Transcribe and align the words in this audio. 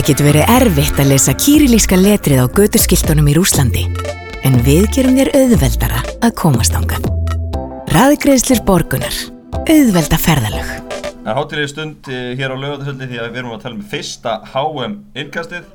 Það 0.00 0.08
getur 0.14 0.26
verið 0.30 0.50
erfitt 0.54 1.00
að 1.02 1.08
lesa 1.10 1.32
kýrilíska 1.36 1.96
letrið 2.00 2.38
á 2.40 2.46
götuskiltunum 2.56 3.26
í 3.28 3.34
Rúslandi, 3.36 3.82
en 4.48 4.54
við 4.64 4.86
gerum 4.96 5.18
þér 5.18 5.28
auðveldara 5.36 5.98
að 6.24 6.30
komast 6.40 6.72
ángað. 6.72 7.04
Raðgreðslir 7.92 8.62
borgunar. 8.64 9.18
Auðvelda 9.68 10.16
ferðalög. 10.22 10.70
Það 10.94 11.28
er 11.28 11.36
hátilega 11.36 11.72
stund 11.74 12.08
eh, 12.08 12.30
hér 12.40 12.54
á 12.56 12.62
lögatarsöldi 12.62 13.10
því 13.10 13.20
að 13.20 13.28
við 13.28 13.42
erum 13.42 13.52
að 13.58 13.66
tala 13.66 13.76
um 13.76 13.82
fyrsta 13.90 14.38
HM 14.54 14.94
innkastið. 15.20 15.68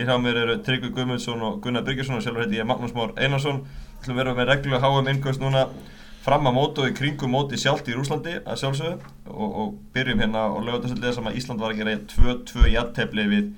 Hér 0.00 0.10
hjá 0.10 0.18
mér 0.24 0.40
eru 0.42 0.58
Tryggvi 0.66 0.90
Guðmundsson 0.96 1.46
og 1.46 1.62
Gunnar 1.62 1.86
Byrkjarsson 1.86 2.18
og 2.18 2.26
sjálfur 2.26 2.48
heiti 2.48 2.58
ég 2.58 2.66
Magnús 2.66 2.96
Már 2.98 3.14
Einarsson. 3.14 3.62
Við 3.62 4.02
ætlum 4.02 4.18
að 4.18 4.20
vera 4.24 4.34
með 4.40 4.50
reglulega 4.50 4.90
HM 4.90 5.12
innkast 5.14 5.44
núna 5.44 5.68
fram 6.26 6.50
að 6.50 6.58
móti 6.58 6.82
og 6.82 6.90
í 6.90 6.98
kringum 6.98 7.30
móti 7.30 7.62
sjálft 7.62 7.86
í 7.86 7.94
Rúslandi 7.94 8.40
að 8.42 8.58
sjálfsögðu 8.58 8.98
og, 9.30 9.48
og 9.62 9.72
byrjum 9.94 10.26
hérna 10.26 10.48
á 10.50 10.58
lögatarsöldi 10.66 11.14
sem 11.14 11.30
að 11.30 11.38
Ísland 11.38 11.62
var 11.62 11.76
að 11.76 11.84
gera 11.84 11.96
2-2 12.10 12.74
jættefli 12.74 13.30
við 13.30 13.48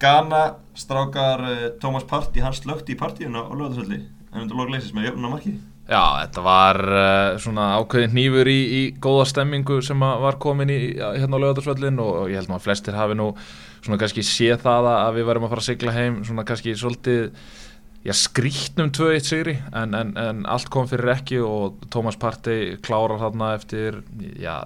Ghana. 0.00 0.44
Strákar 0.80 1.44
eh, 1.44 1.66
Tómas 1.82 2.06
Parti, 2.08 2.40
hann 2.40 2.56
slögt 2.56 2.88
í 2.88 2.96
partíuna 2.98 3.44
á 3.44 3.52
lögatarsöldi 3.52 4.00
en 4.30 4.44
undir 4.44 4.56
lókleisis 4.56 4.94
með 4.96 5.10
jöfnuna 5.10 5.34
markið. 5.34 5.58
Já, 5.90 6.02
þetta 6.22 6.42
var 6.46 6.78
uh, 6.86 7.38
svona 7.42 7.64
ákveðin 7.80 8.12
nýfur 8.14 8.48
í, 8.48 8.60
í 8.78 8.82
góða 9.02 9.24
stemmingu 9.26 9.80
sem 9.82 9.98
var 9.98 10.38
komin 10.38 10.70
í 10.70 10.76
hérna 10.94 11.40
á 11.40 11.42
lögadagsvöllin 11.42 11.98
og, 11.98 12.12
og 12.20 12.30
ég 12.30 12.38
held 12.38 12.52
maður 12.52 12.62
að 12.62 12.68
flestir 12.68 12.98
hafi 12.98 13.16
nú 13.18 13.32
svona 13.80 13.98
kannski 13.98 14.22
séð 14.26 14.62
það 14.62 14.86
að 14.92 15.18
við 15.18 15.26
varum 15.30 15.48
að 15.48 15.52
fara 15.54 15.64
að 15.64 15.68
sigla 15.72 15.96
heim 15.96 16.20
svona 16.28 16.44
kannski 16.46 16.76
svolítið 16.78 17.26
já, 18.06 18.14
skrítnum 18.16 18.92
2-1 18.94 19.26
sigri 19.26 19.56
en, 19.74 19.96
en, 19.98 20.14
en 20.20 20.46
allt 20.48 20.70
kom 20.72 20.88
fyrir 20.90 21.14
ekki 21.16 21.40
og 21.42 21.82
Tómas 21.92 22.18
Partey 22.20 22.76
klárar 22.84 23.18
þarna 23.24 23.52
eftir 23.58 24.00
já, 24.38 24.60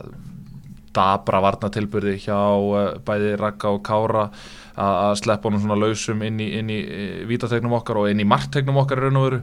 dabra 0.95 1.43
varnatilbyrði 1.45 2.19
hjá 2.27 2.41
uh, 2.41 2.93
bæði 3.07 3.35
Raka 3.41 3.73
og 3.75 3.83
Kára 3.87 4.29
að 4.75 5.21
sleppa 5.21 5.47
honum 5.47 5.63
svona 5.63 5.79
lausum 5.79 6.23
inn 6.27 6.41
í, 6.43 6.49
í, 6.59 6.63
í 6.67 7.27
vítategnum 7.31 7.77
okkar 7.79 8.01
og 8.01 8.09
inn 8.11 8.23
í 8.25 8.27
marktegnum 8.27 8.81
okkar 8.83 9.05
raun 9.05 9.21
og 9.21 9.27
veru 9.29 9.43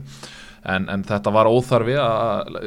En, 0.62 0.86
en 0.92 1.02
þetta 1.02 1.32
var 1.34 1.48
óþarfi 1.50 1.96
að 1.98 2.58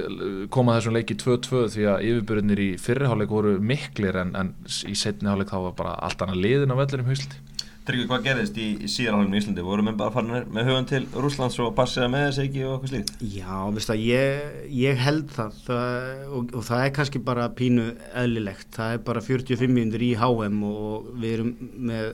koma 0.52 0.76
þessum 0.76 0.98
leiki 0.98 1.16
2-2 1.16 1.62
því 1.72 1.86
að 1.88 2.08
yfirbyrðinir 2.10 2.62
í 2.66 2.70
fyrriháleik 2.82 3.32
voru 3.32 3.54
miklir 3.64 4.18
en, 4.20 4.34
en 4.36 4.50
í 4.68 4.96
setniháleik 5.00 5.54
þá 5.54 5.60
var 5.70 5.78
bara 5.78 5.94
allt 6.04 6.26
annað 6.26 6.42
liðin 6.44 6.76
á 6.76 6.80
vellinum 6.82 7.08
hausliti. 7.14 7.40
Tryggvi, 7.86 8.06
hvað 8.10 8.24
gerðist 8.26 8.56
í, 8.58 8.68
í 8.82 8.88
síðarhálfum 8.90 9.36
í 9.36 9.40
Íslandi? 9.42 9.64
Voru 9.66 9.84
með 9.86 9.98
bara 10.00 10.14
farinir 10.16 10.48
með 10.50 10.70
höfum 10.72 10.88
til 10.90 11.02
Rúslands 11.14 11.58
og 11.62 11.76
passiða 11.78 12.08
með 12.10 12.24
þessi 12.26 12.44
ekki 12.48 12.64
og 12.66 12.72
eitthvað 12.74 12.94
slíkt? 12.94 13.12
Já, 13.36 13.60
veist 13.76 13.92
það, 13.92 14.06
ég, 14.08 14.56
ég 14.74 15.04
held 15.06 15.36
það, 15.36 15.60
það 15.68 16.24
og, 16.40 16.56
og 16.58 16.66
það 16.66 16.86
er 16.86 16.96
kannski 16.96 17.22
bara 17.28 17.46
pínu 17.60 17.86
eðlilegt. 18.24 18.72
Það 18.74 18.96
er 18.96 19.04
bara 19.12 19.24
45 19.28 19.76
minnir 19.78 20.06
í 20.08 20.10
HM 20.18 20.64
og 20.66 21.12
við 21.22 21.36
erum 21.38 21.54
með, 21.92 22.10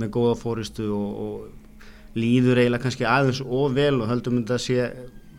með 0.00 0.12
góða 0.16 0.38
fóristu 0.40 0.88
og, 0.96 1.20
og 1.26 2.16
líður 2.16 2.62
eiginlega 2.62 2.86
kannski 2.86 3.06
aðeins 3.08 3.42
og 3.44 3.76
vel 3.76 3.98
og 4.00 4.08
höldum 4.10 4.40
að 4.46 4.62
sé 4.64 4.88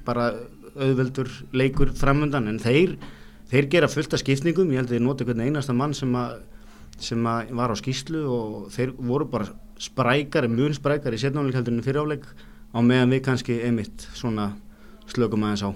bara 0.06 0.30
auðveldur 0.78 1.32
leikur 1.58 1.92
framöndan 1.98 2.50
en 2.52 2.62
þeir, 2.62 2.94
þeir 3.50 3.72
gera 3.74 3.90
fullt 3.90 4.14
af 4.14 4.22
skipningum, 4.22 4.70
ég 4.72 4.84
held 4.84 4.94
að 4.94 5.00
ég 5.00 5.06
noti 5.06 5.26
hvern 5.28 5.42
einasta 5.48 5.74
mann 5.74 5.96
sem 5.98 6.14
að, 6.14 6.38
sem 7.04 7.24
var 7.24 7.74
á 7.74 7.76
skýslu 7.78 8.24
og 8.26 8.70
þeir 8.74 8.94
voru 8.98 9.28
bara 9.32 9.50
sprækari, 9.82 10.50
mjög 10.50 10.78
sprækari 10.80 11.20
í 11.20 11.22
setnáleikaldunum 11.22 11.86
fyriráleik 11.86 12.26
á 12.74 12.80
meðan 12.82 13.14
við 13.14 13.26
kannski 13.30 13.60
einmitt 13.66 14.08
svona 14.18 14.52
slökum 15.08 15.46
aðeins 15.46 15.68
á 15.68 15.72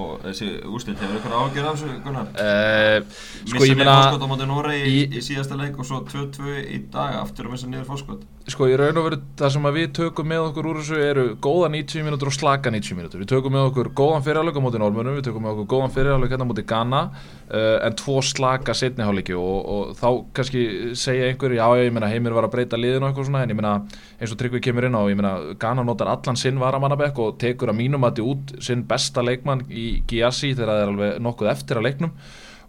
og 0.00 0.22
þessi 0.22 0.46
úrslit, 0.64 1.00
hefur 1.00 1.18
ykkur 1.18 1.34
ágjörð 1.36 1.68
af 1.68 1.74
þessu 1.76 1.96
Gunnar? 2.04 2.28
Uh, 2.32 3.02
sko 3.44 3.58
missa 3.58 3.68
ég 3.68 3.76
niður 3.76 3.90
fórskot 3.92 4.24
á 4.24 4.30
móti 4.30 4.46
Nóri 4.48 4.78
í, 4.88 5.02
í 5.12 5.20
síðasta 5.24 5.58
leik 5.60 5.76
og 5.76 5.88
svo 5.88 6.00
2-2 6.08 6.54
í 6.62 6.78
dag 6.92 7.18
aftur 7.20 7.48
að 7.48 7.56
missa 7.56 7.68
niður 7.68 7.90
fórskot 7.90 8.24
sko 8.50 8.66
ég 8.66 8.78
raun 8.80 8.98
og 8.98 9.04
veru 9.06 9.18
það 9.38 9.52
sem 9.54 9.66
við 9.76 9.90
tökum 9.98 10.26
með 10.26 10.46
okkur 10.48 10.68
úr 10.70 10.78
þessu 10.80 10.98
eru 10.98 11.24
góða 11.42 11.68
90 11.74 12.06
mínútur 12.06 12.30
og 12.30 12.34
slaka 12.34 12.72
90 12.74 12.98
mínútur. 12.98 13.22
Við 13.22 13.30
tökum 13.30 13.54
með 13.54 13.68
okkur 13.70 13.90
góðan 13.98 14.24
fyrirháleik 14.26 14.58
á 14.58 14.64
móti 14.64 14.80
Normunum 14.82 15.18
við 15.18 15.28
tökum 15.28 15.46
með 15.46 15.54
okkur 15.54 15.68
góðan 15.70 15.94
fyrirháleik 15.94 16.34
hérna 16.34 16.48
móti 16.48 16.64
Ghana 16.66 17.02
uh, 17.12 17.78
en 17.86 17.96
tvo 18.00 18.18
slaka 18.26 18.74
setniháleiki 18.74 19.36
og, 19.38 19.58
og 19.74 19.94
þá 20.00 20.08
kannski 20.38 20.64
segja 20.98 21.30
einhver 21.30 21.56
já 21.58 21.66
ég 21.78 21.94
meina 21.94 22.10
heimir 22.10 22.34
var 22.34 22.48
að 22.48 22.54
breyta 22.56 22.80
liðinu 22.80 23.06
og 23.06 23.12
eitthvað 23.12 23.30
svona 23.30 23.44
en 23.46 23.54
ég 23.54 23.60
meina 23.62 23.74
eins 24.18 24.34
og 24.34 24.40
Tryggvi 24.42 24.62
kemur 24.66 24.88
inn 24.88 24.98
á 24.98 25.02
ég 25.06 25.18
meina 25.18 25.34
Ghana 25.62 25.86
notar 25.86 26.10
allan 26.10 26.40
sinn 26.40 26.62
varamannabekk 26.62 27.22
og 27.22 27.36
tekur 27.42 27.70
að 27.70 27.78
mínum 27.84 28.08
að 28.08 28.24
út 28.26 28.56
sinn 28.62 28.86
besta 28.88 29.22
leikmann 29.22 29.68
í 29.70 30.00
Giassi 30.10 30.56
þegar 30.56 30.72
það 30.72 30.82
er 30.82 30.94
alveg 30.96 31.20
nokkuð 31.28 31.52
eftir 31.54 31.78
að 31.78 31.88
leiknum 31.90 32.16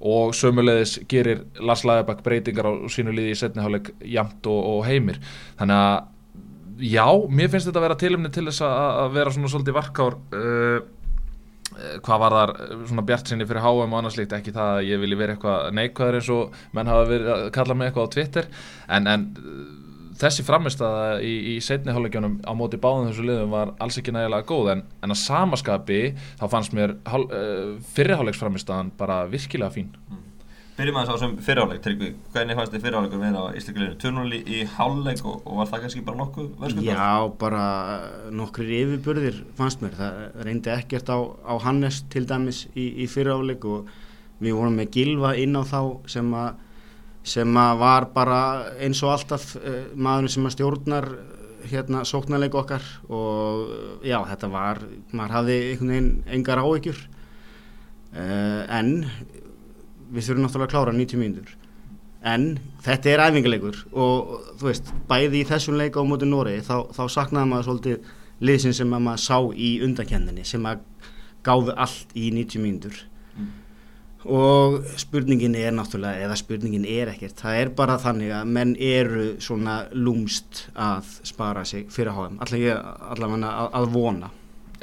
og 0.04 0.34
sömulegis 0.36 0.98
gerir 1.10 1.46
Lars 1.64 1.86
Lagerbæk 1.88 2.24
breytingar 2.26 2.68
á 2.68 2.72
sínu 2.92 3.14
liði 3.16 3.36
í 3.36 3.40
setniháleik 3.40 3.94
jamt 4.12 4.50
og, 4.52 4.60
og 4.74 4.82
heimir. 4.88 5.22
Þannig 5.60 5.80
að 5.80 6.90
já, 6.92 7.06
mér 7.30 7.52
finnst 7.54 7.70
þetta 7.70 7.80
að 7.80 7.88
vera 7.88 8.02
tilumni 8.02 8.34
til 8.34 8.46
þess 8.50 8.66
að, 8.68 9.14
vera 9.16 9.34
svona 9.36 9.52
svolítið 9.54 9.78
varkár 9.78 10.18
uh, 10.36 10.90
hvað 12.04 12.22
var 12.22 12.36
þar 12.38 12.54
svona 12.90 13.06
bjart 13.08 13.32
sinni 13.32 13.48
fyrir 13.50 13.64
HM 13.64 13.94
og 13.94 14.00
annars 14.02 14.18
líkt 14.20 14.36
ekki 14.36 14.54
það 14.54 14.74
að 14.74 14.90
ég 14.90 15.00
vilji 15.02 15.20
vera 15.20 15.38
eitthvað 15.38 15.72
neikvæður 15.80 16.20
eins 16.20 16.30
og 16.36 16.60
menn 16.76 16.92
hafa 16.92 17.08
verið 17.10 17.32
að 17.34 17.48
kalla 17.56 17.78
mig 17.78 17.90
eitthvað 17.90 18.12
á 18.12 18.14
Twitter. 18.18 18.50
En, 18.98 19.10
en 19.10 19.26
þessi 20.22 20.46
framistæða 20.48 21.06
í, 21.26 21.34
í 21.54 21.56
setniháleikjónum 21.64 22.40
á 22.46 22.52
móti 22.58 22.80
báðum 22.82 23.10
þessu 23.10 23.28
liðum 23.28 23.54
var 23.54 23.74
alls 23.84 24.00
ekki 24.00 24.14
nægilega 24.16 24.48
góð 24.50 24.74
en, 24.76 24.84
en 25.04 25.16
að 25.16 25.22
samaskapi 25.24 26.02
þá 26.42 26.46
fannst 26.52 26.76
mér 26.78 26.98
uh, 26.98 27.80
fyrirháleiksframistæðan 27.96 28.94
bara 29.00 29.24
virkilega 29.32 29.74
fín 29.74 29.92
mm. 29.94 30.22
Byrjum 30.74 30.96
aðeins 30.98 31.12
á 31.14 31.14
þessum 31.14 31.34
fyrirháleik 31.46 31.82
Tryggvi, 31.86 32.08
hvernig 32.34 32.58
fannst 32.58 32.72
þið 32.74 32.86
fyrirháleikur 32.88 33.20
við 33.22 33.36
á 33.38 33.44
Ísleikulinu? 33.60 33.98
Turnúli 34.02 34.40
í 34.42 34.62
háleik 34.74 35.20
og, 35.22 35.44
og 35.46 35.60
var 35.60 35.68
það 35.70 35.84
kannski 35.84 36.02
bara 36.08 36.18
nokkuð 36.18 36.48
verðsköldar? 36.64 36.98
Já, 36.98 37.36
bara 37.44 37.66
nokkur 38.34 38.72
yfirbörðir 38.80 39.38
fannst 39.60 39.84
mér 39.86 39.94
það 40.00 40.24
reyndi 40.48 40.74
ekkert 40.74 41.12
á, 41.14 41.18
á 41.46 41.54
Hannes 41.62 42.02
til 42.10 42.26
dæmis 42.30 42.64
í, 42.74 42.88
í 43.06 43.08
fyrirháleik 43.12 43.68
og 43.70 43.92
við 44.42 44.58
vorum 44.58 44.82
með 44.82 44.90
Gilva 44.98 45.36
inn 45.38 45.54
á 45.54 45.62
þá 45.62 45.80
sem 46.10 46.34
að 46.42 46.63
sem 47.24 47.56
var 47.80 48.10
bara 48.16 48.42
eins 48.84 49.02
og 49.04 49.14
alltaf 49.16 49.54
uh, 49.60 49.86
maðurinn 49.96 50.34
sem 50.34 50.50
stjórnar 50.52 51.10
hérna 51.70 52.04
sóknarleik 52.04 52.56
okkar 52.60 52.84
og 53.08 54.04
já 54.04 54.18
þetta 54.28 54.50
var, 54.52 54.82
maður 55.16 55.36
hafði 55.38 55.58
einhvern 55.72 55.94
veginn 55.94 56.12
engar 56.38 56.62
áhyggjur 56.64 57.00
uh, 57.00 58.64
en 58.68 58.96
við 60.14 60.28
þurfum 60.28 60.44
náttúrulega 60.46 60.68
að 60.68 60.74
klára 60.76 60.96
90 60.98 61.22
mínútur 61.22 61.54
en 62.24 62.58
þetta 62.84 63.12
er 63.12 63.24
æfingarleikur 63.28 63.80
og 63.92 64.36
þú 64.60 64.70
veist, 64.70 64.92
bæði 65.10 65.42
í 65.42 65.48
þessum 65.48 65.80
leika 65.80 66.04
á 66.04 66.08
móti 66.08 66.28
Nóri 66.28 66.60
þá, 66.64 66.92
þá 66.96 67.04
saknaði 67.12 67.52
maður 67.52 67.70
svolítið 67.70 68.12
liðsin 68.44 68.76
sem 68.76 68.92
maður 68.92 69.24
sá 69.24 69.38
í 69.56 69.74
undakendinni 69.86 70.46
sem 70.48 70.64
að 70.68 70.84
gáði 71.44 71.76
allt 71.76 72.16
í 72.16 72.30
90 72.32 72.64
mínútur. 72.64 73.02
Og 74.26 74.78
spurningin 75.00 75.56
er 75.60 75.74
náttúrulega, 75.76 76.24
eða 76.28 76.38
spurningin 76.40 76.86
er 76.88 77.12
ekkert 77.14 77.42
það 77.44 77.60
er 77.60 77.74
bara 77.78 77.98
þannig 78.02 78.32
að 78.38 78.54
menn 78.56 78.76
eru 78.80 79.26
svona 79.44 79.82
lúmst 79.92 80.68
að 80.76 81.12
spara 81.28 81.66
sig 81.68 81.90
fyrir 81.92 82.16
háðum, 82.16 82.40
allavega 82.44 82.80
að, 83.50 83.68
að 83.82 83.92
vona. 83.94 84.32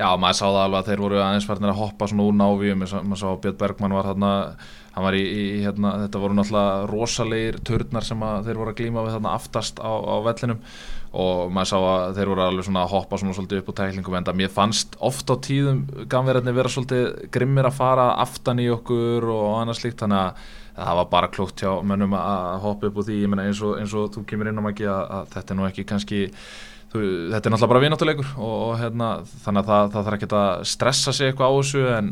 Já, 0.01 0.09
maður 0.17 0.37
sá 0.39 0.45
það 0.47 0.63
alveg 0.65 0.79
að 0.81 0.91
þeir 0.91 1.03
voru 1.05 1.19
aðeins 1.21 1.47
farnir 1.49 1.73
að 1.73 1.81
hoppa 1.81 2.07
svona 2.09 2.29
úr 2.29 2.37
návíum, 2.39 2.85
maður 2.85 3.21
sá 3.21 3.27
að 3.31 3.41
Björn 3.45 3.59
Bergman 3.61 3.97
var 3.97 4.09
hann 4.09 4.25
var 4.25 4.69
í, 4.97 5.23
í 5.23 5.43
hérna, 5.65 5.97
þetta 6.05 6.23
voru 6.23 6.37
náttúrulega 6.37 6.87
rosalegir 6.91 7.61
turnar 7.67 8.07
sem 8.07 8.25
þeir 8.47 8.59
voru 8.59 8.73
að 8.73 8.81
glíma 8.81 9.05
við 9.07 9.15
þarna 9.17 9.35
aftast 9.39 9.79
á, 9.79 9.91
á 9.91 10.17
vellinum. 10.27 10.63
Og 11.11 11.51
maður 11.51 11.71
sá 11.73 11.77
að 11.79 12.17
þeir 12.19 12.31
voru 12.31 12.43
alveg 12.45 12.67
svona 12.69 12.83
að 12.85 12.93
hoppa 12.93 13.19
svona 13.19 13.35
svolítið 13.35 13.63
upp 13.63 13.71
á 13.75 13.79
tæklingum 13.81 14.17
en 14.19 14.27
það 14.29 14.39
mér 14.39 14.53
fannst 14.55 14.97
oft 15.03 15.31
á 15.31 15.35
tíðum 15.43 15.81
gamverðinni 16.11 16.55
vera 16.55 16.71
svolítið 16.71 17.07
grimmir 17.35 17.67
að 17.67 17.79
fara 17.81 18.09
aftan 18.23 18.63
í 18.63 18.69
okkur 18.71 19.27
og 19.27 19.47
annað 19.59 19.81
slíkt. 19.81 20.05
Þannig 20.05 20.21
að 20.23 20.51
það 20.81 20.99
var 21.01 21.09
bara 21.11 21.31
klókt 21.35 21.65
hjá 21.65 21.73
mönnum 21.83 22.15
að 22.19 22.61
hoppa 22.63 22.91
upp 22.91 23.01
úr 23.03 23.09
því, 23.09 23.21
menna 23.31 23.49
eins 23.51 23.63
og, 23.67 23.79
eins 23.81 23.95
og 23.99 24.13
þú 24.15 24.27
kemur 24.31 24.51
inn 24.51 24.63
á 24.63 24.67
maki 24.69 24.87
að, 24.87 25.03
að 25.19 25.33
þetta 25.35 25.55
er 25.55 25.59
nú 25.59 25.67
ekki 25.71 25.87
kannski 25.89 26.23
Þú, 26.91 27.01
þetta 27.31 27.47
er 27.47 27.53
náttúrulega 27.55 27.71
bara 27.71 27.83
vináttuleikur. 27.85 28.31
Og, 28.43 28.55
og 28.67 28.73
hérna, 28.81 29.11
þannig 29.45 29.61
að 29.61 29.69
það, 29.69 29.91
það 29.93 30.07
þarf 30.07 30.17
ekki 30.17 30.29
að 30.41 30.63
stressa 30.67 31.13
sig 31.15 31.31
eitthvað 31.31 31.53
á 31.55 31.59
þessu 31.61 31.83
en, 31.95 32.09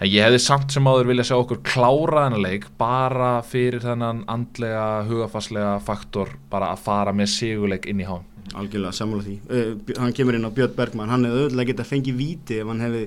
en 0.00 0.08
ég 0.08 0.24
hefði 0.24 0.40
samt 0.40 0.72
sem 0.72 0.86
áður 0.88 1.10
vilja 1.10 1.26
sjá 1.28 1.36
okkur 1.36 1.60
klára 1.66 2.24
þennan 2.26 2.44
leik 2.44 2.66
bara 2.80 3.32
fyrir 3.44 3.82
þennan 3.84 4.24
andlega, 4.32 5.04
hugafarslega 5.08 5.74
faktor 5.84 6.32
bara 6.52 6.72
að 6.74 6.84
fara 6.86 7.12
með 7.16 7.32
siguleik 7.34 7.88
inn 7.90 8.00
í 8.00 8.08
hán. 8.08 8.24
Algjörlega, 8.56 8.94
sammála 8.96 9.26
því. 9.26 9.34
Uh, 9.52 9.98
hann 10.00 10.14
kemur 10.16 10.38
inn 10.38 10.48
á 10.48 10.56
Björn 10.56 10.72
Bergman, 10.78 11.12
hann 11.12 11.28
hefði 11.28 11.44
auðvitað 11.44 11.68
getað 11.70 11.90
fengið 11.92 12.16
víti 12.18 12.58
ef 12.62 12.72
hann 12.72 12.82
hefði 12.86 13.04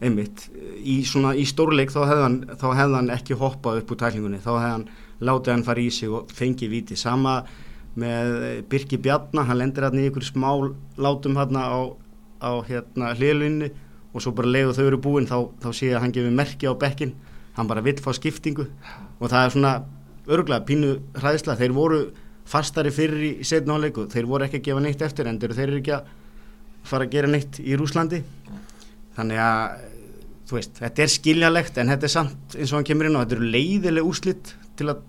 einmitt 0.00 0.44
í, 0.80 1.00
svona, 1.08 1.32
í 1.36 1.44
stórleik 1.48 1.92
þá 1.92 2.00
hefði 2.04 2.22
hann, 2.26 2.38
hefði 2.60 2.98
hann 2.98 3.10
ekki 3.16 3.40
hoppað 3.40 3.82
upp 3.82 3.90
úr 3.92 4.00
tæklingunni, 4.04 4.40
þá 4.44 4.52
hefði 4.52 4.70
hann 4.76 4.86
látið 5.20 5.54
hann 5.56 5.66
fara 5.66 5.82
í 5.82 5.90
sig 5.92 6.12
og 6.12 6.30
fengið 6.36 6.72
víti. 6.76 6.96
Sama 7.00 7.40
með 8.00 8.62
Birki 8.70 9.00
Bjarnar, 9.02 9.48
hann 9.48 9.60
lendir 9.60 9.88
hérna 9.88 10.04
í 10.04 10.08
ykkur 10.12 10.28
smá 10.28 10.50
látum 11.00 11.36
hérna 11.40 11.66
á, 11.68 11.80
á 12.44 12.50
hérna 12.68 13.14
hlilunni 13.16 13.72
og 14.10 14.22
svo 14.22 14.32
bara 14.36 14.50
leiðu 14.50 14.74
þau 14.78 14.86
eru 14.86 15.00
búin 15.02 15.28
þá, 15.30 15.38
þá 15.62 15.68
sé 15.76 15.92
að 15.92 16.02
hann 16.04 16.14
gefur 16.14 16.34
merki 16.34 16.66
á 16.66 16.74
bekkin 16.74 17.14
hann 17.56 17.68
bara 17.70 17.82
vill 17.84 17.98
fá 18.02 18.12
skiptingu. 18.16 18.66
Og 19.20 19.30
það 19.30 19.44
er 19.44 19.54
svona 19.54 19.72
örgulega 20.30 20.66
pínu 20.66 20.96
hræðsla, 21.18 21.58
þeir 21.58 21.74
voru 21.76 22.00
fastari 22.50 22.92
fyrir 22.94 23.22
í 23.26 23.30
setna 23.46 23.76
áleiku 23.78 24.06
þeir 24.10 24.28
voru 24.28 24.46
ekki 24.46 24.60
að 24.60 24.66
gefa 24.68 24.82
neitt 24.84 25.04
eftir 25.06 25.28
en 25.30 25.38
þeir 25.42 25.62
eru 25.66 25.78
ekki 25.80 25.94
að 25.96 26.08
fara 26.90 27.06
að 27.06 27.14
gera 27.14 27.30
neitt 27.30 27.60
í 27.62 27.76
Rúslandi 27.78 28.22
þannig 29.16 29.42
að 29.44 29.84
þú 30.50 30.56
veist, 30.56 30.80
þetta 30.80 31.04
er 31.04 31.12
skiljalegt 31.14 31.78
en 31.78 31.92
þetta 31.92 32.08
er 32.08 32.14
samt 32.14 32.56
eins 32.56 32.72
og 32.72 32.80
hann 32.80 32.88
kemur 32.88 33.10
inn 33.10 33.18
á 33.18 33.22
þetta 33.22 33.36
eru 33.36 33.50
leiðileg 33.54 34.08
úslitt 34.08 34.54
til 34.78 34.88
að 34.90 35.04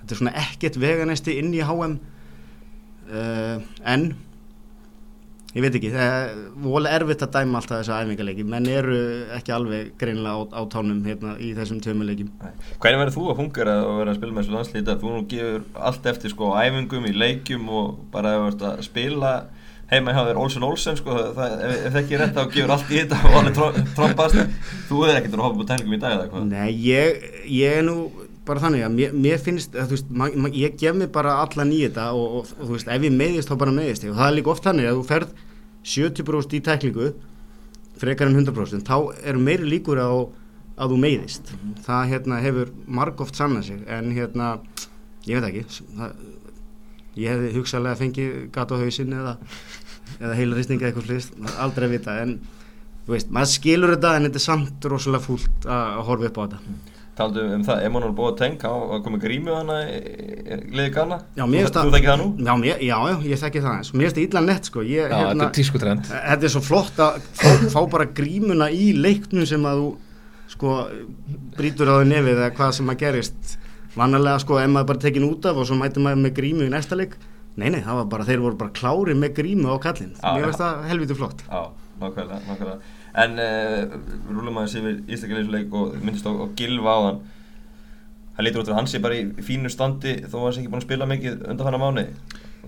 þetta 0.00 0.14
er 0.14 0.20
svona 0.22 0.36
ekkert 0.44 0.78
veganesti 0.80 1.36
inn 1.42 1.52
í 1.56 1.64
HM 1.66 1.98
uh, 3.10 3.58
en 3.84 4.08
ég 5.56 5.64
veit 5.64 5.76
ekki, 5.78 5.90
það 5.94 6.14
er 6.14 6.40
vola 6.60 6.90
erfitt 6.92 7.22
að 7.24 7.36
dæma 7.38 7.60
alltaf 7.60 7.78
þessa 7.80 8.00
æfingarleiki 8.02 8.44
menn 8.44 8.68
eru 8.68 8.98
ekki 9.38 9.54
alveg 9.56 9.94
greinilega 10.00 10.44
á, 10.44 10.60
á 10.60 10.62
tánum 10.68 10.98
hérna 11.08 11.36
í 11.40 11.54
þessum 11.56 11.80
tveimurleikim 11.84 12.28
Hvernig 12.82 13.00
verður 13.00 13.14
þú 13.16 13.24
að 13.32 13.38
fungera 13.40 13.76
og 13.86 14.00
vera 14.02 14.12
að 14.12 14.20
spila 14.20 14.36
með 14.36 14.44
þessu 14.44 14.56
landslíta? 14.58 14.98
Þú 15.00 15.14
nú 15.14 15.22
gefur 15.32 15.64
allt 15.88 16.10
eftir 16.12 16.34
sko 16.34 16.52
æfingum 16.60 17.08
í 17.08 17.14
leikjum 17.16 17.72
og 17.80 17.96
bara 18.12 18.36
að 18.44 18.84
spila 18.84 19.32
heima 19.88 20.12
hjá 20.12 20.20
þér 20.28 20.40
Olsen 20.42 20.68
Olsen 20.68 20.98
sko 21.00 21.16
ef, 21.16 21.38
það 21.38 22.00
ekki 22.02 22.16
er 22.18 22.24
rétt 22.26 22.36
þá 22.36 22.42
gefur 22.52 22.74
allt 22.74 22.90
í 22.92 22.98
þetta 23.00 23.20
og 23.24 23.36
hann 23.38 23.48
er 23.48 23.84
trompast 23.96 24.40
þú 24.90 25.04
hefur 25.06 25.14
ekkert 25.16 25.38
að 25.38 25.44
hoppa 25.46 25.62
på 25.62 25.68
tælingum 25.70 25.96
í 25.96 26.00
dag 26.02 26.16
eða 26.18 26.26
hvað? 26.32 26.48
Nei, 26.52 26.72
ég, 26.84 27.28
ég 27.48 27.78
er 27.80 27.86
nú 27.88 27.96
bara 28.48 28.62
þannig 28.64 28.84
að 28.86 28.96
mér, 28.96 29.14
mér 29.14 29.40
finnst 29.42 29.76
að, 29.76 29.94
veist, 29.94 30.10
ma, 30.10 30.28
ma, 30.32 30.50
ég 30.56 30.76
gef 30.80 30.96
mig 30.96 31.10
bara 31.14 31.38
allan 31.44 31.72
í 31.74 31.82
þetta 31.84 32.08
og, 32.16 32.40
og, 32.40 32.52
og 32.58 32.72
veist, 32.74 32.90
ef 32.90 33.06
ég 33.06 33.14
meðist 33.14 33.52
þá 33.52 33.56
bara 33.60 33.74
meðist 33.76 34.06
og 34.08 34.18
það 34.18 34.30
er 34.30 34.36
líka 34.38 34.52
oft 34.54 34.68
þannig 34.68 34.88
að 34.88 34.98
þú 34.98 35.06
ferð 35.08 35.34
70% 35.88 36.56
í 36.58 36.62
tæklingu 36.66 37.12
frekar 37.98 38.30
en 38.30 38.38
100% 38.40 38.88
þá 38.88 38.96
eru 39.26 39.42
meiri 39.42 39.68
líkur 39.68 40.00
á 40.00 40.10
að 40.78 40.92
þú 40.92 40.98
meðist 41.02 41.54
það 41.86 42.12
hérna, 42.12 42.42
hefur 42.42 42.74
marg 42.98 43.22
oft 43.24 43.38
sannað 43.38 43.70
sig 43.70 43.80
en 43.90 44.12
hérna, 44.14 44.50
ég 45.26 45.40
veit 45.40 45.48
ekki 45.48 45.64
það, 45.98 46.20
ég 47.18 47.34
hefði 47.34 47.54
hugsalega 47.56 47.98
fengið 47.98 48.36
gata 48.54 48.78
á 48.78 48.82
hausin 48.82 49.16
eða, 49.16 49.34
eða 50.20 50.36
heilristinga 50.38 50.88
eitthvað 50.88 51.10
slist, 51.10 51.34
aldrei 51.58 51.88
að 51.88 51.96
vita 51.96 52.20
en 52.22 52.38
veist, 53.08 53.32
maður 53.34 53.52
skilur 53.56 53.94
þetta 53.96 54.14
en 54.14 54.28
þetta 54.28 54.40
er 54.40 54.46
samt 54.46 54.88
rosalega 54.92 55.26
fúlt 55.26 55.68
að 55.68 56.00
horfa 56.08 56.30
upp 56.30 56.38
á 56.38 56.42
þetta 56.44 56.96
Taldu 57.18 57.42
um 57.56 57.62
það, 57.66 57.80
Emanuel 57.88 58.12
Boateng 58.14 58.62
að 58.68 58.92
koma 59.02 59.18
grímið 59.18 59.56
hana 59.58 59.78
liði 60.70 60.90
gana, 60.94 61.16
Já, 61.34 61.42
þú, 61.42 61.48
mér 61.50 61.64
finnst 61.64 61.78
þú 61.78 61.94
þekki 61.94 62.10
það 62.10 62.20
nú? 62.20 62.26
Já, 62.46 62.52
mér, 62.62 62.82
já, 62.86 62.96
ég 63.26 63.40
þekki 63.42 63.62
það 63.64 63.72
eins 63.74 63.90
Mér 63.92 64.04
finnst 64.06 64.18
það 64.18 64.26
illa 64.28 64.42
nett 64.44 64.68
sko. 64.70 64.84
Ég, 64.86 65.08
Já, 65.10 65.22
þetta 65.32 65.46
er 65.48 65.54
tískutrend 65.56 66.10
Þetta 66.12 66.46
er 66.48 66.52
svo 66.54 66.62
flott 66.62 67.00
að 67.02 67.16
fá, 67.74 67.80
bara 67.90 68.06
grímuna 68.20 68.68
í 68.70 68.92
leiknum 68.94 69.48
sem 69.50 69.66
að 69.66 69.82
þú 69.82 69.88
sko 70.48 70.76
brýtur 71.58 71.90
á 71.90 71.94
þau 71.98 72.06
nefið 72.08 72.36
eða 72.36 72.52
hvað 72.56 72.70
sem 72.78 72.92
að 72.92 73.00
gerist. 73.02 73.56
Vanalega 73.98 74.44
sko 74.44 74.60
ef 74.62 74.70
maður 74.72 74.92
bara 74.92 75.02
tekin 75.02 75.26
út 75.26 75.48
af 75.50 75.58
og 75.58 75.66
svo 75.68 75.76
mætir 75.80 76.04
maður 76.04 76.22
með 76.22 76.36
grímu 76.38 76.68
í 76.68 76.72
næsta 76.72 76.96
leik. 76.98 77.18
Nei, 77.58 77.66
nei, 77.74 77.82
það 77.82 77.98
var 77.98 78.08
bara, 78.14 78.28
þeir 78.28 78.44
voru 78.44 78.58
bara 78.62 78.74
klári 78.78 79.18
með 79.18 79.34
grímu 79.40 79.74
á 79.74 79.76
kallinn. 79.82 80.14
Já, 80.14 80.30
Mér 80.38 80.46
finnst 80.46 80.62
það 80.62 80.86
helviti 80.92 81.18
flott. 81.18 81.42
Já, 81.50 81.60
nákvæmlega, 81.98 82.40
nákvæmlega 82.46 82.97
En 83.18 83.38
uh, 83.42 83.96
rúlum 84.30 84.60
aðeins 84.60 84.76
yfir 84.78 85.00
Ístakaleysleik 85.16 85.74
og 85.74 85.96
myndist 86.02 86.28
á, 86.28 86.32
á 86.32 86.46
Gilva 86.58 86.94
á 86.94 87.00
hann 87.08 87.22
Hann 88.38 88.46
lítur 88.46 88.62
út 88.62 88.68
að 88.70 88.76
hann 88.78 88.86
sé 88.86 89.00
bara 89.02 89.16
í 89.18 89.24
fínu 89.42 89.70
standi 89.72 90.20
þó 90.22 90.36
að 90.38 90.44
hann 90.44 90.52
sé 90.54 90.60
ekki 90.62 90.70
búin 90.70 90.82
að 90.82 90.86
spila 90.86 91.08
mikið 91.10 91.40
undan 91.50 91.66
hann 91.66 91.82
mánu 91.82 92.04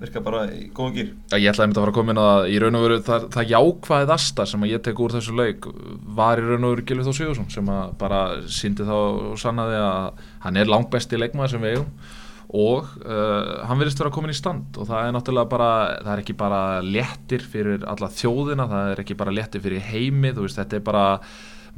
Virka 0.00 0.23
bara 0.25 0.47
í 0.50 0.64
góðum 0.75 0.94
gýr 0.97 1.08
ég 1.37 1.50
ætlaði 1.50 1.67
einmitt 1.67 1.79
að 1.79 1.85
fara 1.85 1.93
að 1.93 1.99
koma 1.99 2.14
inn 2.14 2.20
á 2.20 2.26
það. 2.26 2.44
Í 2.50 2.58
raun 2.62 2.79
og 2.79 2.85
veru 2.87 2.99
það, 3.06 3.26
það 3.35 3.52
jákvæðasta 3.52 4.47
sem 4.49 4.64
að 4.64 4.73
ég 4.73 4.82
tek 4.87 5.02
úr 5.05 5.14
þessu 5.17 5.35
leik 5.37 5.69
var 6.19 6.41
í 6.41 6.47
raun 6.47 6.67
og 6.67 6.75
veru 6.75 6.87
Gilvi 6.88 7.06
Þór 7.06 7.17
Sigursson 7.19 7.50
sem 7.52 7.70
að 7.75 7.93
bara 8.00 8.20
síndi 8.50 8.87
þá 8.88 8.97
og 8.97 9.38
sannaði 9.43 9.79
að 9.85 10.25
hann 10.47 10.61
er 10.61 10.73
langbesti 10.73 11.20
leikmaður 11.20 11.55
sem 11.55 11.67
við 11.67 11.76
eigum 11.76 11.91
og 12.50 12.88
uh, 13.05 13.62
hann 13.69 13.79
verðist 13.79 14.00
vera 14.02 14.12
komin 14.14 14.32
í 14.32 14.38
stand 14.38 14.79
og 14.81 14.88
það 14.88 15.06
er 15.06 15.14
náttúrulega 15.17 15.50
bara, 15.52 15.70
það 16.02 16.12
er 16.14 16.23
ekki 16.25 16.37
bara 16.41 16.62
léttir 16.82 17.44
fyrir 17.47 17.85
alla 17.87 18.11
þjóðina, 18.11 18.69
það 18.70 18.93
er 18.93 19.02
ekki 19.05 19.19
bara 19.20 19.35
léttir 19.35 19.64
fyrir 19.64 19.85
heimið, 19.91 20.41
veist, 20.43 20.58
þetta 20.58 20.81
er 20.81 20.87
bara 20.88 21.05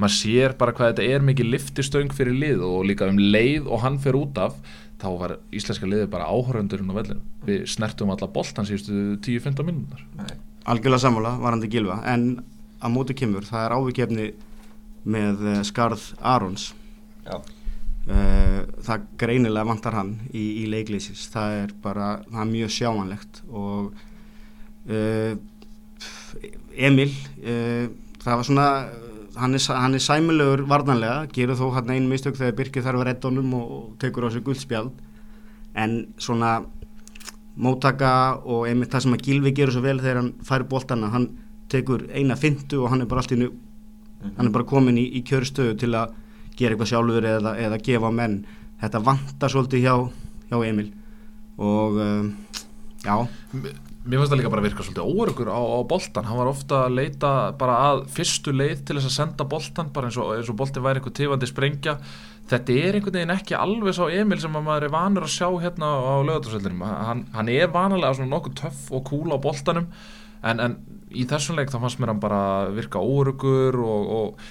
maður 0.01 0.15
sér 0.15 0.55
bara 0.57 0.73
hvað 0.73 0.95
þetta 0.95 1.09
er 1.13 1.27
mikið 1.27 1.51
liftistöng 1.51 2.15
fyrir 2.17 2.39
lið 2.39 2.63
og 2.65 2.87
líka 2.89 3.09
um 3.11 3.19
leið 3.21 3.69
og 3.69 3.83
hann 3.85 3.99
fer 4.01 4.17
út 4.17 4.39
af, 4.41 4.57
þá 5.03 5.09
var 5.19 5.35
íslenska 5.53 5.89
liðið 5.89 6.09
bara 6.15 6.31
áhöröndurinn 6.31 6.89
á 6.89 6.97
vellinu 6.97 7.45
við 7.45 7.67
snertum 7.69 8.13
alla 8.13 8.31
boltan 8.33 8.65
síðustu 8.65 9.19
10-15 9.21 9.67
minúnar 9.67 10.33
Algjörlega 10.63 11.03
sammála, 11.03 11.35
varandi 11.43 11.67
gilva 11.67 11.97
En 12.07 12.37
að 12.83 12.93
móti 12.95 13.15
kemur, 13.17 13.45
það 13.47 13.65
er 13.65 13.75
ávikefni 13.77 14.29
með 15.03 15.43
eh, 15.51 15.59
skarð 15.67 16.05
Arons. 16.19 16.71
Já, 17.23 17.37
það 18.03 19.05
greinilega 19.19 19.67
vantar 19.67 19.95
hann 19.95 20.11
í, 20.33 20.63
í 20.63 20.65
leiklýsis 20.71 21.29
það 21.31 21.57
er 21.61 21.73
bara, 21.83 22.07
það 22.27 22.41
er 22.41 22.51
mjög 22.51 22.73
sjáanlegt 22.75 23.41
og 23.47 23.93
uh, 24.91 25.33
Emil 26.73 27.11
uh, 27.13 27.87
það 28.23 28.39
var 28.39 28.47
svona 28.49 28.67
hann 29.39 29.55
er, 29.55 29.65
hann 29.79 29.95
er 29.95 30.03
sæmulegur 30.03 30.65
varnanlega 30.69 31.29
gerur 31.33 31.59
þó 31.59 31.69
hann 31.77 31.93
einu 31.93 32.11
mistök 32.11 32.37
þegar 32.37 32.57
Birkir 32.57 32.85
þarf 32.85 33.01
að 33.01 33.07
redda 33.09 33.31
honum 33.31 33.53
og, 33.57 33.75
tekur 34.01 34.27
á 34.27 34.29
sig 34.33 34.43
guldspjald 34.45 34.91
en 35.79 35.95
svona 36.21 36.57
móttaka 37.55 38.41
og 38.43 38.67
einmitt 38.67 38.91
það 38.93 39.05
sem 39.05 39.15
að 39.15 39.25
Gilvi 39.27 39.53
gerur 39.55 39.75
svo 39.75 39.85
vel 39.85 40.01
þegar 40.01 40.21
hann 40.21 40.33
fær 40.45 40.65
boltana 40.69 41.11
hann 41.13 41.29
tekur 41.71 42.05
eina 42.13 42.35
fintu 42.37 42.83
og 42.83 42.91
hann 42.91 43.05
er 43.05 43.09
bara 43.09 43.23
allt 43.23 43.33
í 43.33 43.39
nu 43.39 43.49
hann 44.23 44.47
er 44.47 44.53
bara 44.53 44.67
komin 44.67 44.99
í, 44.99 45.07
í 45.17 45.23
kjörstöðu 45.25 45.77
til 45.79 45.93
að 45.97 46.13
gera 46.57 46.75
eitthvað 46.75 46.91
sjálfur 46.91 47.29
eða, 47.35 47.55
eða 47.67 47.79
gefa 47.85 48.11
menn. 48.13 48.41
Þetta 48.83 49.05
vantar 49.05 49.53
svolítið 49.53 49.85
hjá, 49.85 49.95
hjá 50.51 50.59
Emil. 50.67 50.91
Og 51.61 51.99
um, 52.01 52.29
já, 53.05 53.15
Mér 54.03 54.19
finnst 54.19 54.33
það 54.33 54.39
líka 54.41 54.49
bara 54.51 54.59
að 54.59 54.65
virka 54.67 54.83
svolítið 54.83 55.11
óörgur 55.15 55.49
á, 55.55 55.61
á 55.63 55.79
boltan, 55.87 56.25
hann 56.27 56.39
var 56.41 56.49
ofta 56.51 56.79
að 56.89 56.95
leita 56.97 57.29
bara 57.55 57.75
að 57.87 58.01
fyrstu 58.11 58.51
leið 58.51 58.81
til 58.83 58.97
þess 58.97 59.07
að 59.07 59.13
senda 59.15 59.45
boltan 59.47 59.91
bara 59.95 60.09
eins 60.09 60.17
og, 60.19 60.33
eins 60.35 60.49
og 60.51 60.57
boltin 60.59 60.83
væri 60.83 60.99
eitthvað 60.99 61.15
tifandi 61.21 61.47
sprengja. 61.47 61.93
Þetta 62.51 62.75
er 62.75 62.97
einhvern 62.97 63.15
veginn 63.15 63.31
ekki 63.37 63.55
alveg 63.55 63.95
sá 63.95 64.01
Emil 64.11 64.41
sem 64.43 64.57
að 64.59 64.65
maður 64.65 64.87
er 64.89 64.93
vanur 64.97 65.23
að 65.23 65.31
sjá 65.37 65.47
hérna 65.63 65.93
á 66.03 66.15
lögatarsveldinum, 66.27 66.83
hann, 66.83 67.21
hann 67.31 67.53
er 67.53 67.71
vanalega 67.71 68.17
svona 68.17 68.33
nokkuð 68.33 68.57
töff 68.59 68.81
og 68.91 69.05
cool 69.07 69.31
á 69.31 69.39
boltanum. 69.47 69.87
En, 70.43 70.59
en 70.59 70.75
í 71.15 71.23
þessum 71.29 71.55
leik 71.55 71.71
þá 71.71 71.79
fannst 71.85 72.03
mér 72.03 72.11
hann 72.11 72.23
bara 72.25 72.43
virka 72.75 72.99
óörgur 72.99 73.79
og, 73.79 74.11
og 74.17 74.43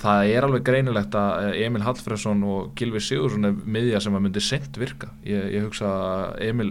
það 0.00 0.30
er 0.32 0.46
alveg 0.46 0.64
greinilegt 0.66 1.14
að 1.18 1.58
Emil 1.64 1.82
Hallfreðsson 1.84 2.42
og 2.48 2.72
Gilvi 2.78 3.00
Sigursson 3.02 3.48
er 3.48 3.54
miðja 3.76 4.00
sem 4.04 4.16
að 4.16 4.24
myndi 4.26 4.42
sent 4.44 4.78
virka. 4.80 5.10
Ég, 5.26 5.46
ég 5.54 5.66
hugsa 5.66 5.90
að 5.90 6.42
Emil 6.48 6.70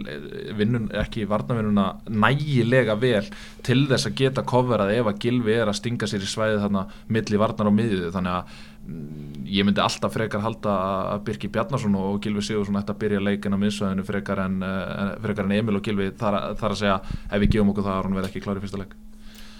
vinnun 0.58 0.90
ekki 1.02 1.26
varnavinnuna 1.30 1.86
nægilega 2.10 2.96
vel 3.00 3.24
til 3.64 3.84
þess 3.90 4.10
að 4.10 4.18
geta 4.20 4.46
coverað 4.48 4.94
ef 4.96 5.10
að 5.10 5.20
Gilvi 5.24 5.56
er 5.56 5.70
að 5.70 5.78
stinga 5.80 6.08
sér 6.10 6.26
í 6.26 6.30
svæðið 6.30 6.62
þarna 6.66 6.84
milli 7.16 7.40
varnar 7.40 7.70
og 7.70 7.76
miðju. 7.78 8.10
Þannig 8.14 8.34
að 8.34 8.58
mm, 8.82 9.40
ég 9.54 9.68
myndi 9.68 9.84
alltaf 9.84 10.14
frekar 10.16 10.44
halda 10.44 10.76
að 11.14 11.24
Birki 11.30 11.52
Bjarnason 11.54 11.96
og 12.00 12.20
Gilvi 12.24 12.44
Sigursson 12.44 12.80
ætti 12.80 12.94
að 12.94 13.02
byrja 13.06 13.24
leikin 13.24 13.56
á 13.56 13.62
miðsvæðinu 13.62 14.06
frekar 14.08 14.44
en, 14.44 14.60
eh, 14.62 15.16
frekar 15.24 15.48
en 15.48 15.58
Emil 15.60 15.80
og 15.80 15.86
Gilvi 15.86 16.12
þar, 16.20 16.54
þar 16.60 16.76
að 16.76 16.80
segja 16.84 17.00
ef 17.30 17.40
við 17.40 17.50
gefum 17.56 17.74
okkur 17.74 17.88
það 17.88 17.98
að 17.98 18.06
hann 18.08 18.20
verði 18.20 18.32
ekki 18.32 18.46
klári 18.48 18.64
fyrsta 18.64 18.84
leik 18.84 18.96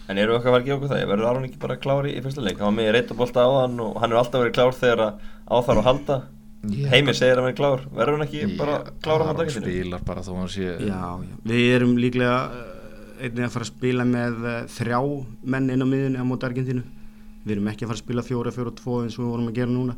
En 0.09 0.19
eru 0.21 0.35
okkar 0.37 0.51
að 0.51 0.55
vera 0.55 0.63
að 0.63 0.67
gefa 0.69 0.77
okkur 0.79 0.91
það? 0.93 1.05
Verður 1.11 1.29
Aron 1.31 1.45
ekki 1.49 1.61
bara 1.63 1.77
klári 1.81 2.11
í 2.13 2.23
fyrsta 2.25 2.43
leik? 2.45 2.59
Hann 2.61 2.69
var 2.69 2.77
með 2.77 2.91
reytabólta 2.99 3.45
á 3.45 3.51
hann 3.63 3.79
og 3.81 3.95
hann 4.03 4.13
er 4.13 4.19
alltaf 4.21 4.43
verið 4.43 4.57
klár 4.59 4.75
þegar 4.77 5.03
að 5.07 5.23
á 5.49 5.57
þar 5.65 5.81
að 5.81 5.89
halda. 5.89 6.17
Ég- 6.75 6.91
Heimir 6.93 7.17
segir 7.17 7.39
að 7.39 7.43
hann 7.45 7.53
er 7.53 7.57
klár. 7.61 7.81
Verður 7.97 8.19
hann 8.19 8.27
ekki 8.27 8.57
bara 8.59 8.77
klár 9.05 9.21
á 9.21 9.25
hann 9.25 9.33
Aron 9.35 9.41
daginn 9.47 9.65
spilar 9.65 10.05
bara 10.05 10.25
þó 10.27 10.31
hann 10.37 10.53
sé 10.53 10.67
já, 10.67 10.77
já. 10.91 11.41
Við 11.49 11.65
erum 11.79 11.97
líklega 12.01 12.37
uh, 12.53 13.25
einnig 13.25 13.47
að 13.49 13.55
fara 13.57 13.65
að 13.69 13.73
spila 13.73 14.05
með 14.09 14.45
uh, 14.45 14.61
þrjá 14.77 15.01
menn 15.55 15.71
inn 15.73 15.85
á 15.85 15.87
miðunni 15.89 16.21
á 16.21 16.25
móti 16.29 16.49
Argentínu. 16.51 16.85
Við 17.45 17.57
erum 17.57 17.69
ekki 17.73 17.85
að 17.85 17.91
fara 17.93 17.99
að 18.01 18.05
spila 18.05 18.23
fjóra, 18.29 18.53
fjóra, 18.57 18.73
tvo 18.77 19.01
eins 19.05 19.17
og 19.19 19.25
við 19.25 19.33
vorum 19.35 19.49
að 19.51 19.59
gera 19.61 19.73
núna. 19.73 19.97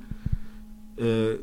Uh, 0.97 1.35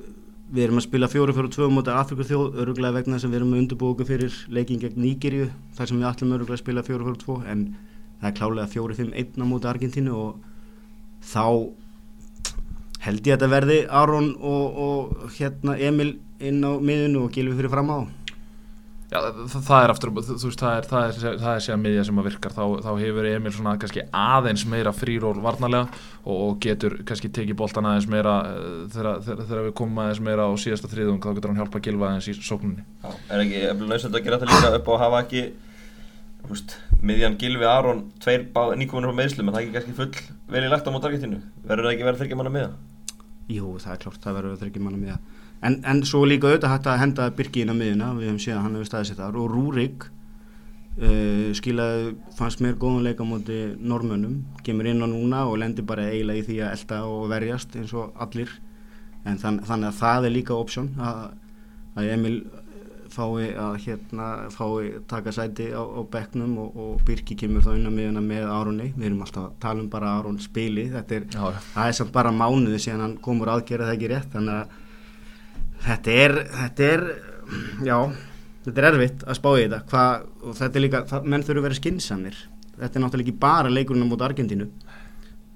við 0.54 0.64
erum 0.68 0.80
að 0.80 0.86
spila 0.88 1.08
fjóra, 1.12 1.34
fjóra, 1.36 1.50
tvo 1.52 1.68
á 1.68 1.72
móti 1.74 1.92
Afrika 1.94 2.26
þjóð, 2.30 2.58
öruglega 2.64 2.96
vegna 3.00 3.16
þess 3.18 3.28
að 3.28 3.32
við 3.34 3.40
erum 3.40 3.54
að 3.56 3.62
undirbúa 3.64 3.94
okkur 3.96 4.08
fyrir 4.10 4.36
leikin 4.54 4.80
gegn 4.82 5.00
Nígeríu 5.02 5.48
þar 5.78 5.90
sem 5.90 6.00
við 6.02 6.08
ætlum 6.10 6.34
öruglega 6.36 6.58
að 6.60 6.64
spila 6.64 6.84
fjóra, 6.86 7.08
fjóra, 7.08 7.22
tvo 7.24 7.38
en 7.50 7.64
það 8.24 8.32
er 8.32 8.38
klálega 8.40 8.72
fjóri, 8.72 8.98
fimm, 8.98 9.14
einn 9.20 9.44
á 9.44 9.46
móti 9.46 9.70
Argentínu 9.70 10.16
og 10.16 10.42
þá 11.24 11.46
held 13.04 13.28
ég 13.28 13.36
að 13.36 13.38
þetta 13.38 13.52
verði 13.52 13.80
Aron 13.92 14.34
og, 14.40 14.84
og 14.88 15.32
hérna 15.36 15.76
Emil 15.76 16.14
inn 16.44 16.64
á 16.64 16.72
miðunni 16.80 17.20
og 17.20 17.34
Gilvi 17.36 17.58
fyrir 17.60 17.74
fram 17.74 17.92
á 17.92 18.00
Já, 19.14 19.20
það, 19.22 19.58
það 19.68 19.84
er 19.84 19.92
aftur, 19.94 20.12
þú 20.26 20.48
veist, 20.48 20.62
það 20.64 20.76
er, 20.76 20.86
það 20.90 21.04
er, 21.06 21.36
það 21.38 21.52
er 21.52 21.60
sér 21.62 21.76
miðja 21.78 22.06
sem 22.08 22.20
að 22.22 22.28
virkar, 22.32 22.54
þá, 22.56 22.64
þá 22.82 22.88
hefur 22.98 23.28
Emil 23.30 23.52
svona 23.54 23.74
kannski 23.82 24.06
aðeins 24.18 24.64
meira 24.72 24.94
fríról 24.96 25.36
varnarlega 25.44 26.00
og, 26.24 26.32
og 26.34 26.56
getur 26.64 26.96
kannski 27.06 27.30
tekið 27.36 27.60
boltan 27.60 27.86
aðeins 27.92 28.08
meira 28.10 28.34
eh, 28.50 28.64
þegar, 28.96 29.20
þegar, 29.28 29.44
þegar 29.52 29.68
við 29.68 29.76
komum 29.78 30.02
aðeins 30.02 30.24
meira 30.26 30.48
á 30.50 30.52
síðasta 30.64 30.90
þriðung, 30.90 31.20
þá 31.22 31.38
getur 31.38 31.54
hann 31.54 31.62
hjálpa 31.62 31.78
að 31.78 31.86
gilfa 31.90 32.10
aðeins 32.10 32.32
í 32.32 32.36
sókninni. 32.40 32.88
Já, 33.04 33.12
er 33.36 33.44
ekki 33.46 33.62
eftir 33.70 33.92
lausnöld 33.94 34.18
að 34.18 34.26
gera 34.26 34.42
þetta 34.42 34.58
líka 34.58 34.74
upp 34.80 34.90
á 34.90 34.94
að 34.96 35.04
hafa 35.04 35.22
ekki 35.28 35.46
húst, 36.50 36.78
miðjan 37.02 37.38
Gilvi 37.42 37.68
Aron 37.70 38.08
tveir 38.24 38.50
nýkominur 38.80 39.16
á 39.16 39.20
meðslum 39.20 39.48
en 39.48 39.56
það 39.56 39.62
er 39.62 39.68
ekki 39.68 39.78
kannski 39.78 39.96
full 40.00 40.54
vel 40.54 40.66
í 40.66 40.72
lagt 40.72 40.90
á 40.90 40.92
mót 40.94 41.08
Argentínu? 41.08 41.40
Verður 41.64 41.88
það 41.88 41.96
ekki 41.96 42.10
verið 42.10 42.24
þryggja 42.24 42.40
manna 42.40 42.54
miða? 42.54 42.74
Jú, 43.52 43.78
það 43.84 43.96
er 43.96 44.04
klart, 44.04 44.22
það 44.24 44.38
verður 44.40 44.62
þryggja 44.64 44.84
manna 44.84 45.02
með 45.02 45.18
en, 45.64 45.80
en 45.88 46.02
svo 46.08 46.24
líka 46.28 46.50
auðvitað 46.50 46.74
hægt 46.74 46.90
að 46.92 47.00
henda 47.02 47.30
Birki 47.38 47.64
inn 47.64 47.72
á 47.72 47.76
miðuna, 47.78 48.12
við 48.18 48.30
höfum 48.30 48.42
séð 48.44 48.58
að 48.58 48.66
hann 48.66 48.78
hefur 48.80 49.18
þar. 49.20 49.38
Og 49.40 49.52
Rúrik 49.52 50.08
uh, 50.08 51.50
skilaði, 51.58 52.16
fannst 52.38 52.64
mér 52.64 52.78
góðan 52.82 53.08
leika 53.08 53.28
móti 53.28 53.60
normönum, 53.80 54.42
kemur 54.66 54.90
inn 54.90 55.04
á 55.04 55.08
núna 55.10 55.46
og 55.50 55.60
lendir 55.62 55.88
bara 55.88 56.10
eiginlega 56.12 56.44
í 56.44 56.48
því 56.50 56.60
að 56.66 56.76
elda 56.78 57.00
og 57.10 57.30
verjast 57.32 57.78
eins 57.80 57.96
og 57.96 58.12
allir. 58.26 58.52
En 59.24 59.40
þann, 59.40 59.62
þannig 59.64 59.92
að 59.92 60.00
það 60.02 60.28
er 60.28 60.36
líka 60.36 60.58
option 60.58 60.92
að, 61.00 61.24
að 61.96 62.12
Emil 62.18 62.38
fái 63.14 63.50
að 63.60 63.78
hérna 63.86 64.28
fái 64.54 64.92
taka 65.10 65.34
sæti 65.36 65.70
á, 65.72 65.82
á 65.82 66.02
bekknum 66.14 66.58
og, 66.64 66.78
og 66.80 67.04
Birki 67.08 67.38
kemur 67.40 67.66
þá 67.66 67.74
inn 67.76 67.90
á 67.90 67.94
miðuna 67.94 68.24
með 68.26 68.50
Aronni, 68.52 68.90
við 68.98 69.10
erum 69.10 69.24
alltaf 69.26 69.48
að 69.48 69.60
tala 69.64 69.84
um 69.84 69.90
bara 69.94 70.16
Aron 70.20 70.40
spili, 70.42 70.88
þetta 70.94 71.20
er, 71.20 71.28
Já, 71.34 71.62
það 71.74 71.92
er 71.92 71.98
samt 72.00 72.14
bara 72.16 72.34
mánuði 72.36 72.82
síðan 72.84 73.06
hann 73.06 73.18
komur 73.24 73.54
aðgerða 73.54 73.92
það 73.92 73.98
ekki 73.98 74.12
rétt? 74.14 74.32
Þannig 74.34 74.60
að 74.60 74.80
þetta 75.88 76.18
er, 76.26 76.36
þetta 76.58 76.90
er 76.90 77.06
já, 77.90 77.98
þetta 78.66 78.84
er 78.84 78.90
erfitt 78.90 79.28
að 79.28 79.40
spá 79.40 79.52
í 79.54 79.62
þetta. 79.62 79.84
Hva, 79.94 80.08
og 80.44 80.60
þetta 80.60 80.80
er 80.80 80.86
líka, 80.88 81.06
það, 81.14 81.32
menn 81.34 81.48
þurfa 81.48 81.64
að 81.64 81.70
vera 81.70 81.80
skinsamir 81.82 82.44
þetta 82.80 83.00
er 83.00 83.04
náttúrulega 83.04 83.30
ekki 83.30 83.40
bara 83.42 83.72
leikurinn 83.72 84.06
á 84.06 84.10
móti 84.10 84.26
Argentínu. 84.26 84.68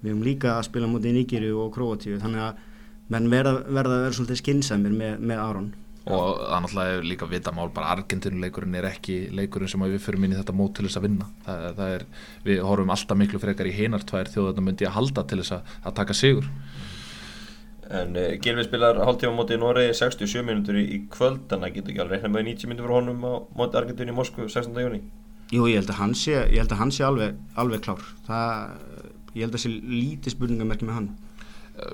Við 0.01 0.11
höfum 0.11 0.23
líka 0.25 0.53
að 0.55 0.67
spila 0.67 0.89
móti 0.89 1.13
Níkiri 1.15 1.49
og 1.51 1.71
Króatíu. 1.73 2.19
Þannig 2.21 2.43
að 2.45 2.63
menn 3.13 3.29
verða, 3.31 3.53
verða 3.65 3.97
að 3.97 4.03
vera 4.05 4.17
svolítið 4.17 4.41
skinsamir 4.41 4.95
með, 4.95 5.19
með 5.23 5.41
Aron 5.41 5.69
og 6.07 6.41
það 6.41 6.63
náttúrulega 6.63 6.97
er 6.97 7.07
líka 7.11 7.29
vita 7.29 7.53
mál 7.55 7.71
bara 7.75 7.91
Argentínuleikurinn 7.95 8.77
er 8.79 8.87
ekki 8.89 9.17
leikurinn 9.35 9.71
sem 9.71 9.83
að 9.83 9.95
við 9.95 10.03
fyrir 10.05 10.23
minni 10.23 10.37
þetta 10.39 10.55
mót 10.55 10.75
til 10.77 10.87
þess 10.87 10.99
að 10.99 11.07
vinna. 11.07 11.29
Það, 11.45 11.65
það 11.79 11.93
er, 11.97 12.05
við 12.47 12.61
horfum 12.67 12.93
alltaf 12.95 13.19
miklu 13.19 13.41
frekar 13.43 13.69
í 13.69 13.75
hinar 13.75 14.05
tvær 14.07 14.31
þjóðarna 14.33 14.65
myndi 14.67 14.87
að 14.87 14.95
halda 14.97 15.25
til 15.27 15.41
þess 15.41 15.57
að, 15.57 15.75
að 15.83 15.97
taka 15.99 16.17
sigur. 16.17 16.49
En 17.97 18.17
uh, 18.19 18.33
Gilvi 18.43 18.65
spilar 18.67 18.99
hálftíma 18.99 19.35
á 19.35 19.37
móti 19.37 19.55
í 19.55 19.61
Noregi 19.61 19.93
67 19.95 20.43
mínútur 20.47 20.79
í, 20.79 20.83
í 20.95 20.99
kvöld 21.11 21.45
þannig 21.51 21.69
að 21.69 21.77
getur 21.77 21.93
ekki 21.93 22.03
alveg 22.03 22.17
reikna 22.17 22.33
með 22.33 22.49
90 22.49 22.71
mínútur 22.71 22.87
fyrir 22.87 22.97
honum 22.97 23.23
á 23.23 23.33
móti 23.61 23.79
Argentínu 23.79 24.11
í 24.11 24.17
Moskvu 24.17 24.49
16. 24.51 24.81
júni 24.83 25.03
Jú, 25.47 25.63
ég 25.71 25.79
held 25.79 25.93
að 25.93 26.01
hann 26.01 26.15
sé, 26.19 26.33
ég 26.51 26.59
held 26.59 26.73
að 26.75 26.81
hann 26.81 26.89
sé 26.91 27.05
alveg, 27.07 27.37
alveg 27.55 27.85
klár. 27.85 28.01
Það, 28.27 28.73
ég 29.31 29.45
held 29.45 29.55
að 29.55 29.61
sé 29.63 29.69
lítið 29.71 30.33
spurningamerki 30.33 30.87
með 30.87 30.97
hann 30.97 31.07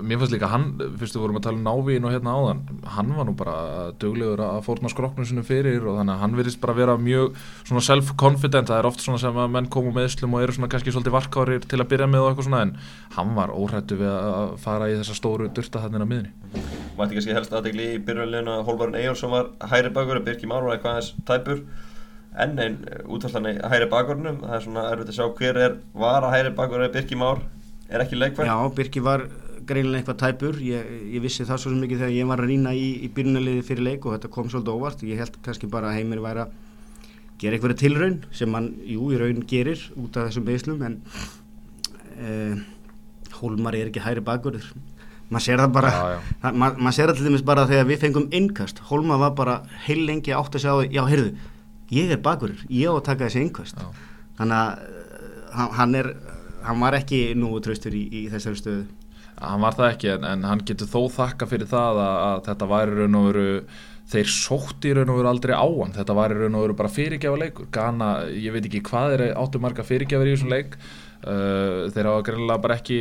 Mér 0.00 0.16
fannst 0.16 0.32
líka 0.32 0.48
hann, 0.48 0.78
fyrstu 0.96 1.20
vorum 1.20 1.36
að 1.36 1.42
tala 1.44 1.58
um 1.58 1.66
návíin 1.66 2.06
og 2.08 2.12
hérna 2.14 2.32
áðan, 2.32 2.60
hann 2.94 3.10
var 3.12 3.26
nú 3.28 3.34
bara 3.36 3.56
duglegur 4.00 4.40
að 4.40 4.62
fórna 4.64 4.88
skroknum 4.88 5.26
sinu 5.28 5.42
fyrir 5.44 5.84
og 5.84 5.98
þannig 5.98 6.14
að 6.14 6.22
hann 6.22 6.36
virðist 6.38 6.60
bara 6.62 6.76
vera 6.78 6.94
mjög 6.96 7.34
svona 7.66 7.82
self-confident, 7.84 8.70
það 8.70 8.80
er 8.80 8.88
oft 8.88 9.04
svona 9.04 9.20
sem 9.20 9.40
að 9.42 9.50
menn 9.52 9.68
komu 9.68 9.92
með 9.92 10.08
slum 10.14 10.38
og 10.38 10.46
eru 10.46 10.54
svona 10.56 10.70
kannski 10.72 10.94
svolítið 10.94 11.16
varkárir 11.18 11.68
til 11.68 11.82
að 11.82 11.90
byrja 11.90 12.08
með 12.08 12.24
og 12.24 12.30
eitthvað 12.30 12.48
svona 12.48 12.62
en 12.64 12.72
hann 13.18 13.34
var 13.36 13.52
óhrættu 13.52 13.98
við 14.00 14.08
að 14.14 14.54
fara 14.64 14.88
í 14.88 14.96
þessa 15.02 15.18
stóru 15.18 15.50
durta 15.52 15.82
þannig 15.84 16.00
á 16.00 16.08
miðunni. 16.14 16.64
Mætti 16.96 17.18
kannski 17.18 17.36
helst 17.36 17.52
aðdegli 17.52 17.90
í 17.98 18.02
byrjunlegin 18.08 18.52
að 18.54 18.64
Hólmarinn 18.70 19.00
Eyjórsson 19.02 19.36
var 19.36 19.52
hæri 19.68 19.92
bakur 19.92 20.22
að 20.22 20.30
Birki 20.30 20.48
Már 20.48 20.64
var 20.64 20.78
eitthvað 20.78 20.96
aðeins 20.96 21.12
tæpur. 21.28 21.60
Enn 22.40 22.56
einn 22.58 22.80
útvarslan 23.04 23.52
í 23.52 23.58
hæri 23.60 23.86
bakurnum 23.92 24.40
það 24.40 24.56
er 24.56 24.64
svona 24.64 24.88
erfitt 24.94 25.12
að 25.12 25.18
sjá 25.20 25.26
hver 25.38 25.60
er 25.68 25.76
var 25.92 26.24
að 26.24 26.38
hæri 26.38 26.54
bakur 26.56 26.82
eða 26.82 26.96
Birki 26.96 27.18
Már 27.20 27.44
er 27.90 28.02
ekki 28.02 28.18
leikvæð 28.18 28.48
Já, 28.48 28.56
Birki 28.74 29.02
var 29.04 29.26
greinilega 29.68 30.02
eitthvað 30.02 30.20
tæpur. 30.24 30.58
Ég, 30.64 30.92
ég 31.16 31.22
vissi 31.24 31.46
það 31.48 31.60
svo 31.64 31.72
mikið 31.78 32.02
þegar 32.04 32.14
ég 32.16 32.28
var 32.30 32.42
að 32.44 32.50
rýna 32.52 32.72
í, 32.76 32.86
í 33.04 33.10
byrjunaliði 33.16 33.64
fyrir 33.68 33.86
leik 33.88 34.06
og 34.06 34.16
þetta 34.16 34.30
kom 34.36 34.48
svolítið 34.52 34.74
óvart. 34.78 35.04
Ég 35.08 35.20
held 35.22 35.38
kannski 35.44 35.70
bara 35.72 35.90
að 35.92 35.98
heimir 36.00 36.22
væri 36.24 36.44
að 36.44 36.54
gera 37.42 37.56
eitthvað 37.58 37.76
tilraun 37.80 38.18
sem 38.32 38.54
hann, 38.54 38.68
jú, 38.86 39.08
í 39.12 39.18
raun 39.20 39.40
gerir 39.50 39.80
út 39.98 40.16
af 40.20 40.28
þessum 40.30 40.44
beislum 40.46 40.82
en 40.86 41.00
eh, 42.18 42.56
Hólmar 43.40 43.74
er 43.74 43.88
ekki 43.90 44.02
hæri 44.04 44.22
bakurður 44.24 44.68
maður 45.32 45.42
sér 45.48 45.58
það 45.64 45.72
bara 45.74 45.90
Já, 45.90 46.04
já. 46.14 46.18
það- 46.44 46.58
ma 46.62 46.68
maður 46.78 46.96
sér 46.98 47.12
dæmis 47.18 47.42
bara 47.48 47.64
þegar 47.66 47.88
við 47.88 48.02
fengum 48.04 48.28
innkast. 48.30 48.78
Hólmar 48.90 49.18
var 49.24 49.34
bara 49.34 49.56
heil 49.88 50.04
lengi 50.06 50.34
átt 50.36 50.54
að 50.54 50.62
segja 50.66 50.88
já, 50.94 51.02
heyrðu, 51.10 51.32
ég 51.96 52.12
er 52.14 52.20
bakurður 52.22 52.62
ég 52.70 52.86
á 52.86 52.94
að 52.94 53.04
taka 53.10 53.26
þessi 53.26 53.42
innkast. 53.48 53.82
Þannig 54.38 54.60
að 54.60 54.84
eh, 54.84 55.48
hann, 55.58 55.72
hann 55.80 55.94
er 56.00 56.12
hann 56.64 56.80
var 56.80 56.96
ekki 56.96 57.18
nú 57.36 57.50
traustur 57.60 57.92
í, 57.92 58.04
í 58.08 58.22
þessari 58.32 58.56
stöðu 58.56 58.84
Hann 59.40 59.64
var 59.64 59.74
það 59.78 59.90
ekki 59.90 60.12
en, 60.14 60.28
en 60.28 60.46
hann 60.46 60.62
getur 60.66 60.90
þó 60.90 61.00
þakka 61.16 61.48
fyrir 61.50 61.70
það 61.70 62.00
að, 62.04 62.14
að 62.28 62.40
þetta 62.48 62.70
væri 62.70 62.96
raun 63.00 63.18
og 63.18 63.26
veru 63.30 63.48
þeir 64.14 64.30
sótti 64.30 64.92
raun 64.94 65.12
og 65.12 65.20
veru 65.20 65.30
aldrei 65.32 65.54
á 65.56 65.66
hann. 65.66 65.94
Þetta 65.96 66.16
væri 66.18 66.38
raun 66.38 66.58
og 66.58 66.66
veru 66.66 66.78
bara 66.78 66.92
fyrirgjafa 66.92 67.40
leikur. 67.40 67.68
Ghana, 67.74 68.10
ég 68.30 68.54
veit 68.54 68.68
ekki 68.68 68.84
hvað 68.88 69.16
er 69.16 69.26
áttu 69.32 69.62
marga 69.62 69.86
fyrirgjafir 69.86 70.30
í 70.30 70.34
þessum 70.36 70.54
leik. 70.54 70.78
Uh, 71.24 71.86
þeir 71.94 72.10
hafa 72.10 72.26
greinilega 72.26 72.62
bara 72.66 72.78
ekki 72.78 72.98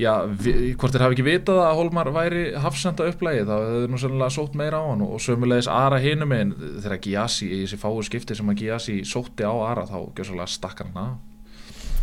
já, 0.00 0.12
vi, 0.26 0.72
hvort 0.74 0.94
þeir 0.94 1.06
hafi 1.06 1.16
ekki 1.16 1.26
vitað 1.26 1.60
að 1.62 1.76
Holmar 1.78 2.10
væri 2.14 2.44
hafsenda 2.58 3.06
upplægi 3.08 3.44
þá 3.46 3.52
hefur 3.56 3.92
nú 3.92 4.00
sannlega 4.02 4.34
sótt 4.34 4.56
meira 4.58 4.82
á 4.82 4.84
hann. 4.90 5.04
Og, 5.06 5.16
og 5.16 5.24
sömulegis 5.24 5.70
Ara 5.70 6.00
hinum 6.02 6.34
en 6.36 6.56
þegar 6.82 7.02
Giassi 7.06 7.50
í 7.50 7.60
þessi 7.64 7.80
fáu 7.80 8.00
skipti 8.06 8.38
sem 8.38 8.52
að 8.52 8.64
Giassi 8.64 9.02
sótti 9.08 9.46
á 9.46 9.54
Ara 9.54 9.86
þá 9.88 10.48
stakkar 10.50 10.90
hann 10.90 11.04
af 11.06 11.31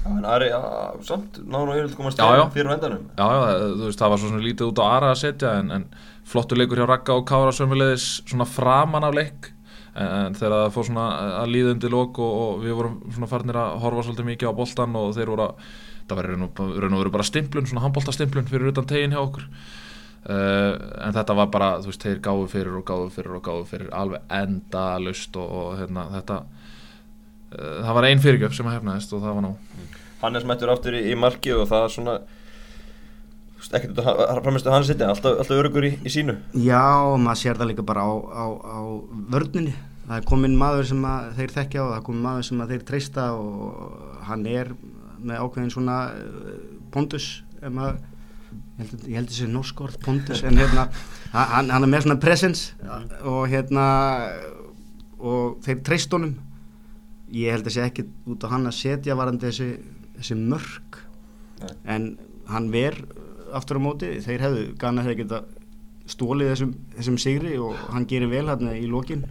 en 0.07 0.25
Ari, 0.25 0.47
á, 0.55 0.61
samt 1.03 1.41
náðan 1.43 1.73
og 1.73 1.75
yfirlega 1.75 1.97
komast 1.97 2.21
fyrir 2.53 2.71
vendanum 2.71 3.03
Já, 3.17 3.25
já, 3.27 3.41
þú 3.75 3.83
veist, 3.87 3.99
það 3.99 4.13
var 4.13 4.21
svo 4.21 4.31
sem 4.31 4.45
lítið 4.45 4.71
út 4.71 4.81
á 4.81 4.85
Ara 4.87 5.11
að 5.11 5.21
setja 5.23 5.51
en, 5.59 5.73
en 5.75 5.87
flottur 6.29 6.59
leikur 6.59 6.79
hjá 6.79 6.87
Ragga 6.89 7.17
og 7.17 7.25
Kára 7.27 7.53
sömulegis 7.55 8.07
svona 8.27 8.45
framan 8.45 9.07
af 9.07 9.15
leik. 9.17 9.49
En, 9.95 10.07
en 10.07 10.37
þegar 10.37 10.65
það 10.65 10.73
fór 10.75 10.87
svona 10.89 11.05
að 11.41 11.53
líða 11.55 11.75
undir 11.75 11.93
lok 11.93 12.19
og, 12.21 12.33
og 12.43 12.63
við 12.65 12.77
vorum 12.77 12.97
svona 13.15 13.29
farnir 13.31 13.59
að 13.59 13.77
horfa 13.83 14.05
svolítið 14.05 14.29
mikið 14.29 14.53
á 14.53 14.59
boltan 14.59 14.97
og 14.99 15.13
þeir 15.17 15.33
voru 15.33 15.47
að 15.47 15.69
það 16.09 16.19
var 16.19 16.29
raun 16.29 16.95
og 16.97 17.01
veru 17.03 17.13
bara 17.13 17.27
stimplun, 17.27 17.67
svona 17.69 17.83
handboltastimplun 17.85 18.49
fyrir 18.49 18.71
utan 18.71 18.87
tegin 18.89 19.13
hjá 19.13 19.21
okkur. 19.21 19.45
Uh, 20.19 20.73
en 21.05 21.13
þetta 21.15 21.35
var 21.37 21.51
bara, 21.53 21.67
þú 21.79 21.91
veist, 21.91 22.05
þeir 22.05 22.21
gáðu 22.25 22.47
fyrir 22.51 22.79
og 22.79 22.85
gáðu 22.85 23.11
fyrir 23.13 23.35
og 23.37 23.43
gáðu 23.45 23.67
fyrir 23.69 23.91
alveg 23.95 24.33
endalust 24.35 25.37
og, 25.39 25.53
og 25.61 25.77
hérna, 25.79 26.09
þetta 26.17 26.39
það 27.53 27.93
var 27.97 28.09
ein 28.09 28.21
fyrirgjöf 28.23 28.57
sem 28.57 28.67
að 28.69 28.79
hefnaðist 28.79 29.13
og 29.15 29.23
það 29.25 29.39
var 29.39 29.47
ná 29.47 29.55
Hannes 30.19 30.43
mættur 30.45 30.73
aftur 30.73 30.97
í, 30.99 31.05
í 31.11 31.15
marki 31.15 31.53
og 31.55 31.67
það 31.69 31.85
er 31.85 31.93
svona 31.93 32.15
þú 32.19 33.61
veist, 33.61 33.75
ekkert 33.79 34.01
að 34.03 34.41
framistu 34.43 34.73
hans 34.73 34.89
sitt 34.91 35.01
alltaf, 35.03 35.39
alltaf 35.39 35.55
örugur 35.57 35.87
í, 35.87 35.93
í 36.03 36.11
sínu 36.13 36.35
Já, 36.59 36.83
maður 37.19 37.41
sér 37.41 37.59
það 37.59 37.71
líka 37.71 37.85
bara 37.87 38.03
á, 38.03 38.11
á, 38.13 38.45
á 38.51 38.79
vörninni. 39.31 39.73
Það 40.09 40.15
er 40.17 40.27
komin 40.29 40.55
maður 40.57 40.87
sem 40.89 41.03
að 41.05 41.25
þeir 41.37 41.51
þekkja 41.55 41.81
og 41.83 41.89
það 41.91 41.97
er 41.99 42.05
komin 42.07 42.23
maður 42.25 42.45
sem 42.47 42.61
að 42.63 42.71
þeir 42.73 42.85
treysta 42.87 43.25
og 43.37 44.23
hann 44.29 44.45
er 44.49 44.71
með 45.19 45.43
ákveðin 45.43 45.73
svona 45.73 45.97
eh, 46.15 46.55
pondus, 46.93 47.27
ef 47.59 47.73
maður, 47.75 47.99
ég 48.79 48.79
held, 48.79 49.03
ég 49.03 49.19
held 49.19 49.33
þessi 49.33 49.49
norsk 49.51 49.83
orð 49.85 49.99
pondus, 50.05 50.41
en 50.47 50.57
hérna, 50.57 50.87
hann, 51.35 51.69
hann 51.69 51.85
er 51.85 51.91
með 51.91 52.05
svona 52.07 52.19
presence 52.23 52.73
og 53.21 53.43
hérna, 53.51 53.85
og 55.19 55.59
þeir 55.67 55.83
treyst 55.85 56.15
honum. 56.15 56.37
Ég 57.29 57.53
held 57.53 57.67
þessi 57.67 57.83
ekki 57.85 58.07
út 58.31 58.45
á 58.45 58.51
hann 58.53 58.69
að 58.69 58.77
setja 58.79 59.17
varandi 59.17 59.49
þessi, 59.49 59.69
þessi 60.17 60.37
mörk, 60.39 60.99
Nei. 61.61 61.73
en 61.95 62.07
hann 62.49 62.69
ver 62.73 62.97
aftur 63.53 63.77
á 63.77 63.85
móti, 63.85 64.11
þeir 64.25 64.45
hefðu 64.45 64.63
gana 64.81 65.05
þeir 65.05 65.19
geta 65.23 65.43
stólið 66.09 66.53
þessum, 66.53 66.71
þessum 66.97 67.19
sigri 67.21 67.57
og 67.61 67.77
hann 67.93 68.07
gerir 68.09 68.31
vel 68.31 68.47
hérna 68.49 68.73
í 68.77 68.87
lokin 68.89 69.27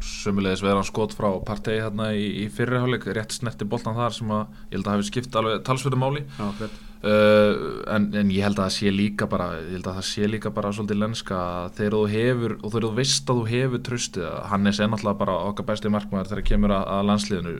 sömulegis 0.00 0.62
verið 0.64 0.80
hann 0.80 0.88
skot 0.88 1.16
frá 1.16 1.28
partegi 1.46 1.82
hérna 1.84 2.10
í, 2.16 2.26
í 2.42 2.46
fyrirháleik, 2.52 3.08
rétt 3.14 3.34
snerti 3.36 3.66
boltan 3.68 3.98
þar 3.98 4.14
sem 4.16 4.30
að 4.32 4.46
ég 4.70 4.78
held 4.78 4.86
að 4.86 4.94
hafi 4.96 5.10
skipt 5.10 5.36
alveg 5.36 5.66
talsverðu 5.66 6.00
máli. 6.00 6.22
Já, 6.38 6.46
flott. 6.58 6.78
uh, 7.04 7.52
en, 7.94 8.08
en 8.16 8.32
ég 8.32 8.46
held 8.46 8.58
að 8.58 8.66
það 8.66 8.74
sé 8.76 8.92
líka 8.94 9.28
bara 9.30 9.50
ég 9.58 9.74
held 9.76 9.90
að 9.90 10.00
það 10.00 10.08
sé 10.10 10.30
líka 10.30 10.52
bara 10.56 10.72
svolítið 10.76 11.00
lenska 11.02 11.38
þegar 11.78 11.96
þú 11.96 12.02
hefur, 12.14 12.56
og 12.58 12.66
þegar 12.66 12.86
þú 12.86 12.92
veist 13.00 13.32
að 13.32 13.40
þú 13.40 13.46
hefur 13.52 13.84
tröstið, 13.90 14.26
Hannes 14.50 14.80
er 14.80 14.92
náttúrulega 14.92 15.22
bara 15.22 15.38
okkar 15.52 15.70
besti 15.70 15.94
markmaður 15.96 16.32
þegar 16.32 16.48
kemur 16.50 16.76
að, 16.76 16.84
að 16.96 17.06
landsliðinu. 17.12 17.56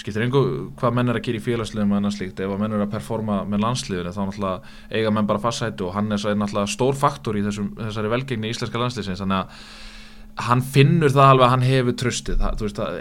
Skiptir 0.00 0.26
einhver 0.26 0.52
hvað 0.80 0.98
menn 0.98 1.12
er 1.12 1.20
að 1.20 1.26
gera 1.28 1.40
í 1.40 1.46
félagsliðum 1.48 1.94
og 1.94 2.00
annars 2.02 2.20
líkt, 2.20 2.40
ef 2.40 2.52
að 2.52 2.60
menn 2.64 2.76
er 2.76 2.84
að 2.84 2.92
performa 2.96 3.40
með 3.48 3.66
landsliðinu 3.68 4.12
þá 4.16 4.22
náttúrulega 4.24 4.76
eiga 4.90 5.14
menn 5.14 5.28
bara 5.30 5.44
fastsætu 5.44 5.88
og 5.88 5.96
Hannes 5.96 6.26
er 6.26 6.38
náttúrulega 6.40 6.74
stór 6.74 6.98
faktor 6.98 7.38
í 7.38 7.44
þessum, 7.46 7.72
þessari 7.78 8.12
velgengni 8.12 8.50
íslenska 8.52 8.80
landsliðsins. 8.80 9.22
Þannig 9.22 9.44
að 9.44 9.66
hann 10.34 10.62
finnur 10.66 11.12
það 11.14 11.28
alveg 11.30 11.44
að 11.46 11.52
hann 11.52 11.64
hefur 11.64 11.94
tröstið 12.00 12.40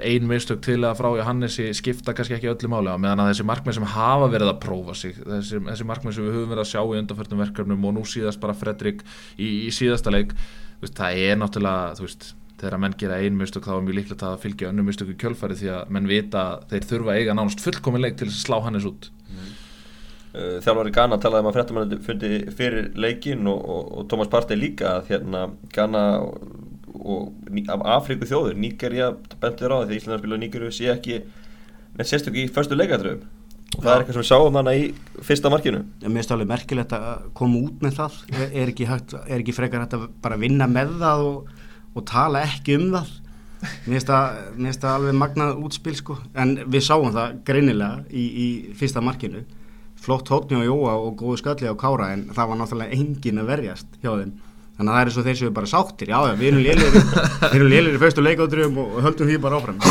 ein 0.06 0.28
mistök 0.30 0.60
til 0.66 0.78
að 0.86 1.00
frá 1.00 1.08
í 1.18 1.24
Hannesi 1.26 1.72
skipta 1.74 2.14
kannski 2.14 2.36
ekki 2.38 2.52
öllu 2.52 2.70
máli 2.70 2.94
á 2.94 2.98
meðan 3.02 3.24
að 3.24 3.32
þessi 3.32 3.48
markmið 3.50 3.78
sem 3.80 3.88
hafa 3.90 4.28
verið 4.30 4.52
að 4.52 4.60
prófa 4.62 4.94
sig 4.98 5.18
þessi, 5.18 5.62
þessi 5.66 5.88
markmið 5.90 6.16
sem 6.18 6.28
við 6.28 6.38
höfum 6.38 6.54
verið 6.54 6.64
að 6.66 6.70
sjá 6.70 6.82
í 6.84 7.00
undanförnum 7.00 7.42
verkefnum 7.42 7.88
og 7.90 7.96
nú 7.98 8.06
síðast 8.06 8.42
bara 8.44 8.54
Fredrik 8.58 9.02
í, 9.38 9.50
í 9.66 9.72
síðasta 9.74 10.14
leik 10.14 10.36
veist, 10.84 10.94
það 11.00 11.24
er 11.24 11.40
náttúrulega 11.42 12.04
veist, 12.04 12.30
þegar 12.60 12.78
að 12.78 12.84
menn 12.86 12.98
gera 13.02 13.18
ein 13.18 13.40
mistök 13.40 13.66
þá 13.66 13.74
er 13.80 13.88
mjög 13.88 13.98
líklegt 13.98 14.28
að 14.28 14.38
fylgja 14.46 14.70
önnum 14.70 14.88
mistök 14.92 15.16
í 15.16 15.18
kjölfari 15.24 15.58
því 15.58 15.74
að 15.74 15.98
menn 15.98 16.12
vita 16.12 16.46
þeir 16.70 16.88
þurfa 16.92 17.18
eiga 17.18 17.38
nánast 17.38 17.66
fullkomin 17.66 18.06
leik 18.06 18.20
til 18.20 18.30
þess 18.30 18.44
að 18.44 18.46
slá 18.46 18.60
Hannes 18.68 18.88
út. 18.88 19.10
Uh, 20.34 20.58
Þjálfari 20.66 20.90
Ghana 20.94 21.20
talaði 21.22 21.44
um 21.44 21.50
að 21.52 21.58
fréttamann 21.60 21.98
fundi 22.02 22.30
fyrir 22.58 22.88
leikin 22.98 23.50
og, 23.52 23.60
og, 23.70 23.90
og 24.00 24.08
Thomas 24.10 24.32
Partey 24.34 24.58
líka 24.58 24.96
að 24.96 25.12
hérna 25.12 25.44
Ghana 25.76 26.02
og, 27.00 27.30
og 27.34 27.72
af 27.74 27.86
Afríku 27.98 28.28
þjóður, 28.30 28.60
Níkerja 28.60 29.14
bentur 29.42 29.74
á 29.74 29.78
það 29.82 29.88
því 29.90 30.02
Íslandar 30.02 30.22
spila 30.24 30.42
Níkerju 30.42 30.74
sé 30.74 30.92
ekki 30.94 31.22
með 31.94 32.10
sérstök 32.10 32.38
í 32.42 32.50
förstu 32.54 32.78
leikadröfum 32.78 33.24
og 33.74 33.82
það 33.82 33.94
er 33.94 34.04
eitthvað 34.04 34.16
sem 34.16 34.24
við 34.24 34.30
sáum 34.30 34.58
hana 34.60 34.74
í 34.78 34.84
fyrsta 35.26 35.50
markinu. 35.50 35.82
Ég 36.04 36.12
mér 36.12 36.22
finnst 36.22 36.34
alveg 36.36 36.50
merkilegt 36.52 36.94
að 36.94 37.26
koma 37.38 37.62
út 37.66 37.82
með 37.84 37.98
það. 37.98 38.20
Er, 38.46 38.70
ekki, 38.70 38.88
hægt, 38.90 39.16
er 39.24 39.40
ekki 39.40 39.56
frekar 39.56 39.84
hægt 39.84 39.98
að 39.98 40.06
bara 40.22 40.38
vinna 40.42 40.68
með 40.70 40.94
það 41.02 41.26
og, 41.30 41.52
og 41.94 42.06
tala 42.10 42.44
ekki 42.46 42.78
um 42.78 42.86
það, 42.94 43.12
mér 43.88 44.04
finnst 44.04 44.84
það 44.86 44.94
alveg 44.94 45.20
magnað 45.24 45.66
útspil 45.66 45.98
sko. 45.98 46.20
En 46.38 46.56
við 46.68 46.86
sáum 46.86 47.12
það 47.16 47.38
greinilega 47.50 48.04
í, 48.12 48.24
í 48.46 48.48
fyrsta 48.78 49.04
markinu. 49.04 49.44
Flott 50.04 50.30
hótni 50.34 50.60
á 50.60 50.68
Jóa 50.68 50.98
og 51.00 51.14
góðu 51.22 51.40
skalli 51.40 51.70
á 51.70 51.76
Kára 51.80 52.12
en 52.14 52.28
það 52.36 52.50
var 52.50 52.60
náttúrulega 52.60 52.98
engin 52.98 53.40
að 53.40 53.54
verjast 53.54 54.02
hjá 54.04 54.12
þeim 54.12 54.34
þannig 54.78 54.90
að 54.90 54.94
það 54.94 55.02
er 55.02 55.12
eins 55.12 55.18
og 55.20 55.28
þeir 55.28 55.40
séu 55.40 55.56
bara 55.58 55.72
sáttir. 55.72 56.14
Já, 56.14 56.20
já, 56.30 56.36
við 56.40 56.52
erum 56.52 56.64
lélir 56.64 57.92
við 57.94 57.96
í 57.96 58.02
fyrstu 58.04 58.26
leikátturum 58.26 58.80
og 58.84 59.02
höldum 59.06 59.30
því 59.30 59.42
bara 59.44 59.60
áfram. 59.60 59.84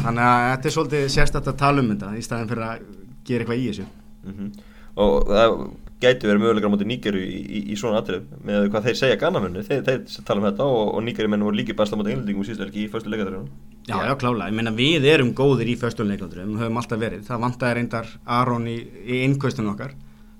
Þannig 0.00 0.24
að 0.26 0.48
þetta 0.48 0.70
er 0.70 0.76
svolítið 0.76 1.06
sérstætt 1.14 1.52
að 1.52 1.60
tala 1.62 1.84
um 1.84 1.94
þetta 1.94 2.10
í 2.16 2.26
staðin 2.26 2.50
fyrir 2.52 2.66
að 2.66 2.84
gera 3.28 3.44
eitthvað 3.44 3.62
í 3.62 3.70
þessu. 3.70 3.88
Mm 4.26 4.50
og 4.98 5.28
það 5.28 5.54
gæti 6.00 6.28
verið 6.28 6.42
möguleikar 6.42 6.70
á 6.70 6.74
móti 6.74 6.86
Nígeru 6.88 7.20
í, 7.20 7.40
í, 7.40 7.60
í 7.72 7.74
svona 7.78 8.00
atrið 8.00 8.22
með 8.46 8.68
hvað 8.72 8.86
þeir 8.88 8.96
segja 9.00 9.18
Ghana-mennu, 9.20 9.64
þeir, 9.66 9.82
þeir 9.86 9.98
tala 10.26 10.40
um 10.40 10.46
þetta 10.48 10.68
og, 10.72 10.84
og 10.96 11.00
Nígeru-mennu 11.06 11.48
voru 11.48 11.58
líki 11.60 11.76
besta 11.76 11.98
móti 11.98 12.14
einlendingum 12.14 12.46
helgi 12.48 12.86
í 12.86 12.90
fyrstu 12.92 13.12
leikaðurinn 13.12 13.50
Já, 13.90 13.96
já, 14.06 14.14
klálega, 14.20 14.48
ég 14.48 14.56
meina 14.56 14.72
við 14.76 15.04
erum 15.10 15.34
góðir 15.36 15.68
í 15.72 15.76
föstunleiklandurum, 15.80 16.58
höfum 16.60 16.80
alltaf 16.80 17.00
verið, 17.00 17.24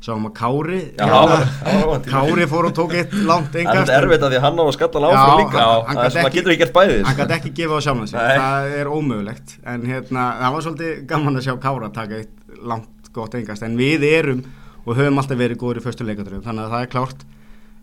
það 0.00 0.06
sáum 0.08 0.26
að 0.28 0.32
Kári, 0.40 0.78
Já, 0.96 1.04
hérna, 1.06 1.38
það 1.60 2.06
Kári 2.08 2.46
fór 2.48 2.68
og 2.70 2.74
tók 2.78 2.94
eitt 2.96 3.12
langt 3.28 3.54
En 3.54 3.60
innkast. 3.60 3.80
þetta 3.90 3.96
er 3.98 4.06
erfitt 4.06 4.22
að 4.24 4.30
því 4.32 4.38
að 4.40 4.44
hann 4.46 4.60
á 4.60 4.64
að 4.64 4.72
skalla 4.76 5.00
Já, 5.10 5.16
áfram 5.20 5.40
líka. 5.42 5.64
hann 5.88 5.96
Það 6.00 6.04
er 6.06 6.14
sem 6.14 6.28
að 6.28 6.36
getur 6.38 6.54
ekki 6.54 6.62
gert 6.64 6.74
bæðið 6.78 7.02
Hann 7.04 7.18
gæti 7.20 7.36
ekki 7.36 7.52
gefa 7.60 7.76
á 7.76 7.80
sig, 7.84 8.16
Nei. 8.16 8.38
það 8.40 8.76
er 8.80 8.90
ómögulegt, 8.96 9.56
en 9.74 9.84
hérna, 9.90 10.24
það 10.40 10.54
var 10.56 10.64
svolítið 10.66 11.06
gaman 11.10 11.36
að 11.36 11.44
sjá 11.46 11.54
Kára 11.60 11.90
taka 12.00 12.20
eitt 12.22 12.56
langt 12.64 13.12
gott 13.12 13.34
innkast, 13.36 13.62
en 13.66 13.76
við 13.76 14.06
erum 14.08 14.42
og 14.86 14.96
höfum 14.96 15.20
alltaf 15.20 15.36
verið 15.38 15.60
góðir 15.60 15.80
í 15.82 15.84
föstunleiklandurum, 15.84 16.42
þannig 16.46 16.64
að 16.64 16.72
það 16.74 16.84
er 16.86 16.90
klárt, 16.94 17.24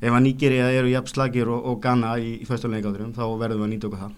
ef 0.01 0.13
að 0.17 0.23
Nígeria 0.25 0.69
eru 0.73 0.89
jafn 0.89 1.11
slagir 1.13 1.49
og, 1.53 1.65
og 1.69 1.81
Ghana 1.83 2.15
í, 2.17 2.31
í 2.41 2.45
föstunleiklandurum, 2.49 3.13
þá 3.13 3.23
verðum 3.37 3.61
við 3.61 3.67
að 3.67 3.71
nýta 3.75 3.87
okkur 3.91 4.01
það. 4.01 4.13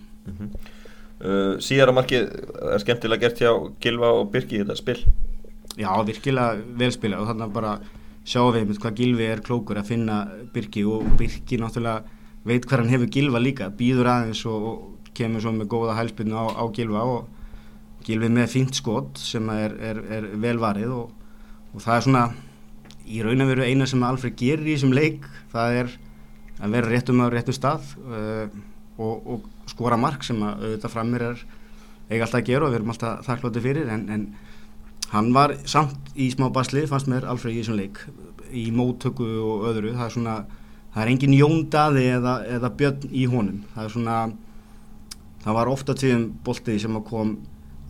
uh, 1.19 1.57
Síðara 1.63 1.95
markið 1.97 2.29
er 2.73 2.83
skemmtilega 2.83 3.25
gert 3.27 3.41
hjá 3.43 3.51
Gilva 3.83 4.13
og 4.21 4.29
Birki 4.33 4.59
í 4.59 4.63
þetta 4.63 4.77
spil 4.79 4.99
Já, 5.77 5.91
virkilega 6.05 6.57
velspila 6.79 7.19
og 7.21 7.29
þannig 7.29 7.51
bara 7.53 7.73
sjáum 8.27 8.55
við 8.55 8.79
hvað 8.81 8.97
Gilvi 8.97 9.27
er 9.29 9.43
klókur 9.45 9.79
að 9.79 9.91
finna 9.93 10.21
Birki 10.53 10.85
og 10.87 11.05
Birki 11.19 11.59
náttúrulega 11.61 12.03
veit 12.47 12.65
hvað 12.65 12.83
hann 12.83 12.93
hefur 12.93 13.11
Gilva 13.13 13.41
líka, 13.41 13.69
býður 13.69 14.09
aðeins 14.13 14.45
og, 14.49 14.65
og 14.69 15.13
kemur 15.17 15.43
svo 15.43 15.53
með 15.55 15.69
góða 15.71 15.97
hælspilnu 15.97 16.35
á, 16.35 16.45
á 16.55 16.63
Gilva 16.75 17.05
og 17.05 18.03
Gilvi 18.05 18.29
með 18.31 18.53
fínt 18.53 18.77
skot 18.79 19.19
sem 19.19 19.49
er, 19.53 19.75
er, 19.91 20.03
er 20.17 20.29
velvarið 20.39 20.93
og, 20.95 21.09
og 21.73 21.83
það 21.83 21.95
er 21.95 22.05
svona 22.07 22.25
í 23.09 23.23
raun 23.25 23.43
að 23.43 23.51
veru 23.53 23.65
eina 23.65 23.87
sem 23.89 24.03
Alfred 24.05 24.37
gerir 24.39 24.67
í 24.67 24.75
þessum 24.75 24.93
leik, 24.95 25.25
það 25.51 25.79
er 25.81 25.95
að 26.59 26.75
vera 26.75 26.91
réttum 26.91 27.23
á 27.23 27.27
réttum 27.31 27.55
stað 27.55 27.95
uh, 28.03 28.45
og, 28.99 29.31
og 29.33 29.47
skora 29.69 29.97
mark 29.99 30.25
sem 30.27 30.39
að 30.43 30.65
auðvitað 30.65 30.93
framir 30.93 31.25
er 31.31 31.43
eiga 32.09 32.25
alltaf 32.25 32.39
að 32.41 32.47
gera 32.49 32.67
og 32.67 32.71
við 32.71 32.79
erum 32.79 32.93
alltaf 32.93 33.25
þakklátið 33.27 33.65
fyrir 33.65 33.91
en, 33.93 34.05
en 34.13 34.25
Hann 35.09 35.31
var 35.33 35.55
samt 35.65 36.11
í 36.13 36.27
smá 36.29 36.51
basli, 36.53 36.83
fannst 36.89 37.09
mér 37.09 37.25
Alfred 37.29 37.55
í 37.55 37.63
þessum 37.63 37.79
leik, 37.79 38.01
í 38.53 38.67
móttöku 38.73 39.25
og 39.41 39.65
öðru, 39.71 39.95
það 39.97 40.05
er 40.05 40.13
svona, 40.13 40.35
það 40.93 41.01
er 41.03 41.11
engin 41.13 41.33
jóndaði 41.37 42.03
eða, 42.17 42.35
eða 42.57 42.71
björn 42.77 43.09
í 43.09 43.25
honum, 43.31 43.63
það 43.73 43.87
er 43.87 43.95
svona, 43.95 44.19
það 45.41 45.57
var 45.57 45.73
ofta 45.73 45.97
tíðum 45.97 46.27
bolti 46.45 46.77
sem 46.81 47.01
kom 47.09 47.33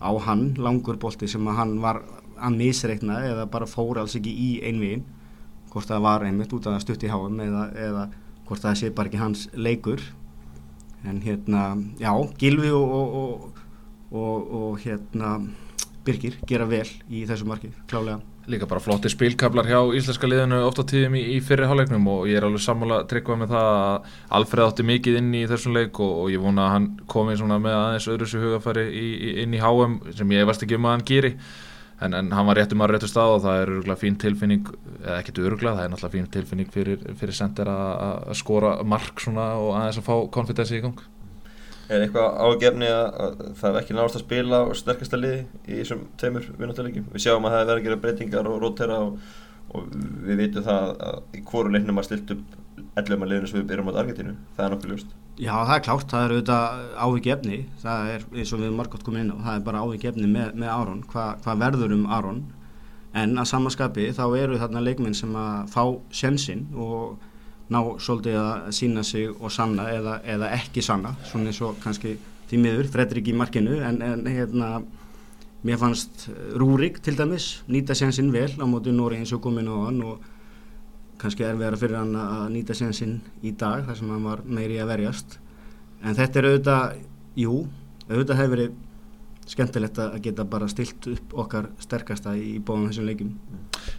á 0.00 0.10
hann, 0.24 0.46
langur 0.56 0.96
bolti 1.00 1.28
sem 1.28 1.52
hann 1.60 1.76
var 1.84 2.00
að 2.40 2.56
misreikna 2.56 3.20
eða 3.28 3.48
bara 3.52 3.68
fór 3.68 4.00
alls 4.00 4.16
ekki 4.16 4.32
í 4.32 4.50
einvegin, 4.64 5.04
hvort 5.70 5.92
það 5.92 6.04
var 6.08 6.24
einmitt 6.24 6.56
út 6.56 6.72
að 6.72 6.80
stutt 6.86 7.04
í 7.04 7.12
háum 7.12 7.36
eða, 7.44 7.68
eða 7.76 8.08
hvort 8.48 8.64
það 8.64 8.78
sé 8.80 8.94
bara 8.96 9.12
ekki 9.12 9.20
hans 9.20 9.48
leikur, 9.52 10.00
en 11.04 11.20
hérna, 11.24 11.74
já, 12.00 12.14
Gilvi 12.40 12.72
og, 12.72 12.94
og, 12.96 13.66
og, 14.08 14.54
og 14.56 14.80
hérna, 14.80 15.36
Birgir 16.10 16.36
gera 16.50 16.66
vel 16.68 16.86
í 17.08 17.24
þessu 17.28 17.46
marki, 17.48 17.70
klálega. 17.90 18.18
Líka 18.50 18.66
bara 18.66 18.82
flotti 18.82 19.10
spilkablar 19.12 19.68
hjá 19.68 19.78
íslenska 19.94 20.26
liðinu 20.26 20.60
ofta 20.66 20.82
tíðum 20.90 21.14
í, 21.20 21.22
í 21.36 21.40
fyrri 21.44 21.68
hálfleiknum 21.70 22.08
og 22.10 22.26
ég 22.26 22.40
er 22.40 22.48
alveg 22.48 22.64
sammála 22.64 23.02
tryggvað 23.10 23.42
með 23.44 23.52
það 23.54 23.68
að 23.70 24.14
Alfred 24.40 24.66
átti 24.66 24.86
mikið 24.90 25.18
inn 25.20 25.32
í 25.38 25.46
þessum 25.50 25.76
leik 25.76 26.00
og, 26.02 26.14
og 26.24 26.30
ég 26.34 26.42
vona 26.42 26.66
að 26.66 26.74
hann 26.74 26.88
komi 27.10 27.36
með 27.38 27.76
aðeins 27.76 28.08
öðru 28.10 28.30
sér 28.30 28.46
hugafæri 28.48 28.86
í, 28.90 29.08
í, 29.12 29.34
inn 29.44 29.54
í 29.54 29.62
HM 29.62 30.00
sem 30.18 30.34
ég 30.34 30.48
varst 30.48 30.66
ekki 30.66 30.80
um 30.80 30.88
að 30.88 30.96
hann 30.96 31.06
gýri 31.12 31.34
en, 32.00 32.16
en 32.16 32.32
hann 32.34 32.48
var 32.48 32.58
réttum 32.58 32.82
að 32.82 32.94
réttu 32.94 33.10
stað 33.10 33.36
og 33.36 33.42
það 33.44 33.60
er 33.60 33.72
örgulega 33.76 34.00
fín 34.00 34.18
tilfinning, 34.20 34.74
eða 35.02 35.18
ekkert 35.20 35.40
örgulega, 35.44 35.76
það 35.76 35.84
er 35.84 35.92
náttúrulega 35.94 36.16
fín 36.16 36.30
tilfinning 36.36 36.74
fyrir, 36.74 37.06
fyrir 37.20 37.36
sender 37.36 37.70
að 37.72 38.34
skora 38.40 38.76
mark 38.82 39.26
og 39.30 39.72
aðeins 39.76 40.00
að 40.00 40.06
fá 40.08 40.14
konfidensi 40.32 40.80
í 40.80 40.84
gang. 40.86 41.02
Er 41.90 42.04
eitthvað 42.04 42.36
ágefni 42.46 42.86
að, 42.86 43.06
að 43.24 43.38
það 43.58 43.70
er 43.70 43.78
ekki 43.80 43.94
náðast 43.96 44.18
að 44.20 44.24
spila 44.24 44.62
og 44.68 44.76
sterkasta 44.78 45.18
liði 45.18 45.40
í 45.66 45.78
þessum 45.80 46.04
tveimur 46.20 46.44
vinnáttuleikjum? 46.60 47.08
Við 47.10 47.24
sjáum 47.24 47.48
að 47.48 47.56
það 47.56 47.62
er 47.62 47.70
verið 47.70 47.80
að 47.80 47.88
gera 47.88 48.02
breytingar 48.04 48.50
og 48.50 48.60
rótera 48.62 48.98
og, 49.06 49.16
og 49.74 49.88
við 50.28 50.44
vitum 50.44 50.66
það 50.68 50.92
að 51.08 51.18
í 51.34 51.42
hvoru 51.50 51.72
leiknum 51.74 51.98
að 51.98 52.06
stilt 52.06 52.34
upp 52.36 52.60
11 53.00 53.24
að 53.24 53.32
liðinu 53.32 53.50
sem 53.50 53.58
við 53.60 53.66
byrjum 53.70 53.90
á 53.90 54.00
Argentínu. 54.02 54.36
Það 54.56 54.64
er 54.64 54.72
nokkuð 54.74 54.92
ljóst. 54.92 55.16
Já, 55.40 55.52
það 55.56 55.74
er 55.74 55.84
klárt, 55.86 56.06
það 56.10 56.24
er 56.24 56.32
auðvitað 56.34 56.80
áhyggjefni, 57.06 57.58
það 57.80 58.08
er 58.14 58.24
eins 58.36 58.52
og 58.52 58.62
við 58.62 58.72
margótt 58.76 59.04
komum 59.06 59.20
inn 59.22 59.30
á, 59.32 59.36
það 59.46 59.54
er 59.54 59.66
bara 59.68 59.82
áhyggjefni 59.86 60.30
með, 60.30 60.50
með 60.60 60.72
Aron, 60.74 61.04
Hva, 61.10 61.26
hvað 61.44 61.62
verður 61.62 61.94
um 61.96 62.02
Aron, 62.12 62.40
en 63.16 63.40
að 63.40 63.48
samaskapi 63.50 64.10
þá 64.18 64.24
eru 64.38 64.58
þarna 64.60 64.82
leikmenn 64.84 65.16
sem 65.16 65.32
að 65.38 65.70
fá 65.72 65.84
sjensin 66.14 66.66
og 66.76 67.22
ná 67.70 67.80
svolítið 68.02 68.38
að 68.40 68.70
sína 68.74 69.04
sig 69.06 69.30
og 69.30 69.52
sanna 69.54 69.86
eða, 69.94 70.16
eða 70.26 70.50
ekki 70.56 70.82
sanna, 70.82 71.14
svona 71.30 71.50
eins 71.52 71.60
og 71.62 71.78
kannski 71.82 72.16
því 72.50 72.58
miður, 72.64 72.90
Fredrik 72.90 73.30
í 73.30 73.36
markinu, 73.36 73.78
en, 73.86 74.00
en 74.02 74.26
hérna, 74.26 74.70
mér 75.62 75.78
fannst 75.78 76.26
Rúrik 76.58 76.98
til 77.04 77.14
dæmis 77.18 77.60
nýta 77.70 77.94
sjensin 77.94 78.32
vel 78.34 78.50
á 78.58 78.66
móti 78.66 78.94
Nóri 78.94 79.20
eins 79.20 79.34
og 79.36 79.42
komin 79.44 79.70
á 79.70 79.76
hann 79.86 80.02
og 80.02 80.24
kannski 81.20 81.44
er 81.44 81.58
verið 81.60 81.84
fyrir 81.84 82.00
hann 82.00 82.16
að 82.16 82.46
nýta 82.56 82.74
sensinn 82.76 83.18
í 83.44 83.52
dag 83.60 83.84
þar 83.86 83.98
sem 83.98 84.10
hann 84.10 84.24
var 84.24 84.42
meiri 84.48 84.80
að 84.80 84.94
verjast. 84.94 85.36
En 86.00 86.16
þetta 86.16 86.40
er 86.40 86.48
auðvitað, 86.48 86.94
jú 87.38 87.56
auðvitað 88.08 88.40
hefur 88.40 88.54
verið 88.56 88.78
skemmtilegt 89.50 89.98
að 89.98 90.20
geta 90.24 90.46
bara 90.46 90.68
stilt 90.70 91.08
upp 91.10 91.34
okkar 91.44 91.70
sterkasta 91.82 92.36
í 92.38 92.58
bóðum 92.62 92.90
þessum 92.90 93.08
leikum 93.08 93.34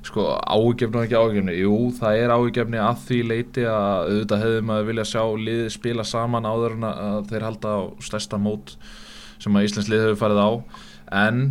Sko 0.06 0.28
ágefni 0.40 0.98
og 0.98 1.04
ekki 1.06 1.18
ágefni, 1.20 1.56
jú 1.60 1.76
það 1.98 2.20
er 2.22 2.34
ágefni 2.34 2.80
að 2.82 3.04
því 3.08 3.20
leiti 3.28 3.66
að 3.68 4.12
auðvitað 4.12 4.44
hefði 4.46 4.64
maður 4.70 4.90
vilja 4.92 5.08
sjá 5.12 5.24
liðið 5.48 5.70
spila 5.76 6.06
saman 6.08 6.48
áður 6.48 6.78
en 6.78 6.88
að 6.92 7.20
þeir 7.32 7.48
halda 7.48 7.76
á 7.76 7.80
stærsta 8.08 8.40
mót 8.42 8.76
sem 9.42 9.58
að 9.58 9.68
Íslands 9.68 9.90
lið 9.92 10.04
hefur 10.06 10.20
farið 10.22 10.42
á. 10.42 10.50
En 11.22 11.44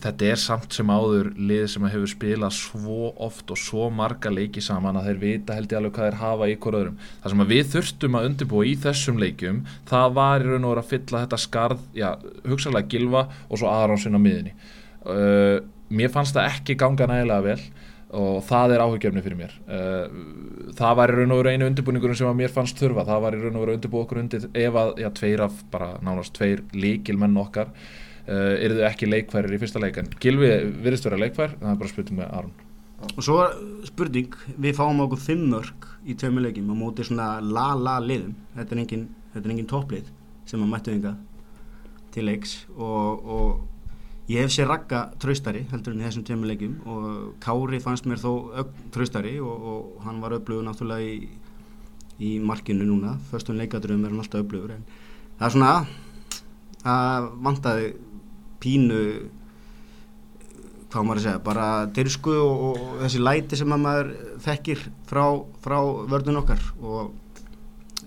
þetta 0.00 0.28
er 0.30 0.40
samt 0.40 0.76
sem 0.76 0.90
áður 0.90 1.30
lið 1.36 1.64
sem 1.72 1.86
hefur 1.92 2.10
spilað 2.10 2.54
svo 2.56 3.10
oft 3.20 3.50
og 3.52 3.58
svo 3.60 3.88
marga 3.92 4.32
leiki 4.32 4.62
saman 4.64 4.98
að 5.00 5.10
þeir 5.10 5.20
vita 5.24 5.56
held 5.56 5.72
ég 5.72 5.80
alveg 5.80 5.94
hvað 5.96 6.08
þeir 6.08 6.18
hafa 6.20 6.48
í 6.48 6.56
hver 6.56 6.78
öðrum. 6.78 6.96
Það 7.22 7.34
sem 7.34 7.44
við 7.50 7.68
þurftum 7.74 8.16
að 8.18 8.28
undirbúa 8.30 8.68
í 8.68 8.72
þessum 8.86 9.20
leikjum, 9.20 9.60
það 9.90 10.16
var 10.20 10.44
í 10.44 10.48
raun 10.48 10.64
og 10.64 10.74
veru 10.74 10.84
að 10.84 10.90
fylla 10.94 11.22
þetta 11.26 11.42
skarð, 11.44 11.84
já, 11.96 12.08
hugsalega 12.48 12.92
Gilva 12.94 13.26
og 13.48 13.60
svo 13.60 13.70
Aronsson 13.72 14.16
á 14.16 14.20
miðinni. 14.20 14.56
Uh, 15.04 15.60
mér 15.92 16.12
fannst 16.12 16.36
það 16.36 16.50
ekki 16.54 16.80
ganga 16.80 17.08
nægilega 17.10 17.46
vel 17.46 17.62
og 18.10 18.40
það 18.42 18.72
er 18.74 18.82
áhugjefni 18.82 19.22
fyrir 19.22 19.38
mér. 19.38 19.56
Uh, 19.70 20.70
það 20.76 20.96
var 20.98 21.12
í 21.12 21.18
raun 21.20 21.34
og 21.34 21.42
veru 21.42 21.54
einu 21.54 21.70
undirbúningur 21.70 22.16
sem 22.18 22.30
að 22.30 22.40
mér 22.40 22.52
fannst 22.54 22.80
þurfa, 22.80 23.06
það 23.06 23.24
var 23.26 23.36
í 23.36 23.42
raun 23.44 23.56
og 23.56 23.66
veru 23.66 23.76
undirbúa 23.78 24.06
okkur 24.06 24.22
undir 24.24 24.48
ef 24.50 24.78
að, 24.82 24.94
já, 25.04 25.10
tveir 25.20 25.44
af 25.46 25.64
bara 25.70 25.92
nánast 26.04 26.34
tveir 26.36 26.64
líkilmenn 26.74 27.38
okkar 27.40 27.70
uh, 28.30 28.56
eru 28.62 28.78
þau 28.78 28.88
ekki 28.90 29.10
leikfærir 29.10 29.56
í 29.56 29.60
fyrsta 29.60 29.82
leik 29.82 30.00
en 30.00 30.10
Gilvi 30.22 30.50
virðist 30.84 31.08
vera 31.08 31.20
leikfær 31.20 31.56
það 31.58 31.72
er 31.72 31.80
bara 31.82 31.92
spurning 31.92 32.20
með 32.20 32.34
Aron. 32.38 32.58
Og 33.16 33.24
svo 33.24 33.38
spurning, 33.88 34.34
við 34.60 34.76
fáum 34.76 35.00
okkur 35.06 35.22
fimm 35.24 35.46
mörg 35.50 35.88
í 36.04 36.16
tveimur 36.20 36.44
leikjum 36.44 36.72
á 36.72 36.76
móti 36.76 37.06
svona 37.06 37.28
la-la 37.40 37.96
liðum 38.04 38.36
þetta 38.58 38.76
er 38.76 38.82
engin, 38.84 39.06
engin 39.40 39.68
topplið 39.70 40.10
sem 40.48 40.62
að 40.62 40.72
mættu 40.72 40.94
ynga 40.94 41.14
til 42.14 42.26
leiks. 42.26 42.56
Og, 42.76 43.24
og 43.24 44.30
ég 44.30 44.44
hef 44.44 44.52
sér 44.54 44.68
ragga 44.70 45.06
traustari 45.22 45.64
heldur 45.70 45.94
en 45.94 46.04
þessum 46.04 46.26
tveimur 46.26 46.50
leikjum. 46.50 46.76
Og 46.84 47.08
Kári 47.42 47.80
fannst 47.82 48.08
mér 48.10 48.20
þó 48.22 48.32
ögn 48.62 48.90
traustari 48.94 49.38
og, 49.40 49.66
og 49.72 50.04
hann 50.06 50.20
var 50.22 50.36
öflugur 50.36 50.66
náttúrulega 50.66 51.06
í, 51.06 51.30
í 52.20 52.36
markinu 52.44 52.86
núna. 52.88 53.16
Förstum 53.30 53.58
leikadröfum 53.60 54.04
er 54.04 54.12
hann 54.12 54.22
alltaf 54.24 54.44
öflugur 54.44 54.76
en 54.76 54.86
það 55.38 55.48
er 55.48 55.56
svona 55.56 55.74
að 56.90 57.32
vantaði 57.44 57.90
pínu 58.62 59.02
hvað 60.90 61.06
maður 61.06 61.20
að 61.20 61.26
segja, 61.26 61.42
bara 61.46 61.66
dyrsku 61.94 62.32
og, 62.34 62.62
og 62.70 62.94
þessi 63.04 63.20
læti 63.22 63.58
sem 63.58 63.74
að 63.74 63.82
maður 63.84 64.08
þekkir 64.46 64.86
frá, 65.10 65.24
frá 65.62 65.76
vörðun 66.10 66.40
okkar. 66.40 66.64
Og 66.82 67.12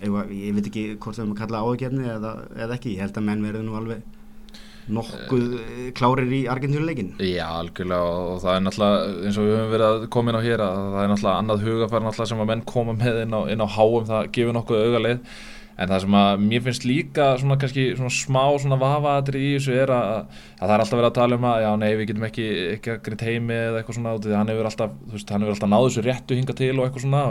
ég, 0.02 0.34
ég 0.36 0.58
veit 0.58 0.68
ekki 0.68 0.84
hvort 0.98 1.16
það 1.16 1.24
er 1.24 1.30
að 1.30 1.40
kalla 1.40 1.62
áhugjefni 1.64 2.10
eða, 2.16 2.34
eða 2.66 2.76
ekki, 2.76 2.96
ég 2.96 3.06
held 3.06 3.20
að 3.20 3.26
menn 3.30 3.46
verði 3.46 3.64
nú 3.64 3.78
alveg 3.78 4.04
nokkuð 4.92 5.44
eh, 5.56 5.84
klárir 5.96 6.32
í 6.34 6.42
Argentínuleikin 6.50 7.14
Já, 7.24 7.46
algjörlega. 7.56 8.04
Og, 8.04 8.30
og 8.34 8.40
það 8.42 8.56
er 8.56 8.64
náttúrulega 8.66 9.12
eins 9.24 9.38
og 9.40 9.46
við 9.46 9.56
höfum 9.56 9.72
verið 9.72 9.86
að 9.88 10.06
koma 10.12 10.32
inn 10.32 10.38
á 10.38 10.46
hér 10.46 10.64
að 10.64 10.80
það 10.82 11.00
er 11.00 11.10
náttúrulega 11.12 11.42
annað 11.42 11.64
hugafær 11.68 12.04
náttúrulega 12.04 12.32
sem 12.32 12.42
að 12.44 12.50
menn 12.50 12.64
koma 12.68 12.96
með 13.00 13.20
inn 13.22 13.36
á, 13.36 13.40
inn 13.54 13.64
á 13.64 13.68
háum. 13.78 14.08
Það 14.10 14.30
gefur 14.36 14.58
nokkuð 14.58 14.82
augaleið 14.82 15.38
en 15.74 15.90
það 15.90 16.04
sem 16.04 16.16
að 16.20 16.44
mér 16.44 16.64
finnst 16.68 16.86
líka 16.88 17.28
svona 17.40 17.58
kannski 17.60 17.86
svona 17.98 18.12
smá 18.14 18.42
svona 18.62 18.78
vafaðatri 18.80 19.42
í 19.42 19.50
þessu 19.56 19.74
er 19.78 19.94
að, 19.94 20.12
að 20.60 20.66
það 20.66 20.74
er 20.76 20.84
alltaf 20.84 21.00
verið 21.00 21.10
að 21.10 21.18
tala 21.18 21.40
um 21.40 21.48
að 21.50 21.64
já 21.64 21.70
nei 21.82 21.88
við 21.90 22.06
getum 22.12 22.28
ekki, 22.28 22.46
ekki 22.76 22.94
að 22.94 23.02
grind 23.08 23.26
heimi 23.28 23.58
eða 23.58 23.80
eitthvað 23.80 23.98
svona 23.98 24.14
því 24.20 24.38
hann 24.38 24.54
hefur 24.54 24.70
alltaf, 24.70 24.94
þú 25.02 25.18
veist, 25.18 25.34
hann 25.34 25.44
hefur 25.46 25.56
alltaf 25.56 25.72
náðu 25.74 25.90
þessu 25.90 26.06
réttu 26.06 26.38
hinga 26.38 26.58
til 26.60 26.72
og 26.76 26.86
eitthvað 26.86 27.06
svona. 27.08 27.24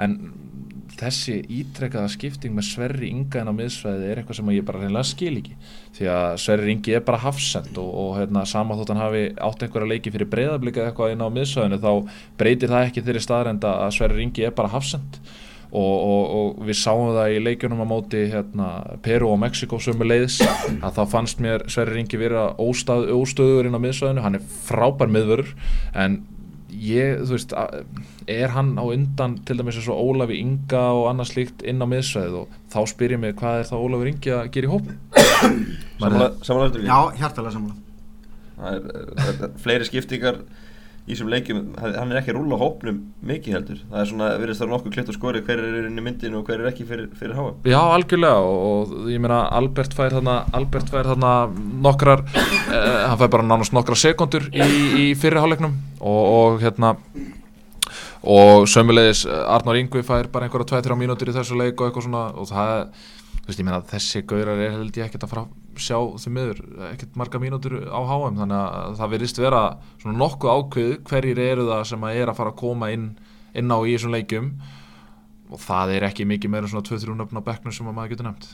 En 0.00 0.16
þessi 1.00 1.36
ítrekkaða 1.60 2.10
skipting 2.12 2.54
með 2.54 2.66
Sverri 2.68 3.10
Inga 3.10 3.40
en 3.40 3.50
á 3.52 3.54
miðsvæði 3.56 4.08
er 4.10 4.20
eitthvað 4.20 4.38
sem 4.40 4.50
ég 4.52 4.66
bara 4.68 4.82
reynilega 4.82 5.08
skil 5.08 5.32
ekki. 5.40 5.54
Því 5.96 6.08
að 6.12 6.26
Sverri 6.44 6.74
Ingi 6.74 6.96
er 6.96 7.04
bara 7.06 7.22
hafsend 7.22 7.78
og, 7.80 7.90
og 8.02 8.10
hérna, 8.18 8.44
sama 8.48 8.76
þótt 8.78 8.92
hann 8.92 9.02
hafi 9.04 9.22
átt 9.32 9.64
einhverja 9.64 9.92
leiki 9.94 10.12
fyrir 10.14 10.30
breyðablika 10.32 10.88
eitthvað 10.88 11.14
inn 11.14 11.24
á 11.24 11.28
miðsvæðinu 11.32 11.80
þá 11.80 11.92
breytir 12.40 12.72
það 12.72 12.88
ekki 12.88 13.06
þeirri 13.06 13.24
staðrenda 13.24 13.76
að 13.86 13.94
Sverri 13.96 14.26
Ingi 14.26 14.46
er 14.48 14.56
bara 14.56 14.74
hafsend 14.74 15.20
og, 15.70 15.94
og, 16.10 16.22
og 16.36 16.66
við 16.66 16.78
sáum 16.80 17.12
það 17.14 17.36
í 17.36 17.42
leikjunum 17.44 17.84
á 17.84 17.86
móti 17.86 18.24
hérna, 18.32 18.68
Peru 19.04 19.30
og 19.30 19.38
Mexiko 19.42 19.78
sömu 19.82 20.08
leiðis 20.08 20.40
að 20.84 20.98
þá 20.98 21.02
fannst 21.14 21.42
mér 21.42 21.66
Sverri 21.70 22.02
Ingi 22.02 22.20
vera 22.20 22.50
óstað, 22.58 23.08
óstöður 23.14 23.70
inn 23.70 23.78
á 23.78 23.84
miðsvæðinu. 23.84 24.24
Hann 24.26 24.38
er 24.40 24.46
frábær 24.66 25.12
miðvörur 25.12 25.52
en 25.94 26.20
ég, 26.70 27.20
þú 27.26 27.36
veist, 27.36 27.54
er 28.30 28.54
hann 28.54 28.72
á 28.78 28.84
undan 28.86 29.36
til 29.46 29.58
dæmis 29.58 29.78
eins 29.78 29.90
og 29.90 30.00
Ólafi 30.00 30.40
Inga 30.42 30.82
og 30.96 31.10
annað 31.10 31.32
slíkt 31.32 31.64
inn 31.66 31.82
á 31.82 31.86
miðsvæðið? 31.90 32.40
Og 32.40 32.72
þá 32.72 32.80
spyr 32.94 33.16
ég 33.16 33.22
mig 33.22 33.36
hvað 33.38 33.60
er 33.60 33.70
það 33.70 33.84
Ólafi 33.86 34.10
Ingi 34.14 34.34
að 34.36 34.50
gera 34.56 34.70
í 34.70 34.72
hóp 34.74 34.90
Samanlega 36.00 36.66
eftir 36.70 36.86
Já, 36.86 36.98
hjartalega 37.20 37.54
sammála. 37.54 37.78
Það 38.60 38.74
er, 38.76 38.90
er, 39.24 39.38
er 39.46 39.54
fleiri 39.62 39.88
skiptingar 39.88 40.40
í 41.10 41.14
þessum 41.16 41.30
leikjum, 41.32 41.60
hann 41.80 42.12
er 42.12 42.20
ekki 42.20 42.32
að 42.32 42.38
rúla 42.38 42.58
hópnum 42.60 43.00
mikið 43.26 43.56
heldur, 43.56 43.80
það 43.90 44.02
er 44.02 44.08
svona, 44.10 44.28
verðist 44.38 44.62
það 44.62 44.70
nokkuð 44.70 44.94
klitt 44.94 45.10
og 45.10 45.16
skori 45.16 45.42
hver 45.46 45.62
er 45.64 45.88
inn 45.88 45.98
í 45.98 46.04
myndinu 46.06 46.38
og 46.40 46.46
hver 46.46 46.62
er 46.62 46.70
ekki 46.70 46.86
fyrir, 46.86 47.08
fyrir 47.18 47.34
háa. 47.38 47.50
Já, 47.66 47.78
algjörlega 47.82 48.44
og, 48.46 48.94
og 48.94 49.10
ég 49.10 49.22
meina 49.22 49.40
Albert 49.58 49.96
fær 49.98 50.14
þarna 50.14 50.36
Albert 50.56 50.92
fær 50.92 51.10
þarna 51.10 51.32
nokkrar 51.86 52.24
eh, 52.30 53.02
hann 53.08 53.18
fær 53.20 53.32
bara 53.34 53.48
nánast 53.50 53.74
nokkrar 53.74 53.98
sekundur 53.98 54.46
í, 54.54 54.66
í 55.02 55.06
fyrirháleiknum 55.18 55.74
og, 55.98 56.22
og 56.22 56.60
hérna 56.62 56.94
og 58.20 58.68
sömulegis 58.70 59.24
Arnór 59.26 59.80
Ingvi 59.80 60.04
fær 60.06 60.28
bara 60.32 60.46
einhverja 60.46 60.80
2-3 60.80 60.98
mínútur 61.00 61.32
í 61.32 61.36
þessu 61.36 61.58
leik 61.58 61.80
og 61.80 61.88
eitthvað 61.88 62.06
svona 62.06 62.26
og 62.36 62.50
það, 62.50 62.76
þú 63.40 63.48
veist, 63.48 63.58
ég 63.58 63.66
meina 63.66 63.82
þessi 63.94 64.24
gaurar 64.28 64.60
er 64.60 64.76
held 64.76 65.00
ég 65.00 65.08
ekkert 65.08 65.26
að 65.26 65.34
fara 65.34 65.46
sjá 65.82 65.96
því 66.20 66.32
miður 66.36 66.60
ekkert 66.90 67.16
marga 67.20 67.40
mínútur 67.42 67.76
á 67.88 68.00
HM 68.00 68.38
þannig 68.40 68.56
að 68.60 68.98
það 69.00 69.12
verðist 69.14 69.40
vera 69.40 69.62
svona 70.02 70.20
nokkuð 70.20 70.52
ákveð 70.54 70.92
hverjir 71.10 71.42
eru 71.44 71.66
það 71.70 71.82
sem 71.90 72.06
að 72.06 72.20
er 72.20 72.32
að 72.32 72.38
fara 72.40 72.52
að 72.54 72.60
koma 72.60 72.90
inn, 72.94 73.06
inn 73.56 73.74
á 73.74 73.78
í 73.80 73.94
þessum 73.94 74.14
leikjum. 74.14 74.52
Og 75.50 75.58
það 75.64 75.96
er 75.96 76.06
ekki 76.06 76.28
mikið 76.30 76.52
meira 76.52 76.70
svona 76.70 76.86
2-3 76.86 77.16
nöfn 77.18 77.42
á 77.42 77.48
bekknum 77.48 77.74
sem 77.74 77.88
að 77.90 77.96
maður 77.96 78.14
getur 78.14 78.28
nefnt. 78.28 78.46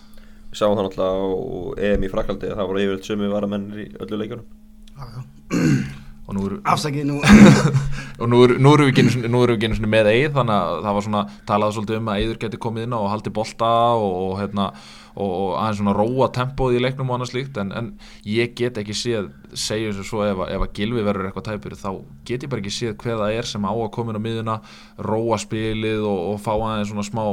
Við 0.48 0.60
sáum 0.62 0.78
það 0.78 0.86
náttúrulega 0.86 1.12
á 1.12 1.90
EM 1.90 2.06
í 2.06 2.12
Frakaldi 2.14 2.48
að 2.48 2.58
það 2.60 2.70
voru 2.70 2.84
yfirleitt 2.86 3.10
sömu 3.10 3.30
varamennir 3.34 3.82
í 3.82 3.86
öllu 4.00 4.22
leikjunum. 4.22 4.48
Og 4.96 6.05
nú 6.34 6.44
eru 6.48 6.56
Afsakið 6.66 7.04
nú. 7.06 7.20
Og 8.20 8.30
nú 8.30 8.40
eru, 8.46 8.86
við 8.88 8.88
ekki 8.90 9.68
einu 9.70 9.90
með 9.92 10.10
Eið 10.10 10.38
þannig 10.38 10.54
að 10.56 10.78
það 10.82 10.96
var 10.96 11.04
svona 11.06 11.22
talað 11.46 11.74
svolítið 11.76 11.98
um 12.00 12.08
að 12.10 12.20
Eiður 12.22 12.38
geti 12.42 12.60
komið 12.64 12.86
inn 12.86 12.96
á 12.96 12.98
og 12.98 13.10
haldi 13.12 13.32
bolta 13.36 13.70
og, 13.94 14.14
og, 14.22 14.32
hérna, 14.40 14.66
og, 15.14 15.30
og 15.30 15.50
aðeins 15.60 15.80
svona 15.82 15.94
róa 15.94 16.28
tempóð 16.34 16.78
í 16.78 16.82
leiknum 16.82 17.12
og 17.12 17.18
annað 17.18 17.32
slíkt 17.34 17.60
en, 17.62 17.72
en 17.76 17.92
ég 18.26 18.56
get 18.58 18.80
ekki 18.82 18.96
séð 18.96 19.30
segjum 19.54 19.94
sem 19.94 20.08
svo 20.08 20.24
ef, 20.26 20.42
ef 20.48 20.66
að 20.66 20.74
Gilvi 20.80 21.06
verður 21.06 21.28
eitthvað 21.28 21.50
tæpur 21.52 21.78
þá 21.78 21.90
get 22.26 22.42
ég 22.48 22.52
bara 22.52 22.64
ekki 22.64 22.74
séð 22.74 22.96
það 23.06 23.36
er 23.36 23.50
sem 23.52 23.68
á 23.68 23.72
að 23.76 23.92
koma 23.94 24.14
inn 24.14 24.18
á 24.18 24.26
miðuna, 24.26 24.60
róa 24.98 25.38
spilið 25.38 26.08
og 26.10 26.38
fá 26.42 26.54
aðeins 26.56 26.90
svona 26.90 27.06
smá 27.06 27.24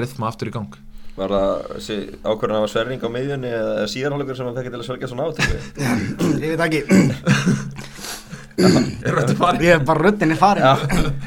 rithma 0.00 0.32
aftur 0.32 0.50
í 0.50 0.56
gang. 0.56 0.80
Var 1.20 1.32
það 1.34 1.88
ákvörðan 2.24 2.54
að 2.54 2.60
hafa 2.62 2.68
sverring 2.72 3.02
á 3.04 3.08
miðjunni 3.12 3.50
eða 3.52 3.88
síðarháleikur 3.92 4.38
sem 4.38 4.48
það 4.48 4.60
fekk 4.60 4.70
til 4.70 4.80
að 4.80 4.86
sverja 4.88 5.10
svona 5.10 5.26
átöku? 5.28 5.58
Ég 6.44 6.54
veit 6.54 6.62
ekki 6.64 6.80
Ég 8.60 9.70
er 9.74 9.84
bara 9.84 10.00
röttinni 10.00 10.36
farin. 10.38 10.64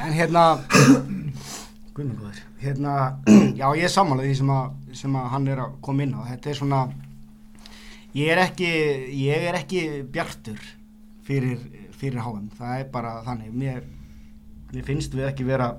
En 0.04 0.13
hérna 0.13 0.46
Hérna, 2.63 3.19
já 3.60 3.65
ég 3.76 3.84
er 3.84 3.91
samanlega 3.91 4.30
því 4.30 4.36
sem 4.39 4.52
að, 4.56 4.67
sem 4.96 5.15
að 5.19 5.26
hann 5.34 5.48
er 5.52 5.62
að 5.65 5.74
koma 5.84 6.06
inn 6.06 6.13
á. 6.15 6.22
Þetta 6.32 6.50
er 6.50 6.60
svona 6.62 6.84
Ég 8.13 8.30
er 8.30 8.43
ekki, 8.43 8.69
ég 9.17 9.48
er 9.50 9.58
ekki 9.58 9.82
bjartur 10.13 10.62
fyrir, 11.26 11.58
fyrir 11.98 12.22
HM 12.22 12.52
Það 12.60 12.78
er 12.80 12.86
bara 12.93 13.17
þannig. 13.26 13.52
Mér, 13.58 13.82
mér 14.72 14.86
finnst 14.88 15.17
við 15.17 15.28
ekki 15.32 15.48
vera 15.50 15.74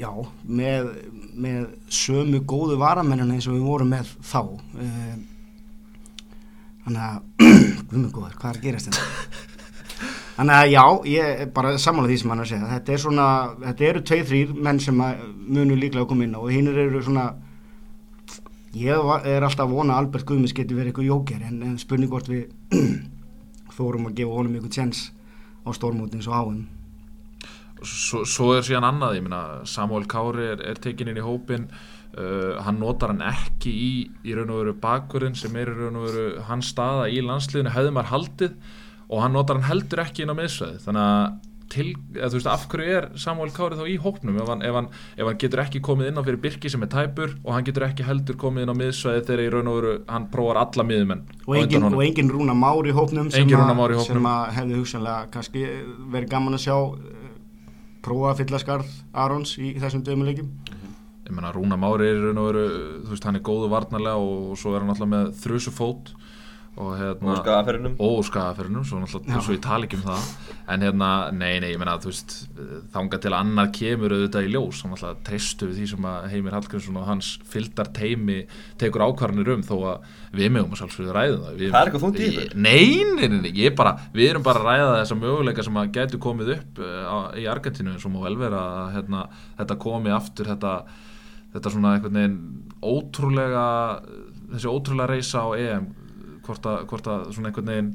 Já, 0.00 0.08
með, 0.48 0.86
með 1.36 1.66
sömu 1.92 2.40
góðu 2.48 2.78
varamennina 2.80 3.34
eins 3.36 3.48
og 3.50 3.58
við 3.58 3.66
vorum 3.66 3.90
með 3.92 4.14
þá. 4.24 4.40
Uh, 4.72 5.18
Þannig 6.86 7.04
að, 7.06 7.22
guðmengóður, 7.90 8.36
hvað 8.40 8.50
er 8.50 8.58
að 8.58 8.66
gerast 8.66 8.90
þetta? 8.90 9.46
Þannig 10.40 10.56
að 10.56 10.70
já, 10.72 10.84
ég 11.12 11.42
er 11.44 11.52
bara 11.52 11.74
sammála 11.76 12.08
því 12.08 12.18
sem 12.22 12.30
hann 12.32 12.40
að 12.40 12.50
segja. 12.50 12.68
Þetta 12.70 12.92
er 12.94 13.00
svona, 13.02 13.28
þetta 13.66 13.86
eru 13.90 14.02
tveið 14.08 14.26
þrýr 14.30 14.52
menn 14.66 14.80
sem 14.80 15.00
munu 15.00 15.76
líklega 15.76 16.06
að 16.06 16.10
koma 16.14 16.24
inn 16.24 16.36
á 16.36 16.40
og 16.40 16.50
hinn 16.54 16.70
eru 16.72 17.02
svona, 17.04 17.26
ég 18.72 19.10
er 19.28 19.44
alltaf 19.44 19.66
að 19.66 19.74
vona 19.74 19.98
að 19.98 20.06
Albert 20.06 20.28
Guðmunds 20.30 20.56
geti 20.56 20.78
verið 20.78 20.94
eitthvað 20.94 21.10
jóker 21.10 21.44
en, 21.44 21.60
en 21.66 21.76
spurning 21.82 22.08
hvort 22.12 22.30
við 22.32 22.48
þórum 23.76 24.08
að 24.08 24.16
gefa 24.22 24.38
honum 24.38 24.56
eitthvað 24.56 24.76
tjens 24.78 25.02
á 25.60 25.68
stórmótin 25.76 26.24
svo 26.24 26.36
áum. 26.40 26.62
Svo, 27.80 28.24
svo 28.28 28.50
er 28.56 28.64
síðan 28.64 28.88
annað, 28.88 29.18
ég 29.18 29.24
minna, 29.24 29.42
Samuel 29.68 30.08
Kári 30.08 30.50
er, 30.54 30.64
er 30.72 30.80
tekininn 30.80 31.20
í 31.20 31.24
hópin, 31.24 31.68
uh, 32.16 32.60
hann 32.64 32.80
notar 32.82 33.14
hann 33.14 33.24
ekki 33.30 33.72
í, 33.74 33.92
í 34.26 34.36
raun 34.36 34.54
og 34.54 34.62
veru 34.64 34.76
bakverðin 34.82 35.38
sem 35.38 35.56
er 35.60 35.72
í 35.72 35.76
raun 35.78 36.00
og 36.00 36.08
veru 36.08 36.26
hans 36.48 36.72
staða 36.74 37.10
í 37.10 37.22
landsliðinu 37.24 37.74
hefði 37.76 37.94
maður 37.96 38.12
haldið 38.14 38.74
og 39.10 39.22
hann 39.24 39.34
notar 39.34 39.60
hann 39.60 39.70
heldur 39.70 40.04
ekki 40.04 40.24
inn 40.24 40.34
á 40.34 40.38
miðsvæði 40.38 40.82
þannig 40.86 41.06
að 41.06 41.38
til, 41.70 41.86
eða, 42.16 42.30
þú 42.32 42.38
veist, 42.38 42.48
af 42.50 42.64
hverju 42.70 42.94
er 42.98 43.06
Samuel 43.20 43.52
Kári 43.54 43.78
þá 43.78 43.84
í 43.90 43.96
hópnum? 44.02 44.38
Ef 44.42 44.48
hann, 44.50 44.64
ef, 44.66 44.76
hann, 44.76 44.88
ef 45.16 45.28
hann 45.28 45.38
getur 45.40 45.62
ekki 45.62 45.82
komið 45.86 46.10
inn 46.10 46.20
á 46.20 46.22
fyrir 46.26 46.40
Birki 46.42 46.72
sem 46.72 46.82
er 46.82 46.90
tæpur 46.92 47.36
og 47.44 47.52
hann 47.54 47.66
getur 47.66 47.86
ekki 47.86 48.06
heldur 48.06 48.38
komið 48.40 48.66
inn 48.66 48.74
á 48.74 48.80
miðsvæði 48.80 49.22
þegar 49.28 49.44
í 49.44 49.48
raun 49.54 49.70
og 49.70 49.78
veru 49.78 49.94
hann 50.10 50.26
prófar 50.32 50.60
alla 50.64 50.86
miðumenn 50.88 51.22
og 51.46 51.60
engin, 51.60 51.86
og 51.90 52.02
engin 52.04 52.32
Rúna 52.32 52.56
Már 52.58 52.90
í 52.90 52.94
hópnum 52.96 53.30
sem, 53.30 53.54
sem 54.06 54.28
að 54.32 54.42
hefði 54.58 54.80
hugsanlega 54.80 55.30
kannski 55.34 55.64
verið 56.10 56.34
gaman 56.34 56.58
að 56.58 56.64
sjá 56.66 56.76
eh, 56.76 57.30
prófa 58.04 58.32
að 58.32 58.42
fylla 58.42 58.62
skarð 58.64 58.98
Arons 59.24 59.56
í 59.60 59.74
þessum 59.78 60.04
dömuleikjum 60.06 60.50
ég 61.30 61.36
menna 61.38 61.54
Rúna 61.56 61.78
Mári 61.80 62.10
er 62.10 62.18
í 62.20 62.26
raun 62.26 62.42
og 62.42 62.50
veru 62.50 62.66
þú 63.06 63.14
veist, 63.14 63.28
hann 63.30 63.38
er 63.40 63.46
góðu 63.46 63.70
varnarlega 63.72 64.18
og, 64.18 64.50
og 64.52 64.60
svo 64.60 64.74
er 64.76 64.82
hann 64.84 64.92
alltaf 64.96 65.14
með 65.14 65.32
þrjusu 65.44 65.72
fót 65.78 66.12
og 66.80 66.92
hérna 66.96 67.32
Og 67.34 67.40
skafaferinum 67.42 67.96
og 68.00 68.20
skafaferinum, 68.24 68.84
svo 68.86 69.00
náttúrulega 69.02 69.40
svo 69.44 69.52
ég 69.56 69.60
tala 69.64 69.84
ekki 69.88 69.98
um 69.98 70.04
það. 70.06 70.28
En 70.70 70.84
hérna, 70.86 71.08
nei, 71.34 71.56
nei, 71.60 71.72
ég 71.74 71.80
menna 71.82 71.96
þú 72.00 72.08
veist, 72.12 72.34
þanga 72.94 73.18
til 73.20 73.32
að 73.34 73.36
annar 73.42 73.72
kemur 73.74 74.14
auðvitað 74.14 74.46
í 74.46 74.52
ljós, 74.54 74.78
þannig 74.84 75.02
að 75.08 75.18
treystu 75.26 75.66
við 75.68 75.80
því 75.80 75.88
sem 75.90 76.06
að 76.12 76.28
Heimir 76.30 76.54
Hallgrímsson 76.56 77.00
og 77.02 77.08
hans 77.10 77.32
fyldar 77.52 77.90
teimi 77.98 78.38
tekur 78.80 79.04
ákvarðanir 79.08 79.50
um 79.56 79.66
þó 79.66 79.74
að 79.90 80.06
við 80.38 80.54
mögum 80.54 80.78
að 80.78 80.80
sjálfsögðu 80.84 81.16
ræða 81.18 81.36
það. 81.42 81.58
Við, 81.58 81.74
Það 81.74 81.82
er 81.82 81.90
eitthvað 81.90 82.22
ykkur. 82.22 82.40
Ég- 82.46 82.56
Nei, 82.70 82.88
nei, 83.18 83.28
nei, 83.34 83.38
nei, 83.48 83.52
ég 83.66 83.76
bara 83.82 83.96
við 84.14 84.30
erum 84.30 84.46
bara 84.46 84.62
að 84.62 84.70
ræða 84.70 84.96
þessa 85.02 85.20
möguleika 85.26 85.66
sem 85.66 85.82
að 85.82 85.92
gætu 85.98 86.22
komið 86.22 86.54
upp 86.54 86.80
á, 86.86 87.16
í 87.34 87.50
Argentínu 87.50 87.96
eins 87.98 88.06
og 88.06 88.14
má 88.14 88.22
vel 88.28 88.36
vera 88.46 88.62
að 88.86 88.92
hérna, 88.94 89.26
þetta 89.58 89.80
komi 89.84 90.14
aftur 90.14 90.54
þetta, 90.54 90.78
þetta 91.54 91.72
svona 91.74 91.94
einhvern 91.96 92.18
veginn 92.20 92.38
ótrúlega 92.82 93.64
þessi 94.52 94.70
ótrúlega 94.70 95.10
reysa 95.14 95.42
á 95.46 95.48
EM 95.58 95.90
hvort 96.46 96.66
að, 96.70 96.78
hvort 96.90 97.10
að 97.10 97.26
svona 97.34 97.50
einhvern 97.50 97.70
veginn 97.72 97.90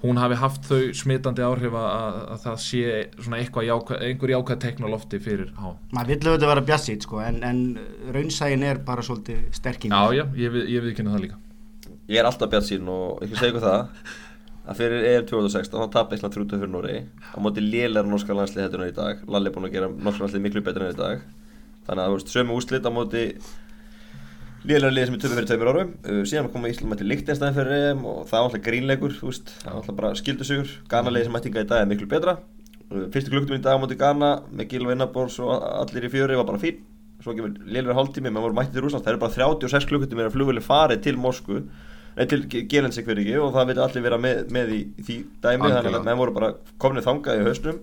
hún 0.00 0.16
hafi 0.16 0.36
haft 0.40 0.64
þau 0.64 0.78
smitandi 0.96 1.42
áhrif 1.44 1.74
að, 1.76 1.88
að, 1.92 2.14
að 2.32 2.38
það 2.46 2.54
sé 2.64 2.84
svona 3.20 3.40
eitthvað 3.42 3.66
jákvæð, 3.68 3.98
einhver 4.06 4.32
jákvæð 4.32 4.60
tekn 4.64 4.86
á 4.88 4.92
lofti 4.94 5.18
fyrir 5.20 5.50
há. 5.60 5.66
maður 5.92 6.08
vill 6.14 6.30
auðvitað 6.30 6.50
vera 6.54 6.64
bjassít 6.70 7.04
sko 7.04 7.20
en, 7.20 7.42
en 7.44 7.60
raunsægin 8.16 8.64
er 8.70 8.80
bara 8.86 9.04
svolítið 9.04 9.42
sterkinn 9.58 9.92
Já, 9.92 10.00
já, 10.16 10.24
ég, 10.40 10.54
við- 10.56 10.70
ég 10.72 10.86
viðkynna 10.86 11.12
það 11.14 11.24
líka. 11.26 11.38
Ég 12.10 12.18
er 12.22 12.26
alltaf 12.30 12.48
bjart 12.50 12.66
sín 12.70 12.88
og 12.90 13.20
ekki 13.26 13.36
segja 13.36 13.52
ykkur 13.52 13.66
það 13.66 14.08
að 14.70 14.80
fyrir 14.80 15.04
EM 15.10 15.28
2016 15.28 15.84
þá 15.84 15.92
tapði 15.98 16.16
Ísland 16.18 16.34
30 16.38 16.62
fyrir 16.64 16.72
Nóri 16.72 16.96
á 17.04 17.36
móti 17.44 17.62
lélæra 17.64 18.08
norska 18.08 18.34
landslið 18.40 18.66
þetta 18.70 18.88
í 18.88 18.96
dag 18.96 19.22
Lalli 19.28 19.50
er 19.52 19.54
búinn 19.54 19.68
að 19.68 19.76
gera 19.76 19.92
norska 19.92 20.24
landslið 20.24 20.44
miklu 20.48 20.64
betur 20.66 20.86
enn 20.88 20.96
í 20.96 20.98
dag 20.98 21.22
þannig 21.86 22.04
að 22.04 22.10
þú 22.10 22.18
veist 22.18 22.32
sömu 22.34 22.56
úslit 22.58 22.86
á 22.86 22.90
móti 22.92 23.24
lélæra 24.68 24.92
liði 24.92 25.08
sem 25.08 25.16
er 25.16 25.22
töfum 25.22 25.38
fyrir 25.38 25.48
tveimur 25.48 25.70
árum. 25.72 25.92
Uh, 26.04 26.22
síðan 26.28 26.50
koma 26.52 26.70
Ísland 26.70 26.92
mætti 26.92 27.08
Lichtenstein 27.08 27.56
fyrir 27.56 27.90
EM 27.90 28.04
og 28.04 28.22
það 28.28 28.36
var 28.36 28.48
alltaf 28.48 28.64
grínleikur 28.66 29.16
þú 29.16 29.30
veist 29.30 29.52
það 29.62 29.70
var 29.70 29.80
alltaf 29.80 29.98
bara 30.00 30.14
skildusugur 30.20 30.72
Ghana 30.90 31.12
liði 31.14 31.28
sem 31.28 31.36
mætti 31.36 31.52
í 31.52 31.58
dag 31.60 31.76
er 31.80 31.90
miklu 31.90 32.08
betra. 32.10 32.36
Uh, 32.90 33.06
fyrstu 33.14 33.32
klukkutum 33.32 33.56
í 33.56 33.64
dag 33.64 33.78
á 33.78 33.82
móti 33.82 33.98
Ghana 34.00 34.32
með 34.50 34.72
Gilva 34.74 34.96
Innabors 34.96 35.38
og 35.40 35.54
allir 35.56 36.08
í 36.08 36.12
fjöri 36.12 36.38
var 36.40 36.48
bara 36.50 36.60
fín. 36.60 36.82
Svo 37.24 37.36
kemur 37.36 37.56
lélæra 37.64 37.96
hálftími 37.96 38.28
menn 38.28 38.44
voru 38.44 38.56
mætti 38.56 38.76
til 38.76 38.84
Rúsland 38.84 39.04
það 39.04 39.14
eru 39.14 39.24
bara 39.24 39.36
36 39.36 39.88
klukkutum 39.88 40.20
er 40.20 40.28
að 40.28 40.36
flugveli 40.36 40.64
farið 40.64 41.02
til 41.04 41.18
Moskvu 41.20 41.60
nei, 42.16 42.24
til 42.28 42.44
Gelensik 42.48 43.08
fyrir 43.08 43.24
ekki 43.24 43.40
og 43.40 43.52
það 43.56 43.72
vilja 43.72 43.84
allir 43.86 44.06
vera 44.06 44.20
með, 44.20 44.40
með 44.56 44.72
í, 44.72 44.80
í 44.96 45.04
því 45.04 45.18
dæmi. 45.44 45.68
Þannig 45.68 45.98
að 45.98 46.08
menn 46.08 46.20
voru 46.20 46.36
bara 46.36 46.54
komin 46.80 47.04
þangað 47.04 47.42
í 47.42 47.46
hausnum 47.48 47.82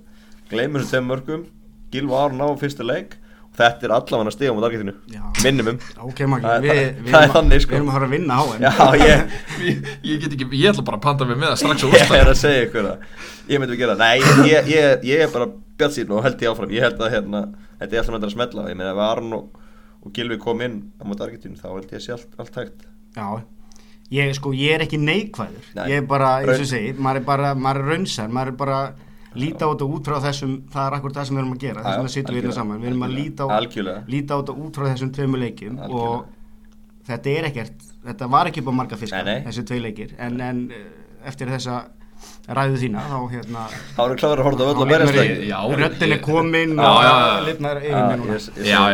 gleymur 0.49 0.85
tveim 0.89 1.09
mörgum 1.09 1.45
Gilva 1.93 2.25
Aron 2.25 2.41
á 2.43 2.49
fyrsta 2.59 2.85
leik 2.85 3.17
þetta 3.57 3.87
er 3.87 3.93
allavega 3.97 4.33
stiga 4.35 4.53
á 4.53 4.57
Argentinu 4.67 4.93
Já. 5.13 5.21
minnumum 5.43 5.79
Ok, 6.05 6.19
Maggi, 6.29 6.45
Það 6.45 6.55
er- 6.57 6.65
við, 6.67 6.77
það- 6.77 7.11
það 7.11 7.21
er 7.21 7.27
að- 7.27 7.33
þannig, 7.37 7.61
sko. 7.65 7.71
við 7.71 7.77
erum 7.79 7.89
að 7.89 7.97
fara 7.97 8.07
að 8.07 8.13
vinna 8.15 8.37
á 8.37 8.43
henn 8.51 8.67
ég, 9.01 9.35
ég, 9.67 9.87
ég 10.11 10.21
get 10.23 10.35
ekki, 10.37 10.47
ég 10.61 10.69
ætla 10.73 10.85
bara 10.91 10.97
að 10.99 11.05
panta 11.07 11.25
mig 11.29 11.37
með 11.41 11.53
það 11.53 11.61
strax 11.63 11.87
ég 11.97 12.15
er 12.21 12.31
að 12.33 12.39
segja 12.43 12.65
ykkur 12.67 12.89
það 12.91 13.25
Ég 13.47 13.61
myndi 13.63 13.77
að 13.77 13.79
gera 13.79 13.93
það. 13.95 14.01
Nei, 14.03 14.49
ég, 14.51 14.65
ég, 14.73 15.03
ég 15.07 15.21
er 15.23 15.29
bara 15.31 15.45
bjart 15.79 15.93
sín 15.95 16.09
og 16.11 16.19
held 16.25 16.41
ég 16.43 16.49
áfram. 16.51 16.71
Ég 16.75 16.83
held 16.83 16.99
að 16.99 17.13
hérna, 17.13 17.39
þetta 17.79 17.95
er 17.95 18.01
alltaf 18.01 18.15
með 18.17 18.25
að 18.27 18.33
smetla 18.33 18.65
Ég 18.67 18.75
meina 18.75 18.89
ef 18.91 18.97
Aron 19.05 19.35
og, 19.37 19.61
og 20.03 20.11
Gilvi 20.17 20.37
kom 20.41 20.63
inn 20.65 20.75
á 20.99 21.07
móti 21.07 21.23
Argentínu 21.23 21.55
þá 21.61 21.69
held 21.69 21.85
ég 21.87 21.95
að 21.95 22.03
sé 22.03 22.11
allt, 22.17 22.27
allt 22.43 22.59
hægt. 22.59 22.83
Já, 23.15 23.27
ég, 24.17 24.33
sko, 24.35 24.51
ég 24.51 24.75
er 24.75 24.83
ekki 24.83 24.99
neikvæður. 24.99 25.69
Nei. 25.79 25.85
Ég 25.93 26.01
er 26.03 26.09
bara, 26.11 26.33
eins 26.43 26.59
og 26.65 26.67
segi, 26.73 26.91
maður 26.99 27.21
er 27.21 27.25
bara, 27.31 27.53
maður 27.55 27.79
er 27.85 27.89
raunsar 27.93 28.35
Maður 28.35 28.51
er 28.51 28.59
bara 28.65 28.81
líta 29.41 29.65
á 29.65 29.69
þetta 29.71 29.89
út 29.97 30.09
frá 30.09 30.17
þessum 30.27 30.55
Það 30.73 30.87
er 30.87 30.97
akkur 30.97 31.15
það 31.17 31.27
sem 31.29 31.35
við 31.37 31.41
erum 31.43 31.53
að 31.57 31.63
gera 31.65 31.83
Þess 31.85 31.97
vegna 31.97 32.13
sittum 32.15 32.35
við 32.37 32.41
hérna 32.43 32.55
saman. 32.57 32.81
Við 32.81 32.91
erum 32.91 33.05
að 33.07 33.15
líta 33.17 33.47
á, 33.47 33.49
líta 34.13 34.33
á 34.33 34.37
þetta 34.41 34.57
út 34.65 34.79
frá 34.79 34.87
þessum 34.91 35.11
tveimur 35.17 35.43
leikjum 35.43 35.77
Algjörlega. 35.77 36.07
Og 36.07 37.07
þetta 37.11 37.35
er 37.37 37.49
ekkert 37.51 37.85
Þetta 38.07 38.31
var 38.31 38.47
ekki 38.51 38.63
á 38.63 38.71
marga 38.71 38.97
fiskar, 38.99 39.27
þessi 39.47 39.63
tvei 39.67 39.79
leikir. 39.83 40.13
En, 40.21 40.37
en 40.39 40.59
eh, 40.71 40.83
eftir 41.27 41.49
þessa 41.51 41.81
ræðu 42.57 42.79
þína 42.81 43.03
Þá 43.09 43.17
hérna 43.33 43.65
Þá 43.97 43.99
erum 44.05 44.19
kláður 44.21 44.41
að 44.47 44.79
á 44.81 44.85
berjast 44.87 45.13
ég- 45.13 45.19
leik 45.19 45.43
já, 45.49 45.57
Röddin 45.81 46.15
er 46.15 46.21
komin 46.23 46.73
Já, 46.77 46.87
og 46.87 47.03
já, 47.03 47.11
já. 47.11 47.45
lifnar 47.47 47.81
yfir 47.81 47.91
Já, 47.91 48.15
núna 48.17 48.39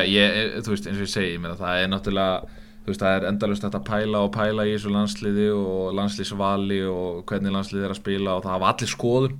ég- 0.03 0.09
ég, 0.13 0.57
þú 0.65 0.73
veist, 0.73 0.87
eins 0.89 0.97
og 0.97 1.05
ég 1.05 1.13
segi, 1.13 1.33
ég 1.35 1.41
meina, 1.43 1.55
það 1.59 1.83
er 1.83 1.91
náttúrulega, 1.93 2.47
þú 2.83 2.91
veist, 2.91 3.03
það 3.03 3.15
er 3.19 3.27
endalust 3.29 3.63
þetta 3.63 3.79
að 3.79 3.87
pæla 3.91 4.23
og 4.25 4.31
pæla 4.33 4.65
í 4.67 4.73
þessu 4.75 4.93
landsliði 4.93 5.47
og 5.53 5.93
landslýsvali 5.99 6.81
og 6.89 7.23
hvernig 7.29 7.55
landsliði 7.55 7.85
er 7.87 7.93
að 7.93 8.01
spila 8.01 8.35
og 8.37 8.43
það 8.43 8.55
hafa 8.57 8.73
allir 8.73 8.91
skoðun 8.91 9.37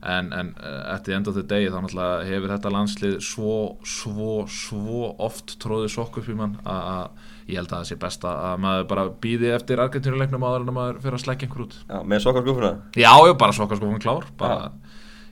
en, 0.00 0.30
en 0.32 0.52
eftir 0.94 1.16
end 1.16 1.28
of 1.28 1.36
the 1.36 1.44
day 1.44 1.68
þá 1.68 1.80
náttúrulega 1.82 2.28
hefur 2.28 2.52
þetta 2.54 2.72
landslið 2.72 3.16
svo, 3.24 3.56
svo, 3.84 4.30
svo 4.48 5.10
oft 5.20 5.56
tróðið 5.60 5.92
sokk 5.96 6.20
upp 6.22 6.30
í 6.30 6.36
mann 6.38 6.56
að 6.64 7.10
ég 7.50 7.58
held 7.58 7.72
að 7.72 7.76
það 7.76 7.88
sé 7.90 7.98
best 8.00 8.24
að 8.28 8.44
að 8.50 8.62
maður 8.64 8.86
bara 8.92 9.06
býði 9.24 9.52
eftir 9.56 9.82
argentínuleiknum 9.82 10.46
áður 10.46 10.64
en 10.64 10.72
að 10.72 10.78
maður 10.78 11.02
fyrir 11.04 11.18
að 11.18 11.24
slækja 11.24 11.48
einhver 11.48 11.66
út. 11.66 11.76
Já, 11.82 11.98
með 12.12 12.24
sokkar 12.24 12.46
skufuna 12.46 12.72
Já, 12.96 13.12
ég 13.26 13.36
bara 13.42 13.56
sokkar 13.56 13.84
hún 13.84 14.02
klár, 14.02 14.26
bara, 14.40 14.70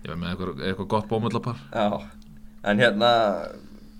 ég 0.03 0.13
veit 0.13 0.21
með 0.21 0.35
eitthvað, 0.35 0.63
eitthvað 0.67 0.91
gott 0.95 1.09
bómullapar. 1.13 1.65
Já, 1.73 1.89
en 2.69 2.83
hérna 2.83 3.13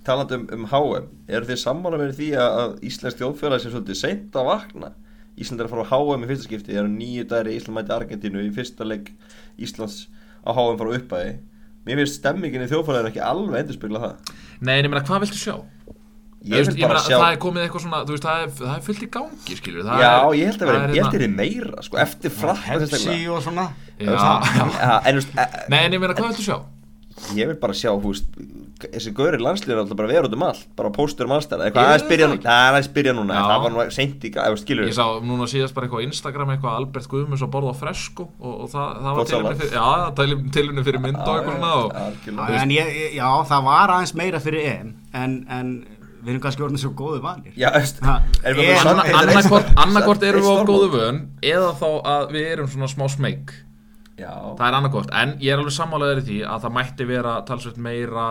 talandi 0.09 0.39
um, 0.39 0.47
um 0.57 0.69
HM 0.69 1.09
eru 1.29 1.49
þið 1.49 1.61
sammála 1.63 2.01
með 2.01 2.15
því 2.19 2.31
að, 2.43 2.77
Íslensk 2.89 3.21
þjóðfélag 3.21 3.63
sé 3.63 3.73
svolítið 3.73 4.01
seint 4.01 4.39
að 4.39 4.51
vakna 4.53 4.93
Ísland 5.39 5.63
er 5.63 5.69
að 5.69 5.75
fara 5.75 5.87
á 5.87 5.91
HM 5.95 6.25
í 6.25 6.29
fyrsta 6.31 6.49
skipti 6.49 6.73
það 6.73 6.81
eru 6.83 6.93
nýju 6.95 7.27
dæri 7.31 7.57
Ísland 7.59 7.77
mæti 7.77 7.95
Argentínu 7.95 8.43
í 8.43 8.55
fyrsta 8.55 8.87
leik 8.89 9.13
Íslands 9.61 10.07
á 10.49 10.53
HM 10.57 10.81
frá 10.81 10.91
uppæði 10.99 11.35
Mér 11.89 12.03
finnst 12.03 12.19
stemmingin 12.21 12.65
í 12.65 12.69
þjóðfélaginu 12.69 13.09
ekki 13.09 13.21
alveg 13.25 13.63
endurspegla 13.63 14.01
það. 14.03 14.33
Nei, 14.61 14.75
en 14.75 14.85
ég 14.85 14.91
meina, 14.93 15.05
hvað 15.09 15.23
viltu 15.25 15.39
sjá? 15.41 15.55
Ég 16.49 16.69
vil 16.69 16.83
bara 16.85 17.01
sjá 17.03 17.17
það 17.17 17.33
er 17.33 17.39
komið 17.43 17.63
eitthvað 17.65 17.83
svona, 17.83 18.01
þú 18.07 18.15
veist, 18.15 18.27
það 18.27 18.43
er, 18.43 18.51
það 18.59 18.75
er 18.75 18.83
fullt 18.87 19.01
í 19.03 19.09
gangi, 19.17 19.57
skilur 19.59 19.87
það 19.89 20.03
Já, 20.05 20.11
er, 20.13 20.35
ég 20.39 20.51
held 20.51 20.61
að 20.63 20.69
vera, 20.69 20.83
það 20.83 20.85
er 20.85 20.99
ég 20.99 21.03
held 21.03 21.09
að 21.09 21.17
hérna- 21.17 21.23
vera 21.25 21.31
meira 21.39 21.87
sko, 21.87 21.99
eftir 22.05 22.35
frakka 22.35 22.77
Pepsi 22.85 23.17
og 23.33 23.41
svona. 23.47 23.65
Veist, 23.99 25.33
e- 25.35 25.49
Nei, 25.73 25.81
en 25.81 25.97
ég 25.97 26.03
meina, 26.05 26.15
hvað 26.15 26.29
viltu 26.31 26.45
sjá? 26.47 26.59
Ég 27.37 27.49
vil 27.51 27.57
bara 27.61 27.75
sjá, 27.77 27.91
veist, 28.03 28.29
þessi 28.83 29.11
gauri 29.17 29.41
landsliður 29.43 29.75
er 29.77 29.81
alltaf 29.83 29.99
bara 29.99 30.11
vera 30.13 30.29
út 30.29 30.37
um 30.37 30.45
allt, 30.47 30.65
bara 30.79 30.91
á 30.91 30.97
pósturum 30.97 31.33
allstæðar, 31.35 31.67
eitthvað 31.69 31.89
aðeins 31.91 32.07
byrja 32.13 32.29
núna, 32.31 32.45
er 32.47 32.71
aðeins 32.77 32.91
byrja 32.95 33.15
núna, 33.19 33.35
Já. 33.35 33.43
það 33.51 33.63
var 33.65 33.75
nú 33.75 33.85
seint 33.97 34.25
í, 34.29 34.31
eða 34.35 34.61
skilur 34.63 34.87
Ég 34.89 34.97
sá 34.99 35.07
núna 35.27 35.49
síðast 35.51 35.75
bara 35.77 35.89
eitthvað 35.89 36.03
á 36.03 36.07
Instagram 36.09 36.53
eitthvað 36.55 36.79
Albert 36.79 37.11
Guðmunds 37.13 37.45
að 37.47 37.53
borða 37.57 37.75
á 37.75 37.81
fresko 37.83 38.29
og, 38.39 38.55
og 38.65 38.73
það, 38.73 38.89
það 39.03 39.19
var 39.19 39.31
tilumni 39.33 39.59
fyrir, 39.59 39.75
já, 39.75 39.89
tilumni- 40.59 40.87
fyrir 40.89 41.05
mynd 41.09 41.21
og 41.23 41.37
eitthvað. 41.43 42.59
En 42.63 42.75
ég, 42.79 42.93
já, 43.19 43.29
það 43.53 43.69
var 43.73 43.95
aðeins 43.99 44.15
meira 44.19 44.41
fyrir 44.43 44.69
EM 44.77 44.95
En, 45.19 45.39
en 45.51 45.73
við 46.23 46.33
erum 46.35 46.43
kannski 46.43 46.65
orðin 46.67 46.81
svo 46.83 46.91
góðu 46.99 47.21
vanir. 47.23 47.53
Já, 47.59 47.69
veist, 47.75 48.01
Ha, 48.03 48.17
erum 48.43 48.59
við 48.59 48.75
á 50.51 50.67
góðu 50.67 50.89
vön 50.95 51.21
eða 51.43 51.71
þá 51.79 51.89
að 52.15 52.33
við 52.35 52.49
erum 52.53 52.71
svona 52.73 52.89
smá 52.91 53.07
smeg 53.11 53.53
Já, 54.19 54.33
það 54.59 54.65
er 54.67 54.77
annarkvort, 54.77 55.11
en 55.15 55.33
ég 55.39 55.53
er 55.55 55.61
alveg 55.61 55.75
sammálaður 55.77 56.21
í 56.21 56.27
því 56.27 56.39
að 56.51 56.65
það 56.65 56.73
mætti 56.75 57.05
vera 57.07 57.35
talsveit 57.47 57.77
meira 57.87 58.25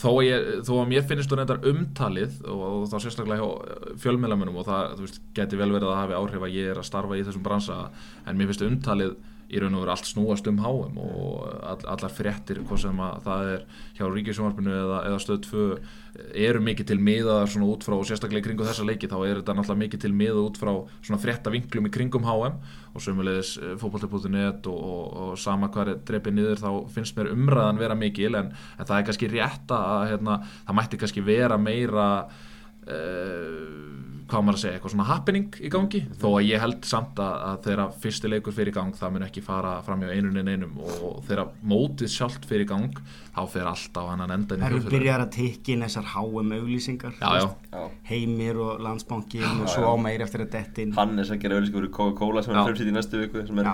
þó, 0.00 0.10
ég, 0.26 0.48
þó 0.66 0.72
að 0.80 0.88
mér 0.90 1.04
finnst 1.06 1.30
þú 1.30 1.38
reyndar 1.38 1.68
umtalið 1.70 2.40
og, 2.42 2.64
og 2.66 2.86
þá 2.90 2.96
sérstaklega 3.04 3.44
hjá 3.44 3.92
fjölmiðlamunum 4.02 4.58
og 4.58 4.66
það, 4.66 4.96
veist, 5.04 5.20
geti 5.38 5.60
vel 5.60 5.70
verið 5.76 5.92
að 5.92 6.00
hafi 6.00 6.16
áhrif 6.18 6.46
að 6.48 6.56
ég 6.58 6.72
er 6.72 6.80
að 6.82 6.88
starfa 6.90 7.20
í 7.20 7.22
þessum 7.28 7.44
bransa 7.46 7.78
en 8.26 8.40
mér 8.40 8.50
finnst 8.50 8.66
umtalið 8.66 9.14
í 9.48 9.60
raun 9.60 9.76
og 9.78 9.84
veru 9.84 9.92
allt 9.94 10.08
snúast 10.08 10.48
um 10.50 10.58
HM 10.60 10.98
og 11.00 11.46
all, 11.64 11.80
allar 11.94 12.12
fréttir, 12.12 12.60
hvað 12.68 12.82
sem 12.82 12.98
að 13.00 13.22
það 13.24 13.52
er 13.52 13.62
hjá 13.96 14.04
Ríkisjónvarpinu 14.12 14.74
eða, 14.76 14.98
eða 15.08 15.22
stöð 15.24 15.40
2 15.46 15.62
eru 16.48 16.60
mikið 16.64 16.90
til 16.90 16.98
miðaðar 17.04 17.52
svona 17.52 17.68
út 17.70 17.86
frá 17.86 17.94
og 17.96 18.04
sérstaklega 18.08 18.42
í 18.42 18.46
kringu 18.48 18.66
þessa 18.66 18.84
leiki 18.84 19.08
þá 19.10 19.16
er 19.22 19.40
þetta 19.40 19.54
náttúrulega 19.54 19.82
mikið 19.84 20.02
til 20.04 20.12
miða 20.18 20.42
út 20.42 20.60
frá 20.60 20.72
svona 20.96 21.20
fréttavinklum 21.22 21.88
í 21.88 21.92
kringum 21.94 22.28
HM 22.28 22.58
og 22.92 23.04
sömulegis 23.04 23.54
fótbolti.net 23.80 24.68
og, 24.68 24.82
og, 24.82 25.16
og 25.22 25.40
sama 25.40 25.70
hvað 25.72 25.94
er 25.94 26.04
dreipið 26.10 26.36
niður 26.36 26.62
þá 26.64 26.70
finnst 26.96 27.16
mér 27.18 27.32
umræðan 27.32 27.80
vera 27.80 27.96
mikil 27.98 28.34
en, 28.40 28.52
en 28.52 28.84
það 28.84 28.96
er 28.98 29.08
kannski 29.08 29.32
rétt 29.32 29.74
að 29.78 30.06
hérna, 30.12 30.38
það 30.66 30.80
mætti 30.80 31.02
kannski 31.04 31.24
vera 31.24 31.60
meira 31.60 32.08
hvað 34.28 34.42
á 34.42 34.44
maður 34.44 34.58
að 34.58 34.62
segja, 34.62 34.76
eitthvað 34.76 34.92
svona 34.92 35.06
happening 35.08 35.56
í 35.64 35.70
gangi? 35.72 36.00
Þó 36.20 36.26
að 36.34 36.48
ég 36.48 36.60
held 36.62 36.88
samt 36.88 37.20
að, 37.22 37.36
að 37.48 37.62
þegar 37.64 37.94
fyrsti 38.02 38.30
leikur 38.32 38.56
fyrir 38.56 38.72
í 38.72 38.76
gang 38.76 38.98
það 38.98 39.14
mun 39.14 39.24
ekki 39.28 39.44
fara 39.44 39.72
fram 39.86 40.04
hjá 40.04 40.12
einun 40.12 40.40
en 40.42 40.50
einum 40.52 40.76
og 40.84 41.22
þegar 41.28 41.54
mótið 41.72 42.12
sjálft 42.12 42.48
fyrir 42.48 42.66
í 42.66 42.68
gang 42.68 43.00
þá 43.38 43.42
fer 43.52 43.68
allt 43.70 43.94
á 43.96 44.02
annan 44.12 44.34
endan 44.34 44.58
í 44.58 44.62
Það 44.64 44.74
eru 44.74 44.92
byrjar 44.92 45.22
að 45.24 45.30
tikka 45.36 45.72
inn 45.74 45.84
þessar 45.86 46.06
HM 46.12 46.52
auglýsingar 46.58 47.14
Já, 47.18 47.28
já. 47.38 47.46
já. 47.72 47.82
Heimir 48.10 48.60
og 48.64 48.82
landsbankin 48.84 49.46
og 49.46 49.64
Já, 49.68 49.72
svo 49.76 49.86
já. 49.86 50.02
meir 50.02 50.24
eftir 50.26 50.44
að 50.44 50.50
detta 50.56 50.82
inn. 50.82 50.94
Hannes 50.98 51.32
að 51.32 51.42
gera 51.44 51.58
auðlýsingur 51.58 51.86
í 51.88 51.92
Coca-Cola 51.98 52.42
sem 52.44 52.52
Já. 52.52 52.58
er 52.60 52.68
frumsýtt 52.68 52.90
í 52.90 52.94
næstu 52.96 53.22
viku 53.22 53.44
sem 53.48 53.62
er 53.62 53.70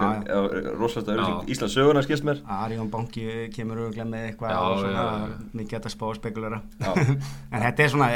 rosalega 0.79 1.17
auðlýsing. 1.17 1.51
Íslands 1.55 1.77
söguna 1.79 2.05
skilst 2.05 2.27
mér. 2.29 2.43
Arjón 2.59 2.91
banki 2.93 3.27
kemur 3.55 3.83
auðvitað 3.87 4.13
með 4.13 4.29
eitthvað 4.29 4.51
og 4.61 4.83
mikið 5.57 5.75
en 7.55 7.63
þetta 7.65 7.83
er 7.85 7.91
svona, 7.93 8.09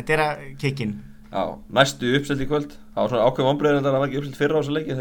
þetta 0.00 0.16
er, 0.16 0.22
að 0.26 0.44
kikkin 0.64 0.96
Já, 1.30 1.42
næstu 1.78 2.10
uppselt 2.18 2.42
í 2.42 2.48
kvöld 2.50 2.72
Það 2.74 3.02
var 3.04 3.12
svona 3.12 3.26
ákveð 3.28 3.46
vonbreiðin 3.50 3.84
að 3.84 3.92
það 3.92 4.00
var 4.02 4.08
ekki 4.08 4.20
uppselt 4.20 4.38
fyrra 4.40 4.58
á 4.58 4.60
þessu 4.60 4.72
leiki. 4.74 4.96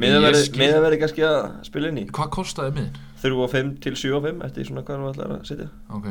Miðan 0.00 0.84
verið 0.84 1.00
kannski 1.00 1.24
að 1.26 1.38
spila 1.66 1.88
inn 1.90 2.02
í 2.02 2.04
Hvað 2.14 2.28
kostaði 2.36 2.74
miðin? 2.76 2.98
3 3.22 3.38
og 3.44 3.50
5 3.52 3.70
til 3.84 3.94
7 3.98 4.12
og 4.18 4.26
5 4.28 4.44
eftir 4.46 4.68
svona 4.68 4.84
hvað 4.86 5.00
við 5.02 5.10
ætlar 5.14 5.32
að 5.34 5.48
setja 5.48 5.70
Ok 5.96 6.10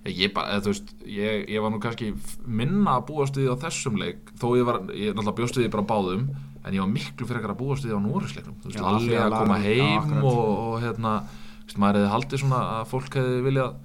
Ég, 0.00 0.14
ég 0.16 0.30
bara, 0.32 0.56
eða, 0.56 0.70
veist, 0.72 0.94
ég, 1.04 1.42
ég 1.52 1.60
var 1.60 1.72
nú 1.74 1.78
kannski 1.82 2.06
minna 2.48 2.94
að 2.96 3.02
búast 3.10 3.36
við 3.36 3.50
því 3.50 3.52
á 3.52 3.62
þessum 3.66 3.98
leik 4.00 4.30
þó 4.40 4.46
ég 4.56 4.64
var, 4.64 4.78
ég 4.96 5.12
náttúrulega 5.12 5.44
við 5.44 5.58
því 5.58 5.72
bara 5.74 5.84
báðum 5.90 6.22
en 6.64 6.76
ég 6.76 6.80
var 6.80 6.88
miklu 6.94 7.28
fyrir 7.28 7.50
að 7.52 7.58
búast 7.60 7.84
við 7.84 7.92
því 7.92 7.98
á 8.00 8.04
Núrisleiknum 8.06 8.56
þú 8.62 8.70
veist, 8.70 8.80
Já, 8.80 8.86
því 9.04 9.18
að 9.20 9.36
koma 9.36 9.58
já, 9.60 9.66
heim 9.66 9.98
akkurat. 9.98 10.24
og, 10.30 10.40
og 10.64 10.78
hérna, 10.86 11.12
veist, 11.66 11.80
maður 11.84 12.00
hefði 12.00 12.12
haldið 12.14 12.42
svona 12.44 12.62
að 12.78 12.88
fólk 12.94 13.18
hefði 13.20 13.44
viljað 13.44 13.76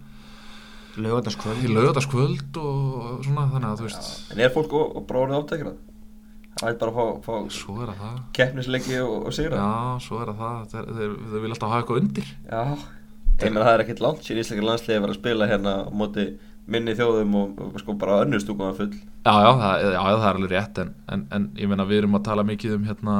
lögataskvöld 1.01 1.65
í 1.65 1.73
lögataskvöld 1.73 2.59
og 2.61 3.25
svona, 3.25 3.49
þannig 3.51 3.69
að 3.69 3.81
þú 3.81 3.87
veist. 3.89 4.09
En 4.33 4.41
er 4.45 4.53
fólk 4.53 4.75
og, 4.77 4.95
og 4.99 5.05
bróðið 5.09 5.37
átækjara? 5.39 5.73
Það 6.55 6.69
er 6.69 6.77
bara 6.79 6.91
að 6.91 6.97
fá, 6.97 7.33
fá 7.51 8.11
keppnisleiki 8.35 8.99
og, 9.03 9.15
og 9.27 9.35
sigra. 9.35 9.59
Já, 9.59 10.03
svo 10.05 10.21
er 10.23 10.31
það. 10.37 10.59
Þeir, 10.71 10.91
þeir, 10.99 11.15
þeir 11.31 11.43
vilja 11.43 11.57
alltaf 11.57 11.73
hafa 11.73 11.83
eitthvað 11.83 12.01
undir. 12.01 12.29
Já, 12.47 12.61
meina 13.43 13.65
það 13.65 13.71
er 13.73 13.83
ekkert 13.83 14.03
langt 14.05 14.23
síðan 14.23 14.43
íslenskar 14.43 14.67
landsliði 14.69 15.01
var 15.03 15.11
að 15.11 15.19
spila 15.19 15.49
hérna 15.49 15.73
á 15.83 15.91
móti 15.91 16.25
minni 16.65 16.95
þjóðum 16.97 17.35
og, 17.41 17.59
og 17.65 17.81
sko 17.81 17.95
bara 17.99 18.21
að 18.23 18.79
full. 18.79 18.93
Já, 19.25 19.33
já, 19.35 19.51
það, 19.59 19.83
já, 19.83 19.99
það 19.99 20.29
er 20.29 20.39
alveg 20.39 20.53
rétt 20.53 20.79
en, 20.81 20.93
en, 21.11 21.25
en 21.35 21.49
ég 21.59 21.69
meina 21.69 21.87
við 21.89 22.03
erum 22.03 22.17
að 22.17 22.27
tala 22.29 22.45
mikið 22.47 22.77
um 22.77 22.87
hérna 22.87 23.17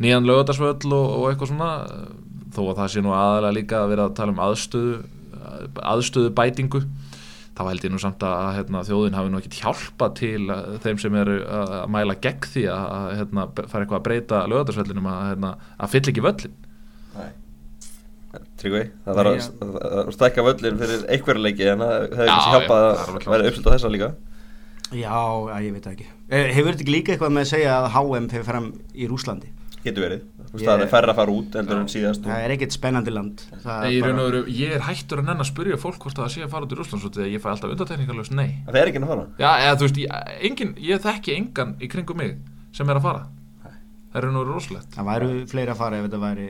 nýjan 0.00 0.28
og, 0.28 1.08
og 1.16 1.24
eitthvað 1.30 1.50
svona 1.50 1.70
þó 2.50 2.60
að 2.66 2.76
það 2.80 2.92
sé 2.92 3.02
nú 3.04 3.14
aðalega 3.14 3.56
líka 3.56 3.80
að 3.80 3.90
vera 3.94 4.06
að 4.08 4.14
tala 4.18 4.34
um 4.34 4.44
aðstöðu 4.44 4.94
aðstöðu 5.92 6.32
bætingu 6.36 6.82
þá 7.60 7.62
held 7.66 7.84
ég 7.84 7.92
nú 7.92 8.00
samt 8.00 8.24
að 8.24 8.46
hérna, 8.56 8.82
þjóðin 8.86 9.16
hafi 9.18 9.32
nú 9.32 9.40
ekkit 9.40 9.58
hjálpa 9.60 10.08
til 10.16 10.46
að, 10.52 10.72
þeim 10.84 11.00
sem 11.02 11.18
eru 11.20 11.36
að 11.44 11.74
að 11.80 11.92
mæla 11.96 12.16
gegn 12.24 12.48
því 12.54 12.64
að, 12.72 13.06
hérna, 13.18 13.46
fara 13.60 13.84
eitthvað 13.84 13.98
að 13.98 14.06
breyta 14.06 14.40
lögadagsvöllinum 14.50 15.10
að, 15.10 15.20
hérna, 15.32 15.52
að 15.76 15.94
fylla 15.94 16.12
ekki 16.14 16.24
völlin 16.24 16.58
Nei. 17.18 17.30
Tryggvi, 18.60 18.82
það 19.04 19.18
þarf 19.18 19.30
að, 19.34 19.76
að, 19.90 20.10
stækka 20.14 20.42
völlin 20.46 20.80
fyrir 20.80 21.06
einhverja 21.10 21.44
leiki 21.48 21.70
en 21.72 21.82
það 21.82 21.94
Já, 21.96 22.10
kannski 22.14 22.50
já, 22.50 22.52
hjálpað 22.54 22.84
að 22.90 23.32
vera 23.34 23.48
uppslut 23.50 23.66
á 23.66 23.74
þessa 23.74 23.90
líka. 23.90 24.10
Já, 24.90 25.16
ég 25.62 25.74
veit 25.74 25.88
ekki. 25.90 26.06
Eh, 26.30 26.50
hefur 26.54 26.70
þetta 26.70 26.84
ekki 26.84 26.94
líka 26.94 27.12
eitthvað 27.14 27.34
með 27.34 27.46
að 27.46 27.50
segja 27.50 27.72
að 27.80 27.88
HM 27.96 28.28
fyrir 28.30 28.46
fram 28.46 28.68
í 28.94 29.08
Rúslandi 29.10 29.50
Getur 29.80 30.02
verið, 30.04 30.22
Ég- 30.50 30.66
það 30.66 30.82
er 30.84 30.88
færra 30.92 31.12
að 31.14 31.16
fara 31.16 31.32
út 31.32 31.54
heldur 31.56 31.78
en 31.80 31.86
síðast 31.88 32.24
það 32.26 32.42
er 32.44 32.52
ekkert 32.56 32.74
spennandi 32.76 33.12
land. 33.14 33.42
Það 33.64 33.80
Nei, 33.86 33.96
er 33.96 34.12
veru, 34.18 34.40
ég 34.52 34.74
er 34.76 34.82
hættur 34.84 35.22
að 35.22 35.28
nenn 35.30 35.40
að 35.40 35.48
spyrja 35.48 35.78
fólk 35.80 35.98
hvort 36.04 36.18
það 36.20 36.28
sé 36.34 36.42
að 36.44 36.50
fara 36.52 36.66
út 36.66 36.74
í 36.74 36.78
Rússlands 36.80 37.06
þegar 37.08 37.30
ég 37.32 37.40
fæ 37.40 37.48
alltaf 37.54 37.72
undartekningarlaust 37.72 38.34
nei. 38.36 38.50
Það 38.66 38.76
er 38.82 38.90
ekki 38.92 39.00
að 39.00 39.06
fara. 39.14 39.24
Já, 39.40 39.50
eða 39.64 39.78
veist, 39.80 39.96
ég, 40.02 40.08
engin, 40.50 40.74
ég 40.84 41.00
þekki 41.06 41.36
engan 41.38 41.72
í 41.80 41.88
kringum 41.88 42.16
mig 42.20 42.36
sem 42.76 42.90
er 42.92 42.96
að 43.00 43.06
fara. 43.08 43.22
Það 44.12 44.20
er 44.20 44.28
nú 44.34 44.44
rosalegt. 44.44 44.90
Það 44.98 45.08
væru 45.14 45.30
fleiri 45.54 45.70
að 45.72 45.80
fara 45.80 45.96
ef 45.96 46.04
þetta 46.10 46.20
væri 46.26 46.48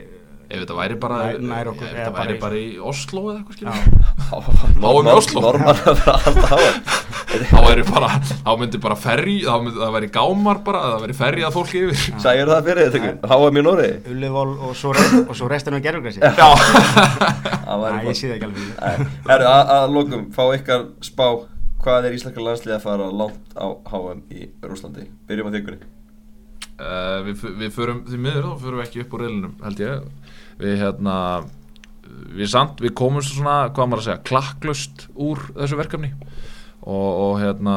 ef 0.51 0.59
þetta 0.65 0.75
væri 0.81 0.95
bara, 0.99 1.17
Nær- 1.31 1.41
nær 1.47 1.67
okkur, 1.71 1.87
ef 1.87 1.93
eða 1.95 1.99
þetta 2.01 2.13
bara 2.17 2.27
væri 2.27 2.41
bara 2.41 2.57
í 2.59 2.79
Oslo 2.83 3.21
eða 3.31 3.39
eitthvað 3.45 3.55
Já, 3.55 3.55
skilur 3.55 4.83
Háum 4.83 5.07
í 5.07 5.15
Oslo. 5.15 5.41
Háum 7.31 7.45
þá 7.47 7.61
væri 7.63 7.83
bara, 7.87 8.09
þá 8.43 8.49
myndi 8.59 8.79
bara 8.83 8.97
ferri 8.99 9.37
þá 9.45 9.63
myndi, 9.63 9.79
það 9.79 9.93
væri 9.95 10.09
gámar 10.17 10.61
bara 10.67 10.81
það 10.83 11.05
væri 11.05 11.15
ferri 11.21 11.45
að 11.47 11.55
fólki 11.55 11.83
yfir. 11.85 12.01
Sægjur 12.25 12.51
það 12.51 12.67
fyrir 12.67 12.91
þetta 12.91 13.31
Háum 13.31 13.61
í 13.61 13.63
Noregi? 13.63 14.01
Ullivól 14.11 14.49
og 14.67 14.73
svo, 14.79 14.95
svo 15.39 15.51
restin 15.51 15.77
af 15.79 15.85
gerfugræsi 15.85 16.19
já, 16.25 16.49
væri 17.85 18.03
ég 18.09 18.19
sé 18.19 18.33
það 18.33 18.35
ekki 18.35 18.49
alveg. 18.49 19.15
Herru, 19.31 19.47
að, 19.53 19.87
lokum, 19.95 20.27
fá 20.35 20.43
ykkar 20.57 20.85
spá. 21.07 21.25
Hvað 21.81 22.11
er 22.11 22.19
íslenska 22.19 22.43
landslið 22.45 22.75
að 22.77 22.83
fara 22.85 23.07
langt 23.23 23.55
á 23.57 23.67
HM 23.89 24.19
í 24.37 24.51
Rúslandi? 24.67 25.07
Byrjum 25.31 25.49
á 25.49 25.55
þykunni 25.55 25.97
Uh, 26.81 27.19
við, 27.27 27.43
við 27.61 27.73
förum 27.75 27.99
því 28.07 28.19
miður 28.25 28.47
þá 28.47 28.63
förum 28.63 28.79
við 28.79 28.87
ekki 28.87 29.01
upp 29.03 29.11
úr 29.13 29.23
reilinum 29.27 29.51
held 29.61 29.81
ég. 29.83 30.07
Við 30.63 30.79
hérna 30.81 31.17
við, 32.33 32.47
samt, 32.49 32.81
við 32.81 32.95
komum 32.97 33.21
svona, 33.21 33.57
hvað 33.77 33.91
maður 33.91 34.01
að 34.01 34.07
segja 34.07 34.23
klakklust 34.31 35.05
úr 35.13 35.43
þessu 35.59 35.77
verkefni 35.77 36.15
og, 36.91 37.11
og 37.25 37.35
hérna 37.41 37.75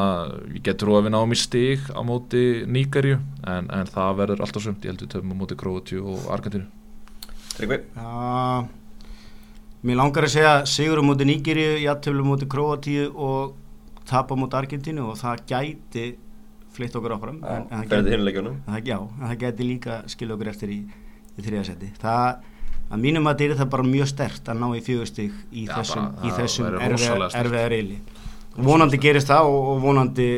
ég 0.50 0.62
get 0.66 0.80
trú 0.82 0.96
að 0.98 1.06
við 1.06 1.14
náum 1.14 1.34
í 1.34 1.38
stig 1.38 1.84
á 1.94 2.00
móti 2.06 2.64
Níkarju 2.66 3.18
en, 3.46 3.68
en 3.70 3.90
það 3.90 4.16
verður 4.20 4.42
alltaf 4.46 4.64
sumt. 4.64 4.82
Ég 4.84 4.94
held 4.94 5.04
við 5.04 5.12
töfum 5.14 5.34
á 5.34 5.36
móti 5.38 5.58
Króatíu 5.58 6.06
og 6.14 6.24
Argentínu. 6.34 6.66
Tryggvi? 7.54 7.78
Já, 7.94 8.66
mér 9.86 10.00
langar 10.00 10.26
að 10.26 10.34
segja 10.34 10.54
sigur 10.70 11.02
á 11.02 11.04
móti 11.06 11.28
Nígeríu, 11.28 11.76
jafntöflu 11.84 12.26
á 12.26 12.30
móti 12.32 12.50
Króatíu 12.50 13.12
og 13.14 13.54
tap 14.08 14.32
á 14.32 14.36
móti 14.38 14.58
Argentínu 14.58 15.06
og 15.12 15.20
það 15.20 15.44
gæti 15.52 16.08
flytt 16.74 16.96
okkur 16.98 17.14
áfram. 17.14 17.38
En, 17.46 17.68
en 17.70 17.84
það 17.86 18.10
gæti, 18.10 18.56
það, 18.66 18.80
já, 18.90 18.98
en 18.98 19.28
það 19.28 19.38
gæti 19.44 19.68
líka 19.68 20.00
skilja 20.10 20.34
okkur 20.34 20.50
eftir 20.50 20.74
í, 20.74 20.80
í 21.38 21.44
þriðasetti 21.46 21.92
það, 22.02 22.50
að 22.90 23.04
mínum 23.06 23.30
að 23.30 23.38
þetta 23.44 23.54
er 23.54 23.62
það 23.62 23.70
bara 23.76 23.86
mjög 23.92 24.10
stert 24.10 24.50
að 24.50 24.60
ná 24.64 24.66
í 24.74 24.82
fjögustig 24.84 25.38
í 25.54 25.68
Já, 25.68 25.76
þessum, 25.76 26.10
bara, 26.10 26.26
í 26.26 26.34
það 26.34 26.42
þessum 26.42 26.66
væri 27.54 27.78
erfiða 27.84 28.13
vonandi 28.56 28.98
gerist 29.02 29.28
það 29.30 29.50
og, 29.50 29.68
og 29.74 29.80
vonandi 29.82 30.28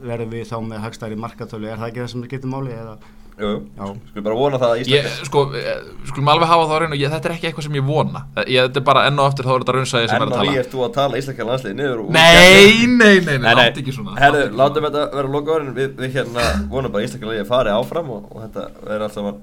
verðum 0.00 0.30
við 0.32 0.46
þá 0.48 0.58
með 0.64 0.84
hagstæri 0.86 1.16
markatölu. 1.20 1.68
Er 1.68 1.76
það 1.80 1.88
ekki 1.90 2.00
það 2.04 2.12
sem 2.14 2.22
skiptir 2.28 2.50
máli 2.52 2.72
eða, 2.76 2.98
Jú, 3.40 3.50
Já. 3.72 3.86
skulum 4.10 4.24
bara 4.26 4.36
vona 4.36 4.58
það 4.60 4.70
að 4.74 4.80
ég, 4.90 5.06
íslenska 5.08 5.24
sko, 5.24 5.42
eh, 5.56 5.78
skulum 6.10 6.28
alveg 6.28 6.48
hafa 6.50 6.64
það 6.68 6.74
á 6.76 6.80
reynu 6.82 6.96
ég, 7.00 7.08
þetta 7.14 7.28
er 7.30 7.34
ekki 7.38 7.46
eitthvað 7.48 7.64
sem 7.64 7.76
ég 7.78 7.86
vona. 7.86 8.20
Ég, 8.44 8.66
þetta 8.66 8.80
er 8.80 8.84
bara 8.84 9.04
enn 9.08 9.16
og 9.22 9.28
eftir 9.30 9.46
þá 9.48 9.52
er 9.54 9.62
þetta 9.62 9.74
raunsæði 9.76 10.10
sem 10.10 10.16
er 10.20 10.26
að 10.26 10.34
á 10.36 10.40
því 10.40 10.50
tala. 10.50 10.58
ert 10.60 10.74
þú 10.74 10.82
að 10.84 10.92
tala 10.98 11.20
íslenska 11.22 11.46
landslið 11.48 11.74
niður 11.78 12.02
og- 12.02 12.10
nei, 12.10 12.86
nei, 13.00 13.20
nei, 13.24 13.38
nei, 13.38 13.54
látt 13.56 13.80
ekki 13.80 13.94
svona. 13.96 14.18
Herru, 14.20 14.42
látum 14.60 14.84
þetta 14.90 15.06
vera 15.14 15.28
loka 15.28 15.54
orðin 15.56 15.72
Við, 15.74 15.94
við 16.02 16.12
hérna 16.18 16.44
vonum 16.68 16.92
bara 16.92 17.00
að 17.02 17.08
íslenska 17.08 17.26
landslið 17.30 17.48
fari 17.48 17.70
áfram 17.70 18.10
og, 18.10 18.28
og 18.28 18.42
þetta 18.44 18.66
verður 18.84 19.06
allt 19.08 19.14
saman 19.16 19.40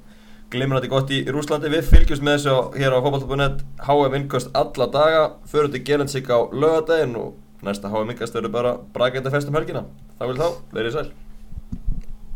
glimrandi 0.51 0.87
gott 0.93 1.09
í, 1.09 1.23
í 1.25 1.33
Rúslandi 1.33 1.73
Við 1.73 1.89
fylgjumst 1.89 2.21
með 2.23 2.37
þessu 2.37 2.77
hér 2.77 2.93
á 2.93 2.99
fótballtabunett 3.01 3.65
HM 3.81 4.13
innkost 4.21 4.53
alla 4.53 4.85
daga. 4.93 5.25
Förum 5.49 5.71
til 5.73 5.81
Gerensík 5.81 6.29
á 6.29 6.37
lögadaginn 6.53 7.17
og 7.17 7.33
næsta 7.65 7.89
HM 7.89 8.13
innkast 8.13 8.35
verður 8.37 8.53
bara 8.53 8.75
brakenda 8.93 9.33
fest 9.33 9.49
um 9.49 9.57
helgina. 9.57 9.85
Þá 10.19 10.27
vil 10.29 10.37
þá, 10.41 10.47
verið 10.73 10.97
sæl 10.97 11.09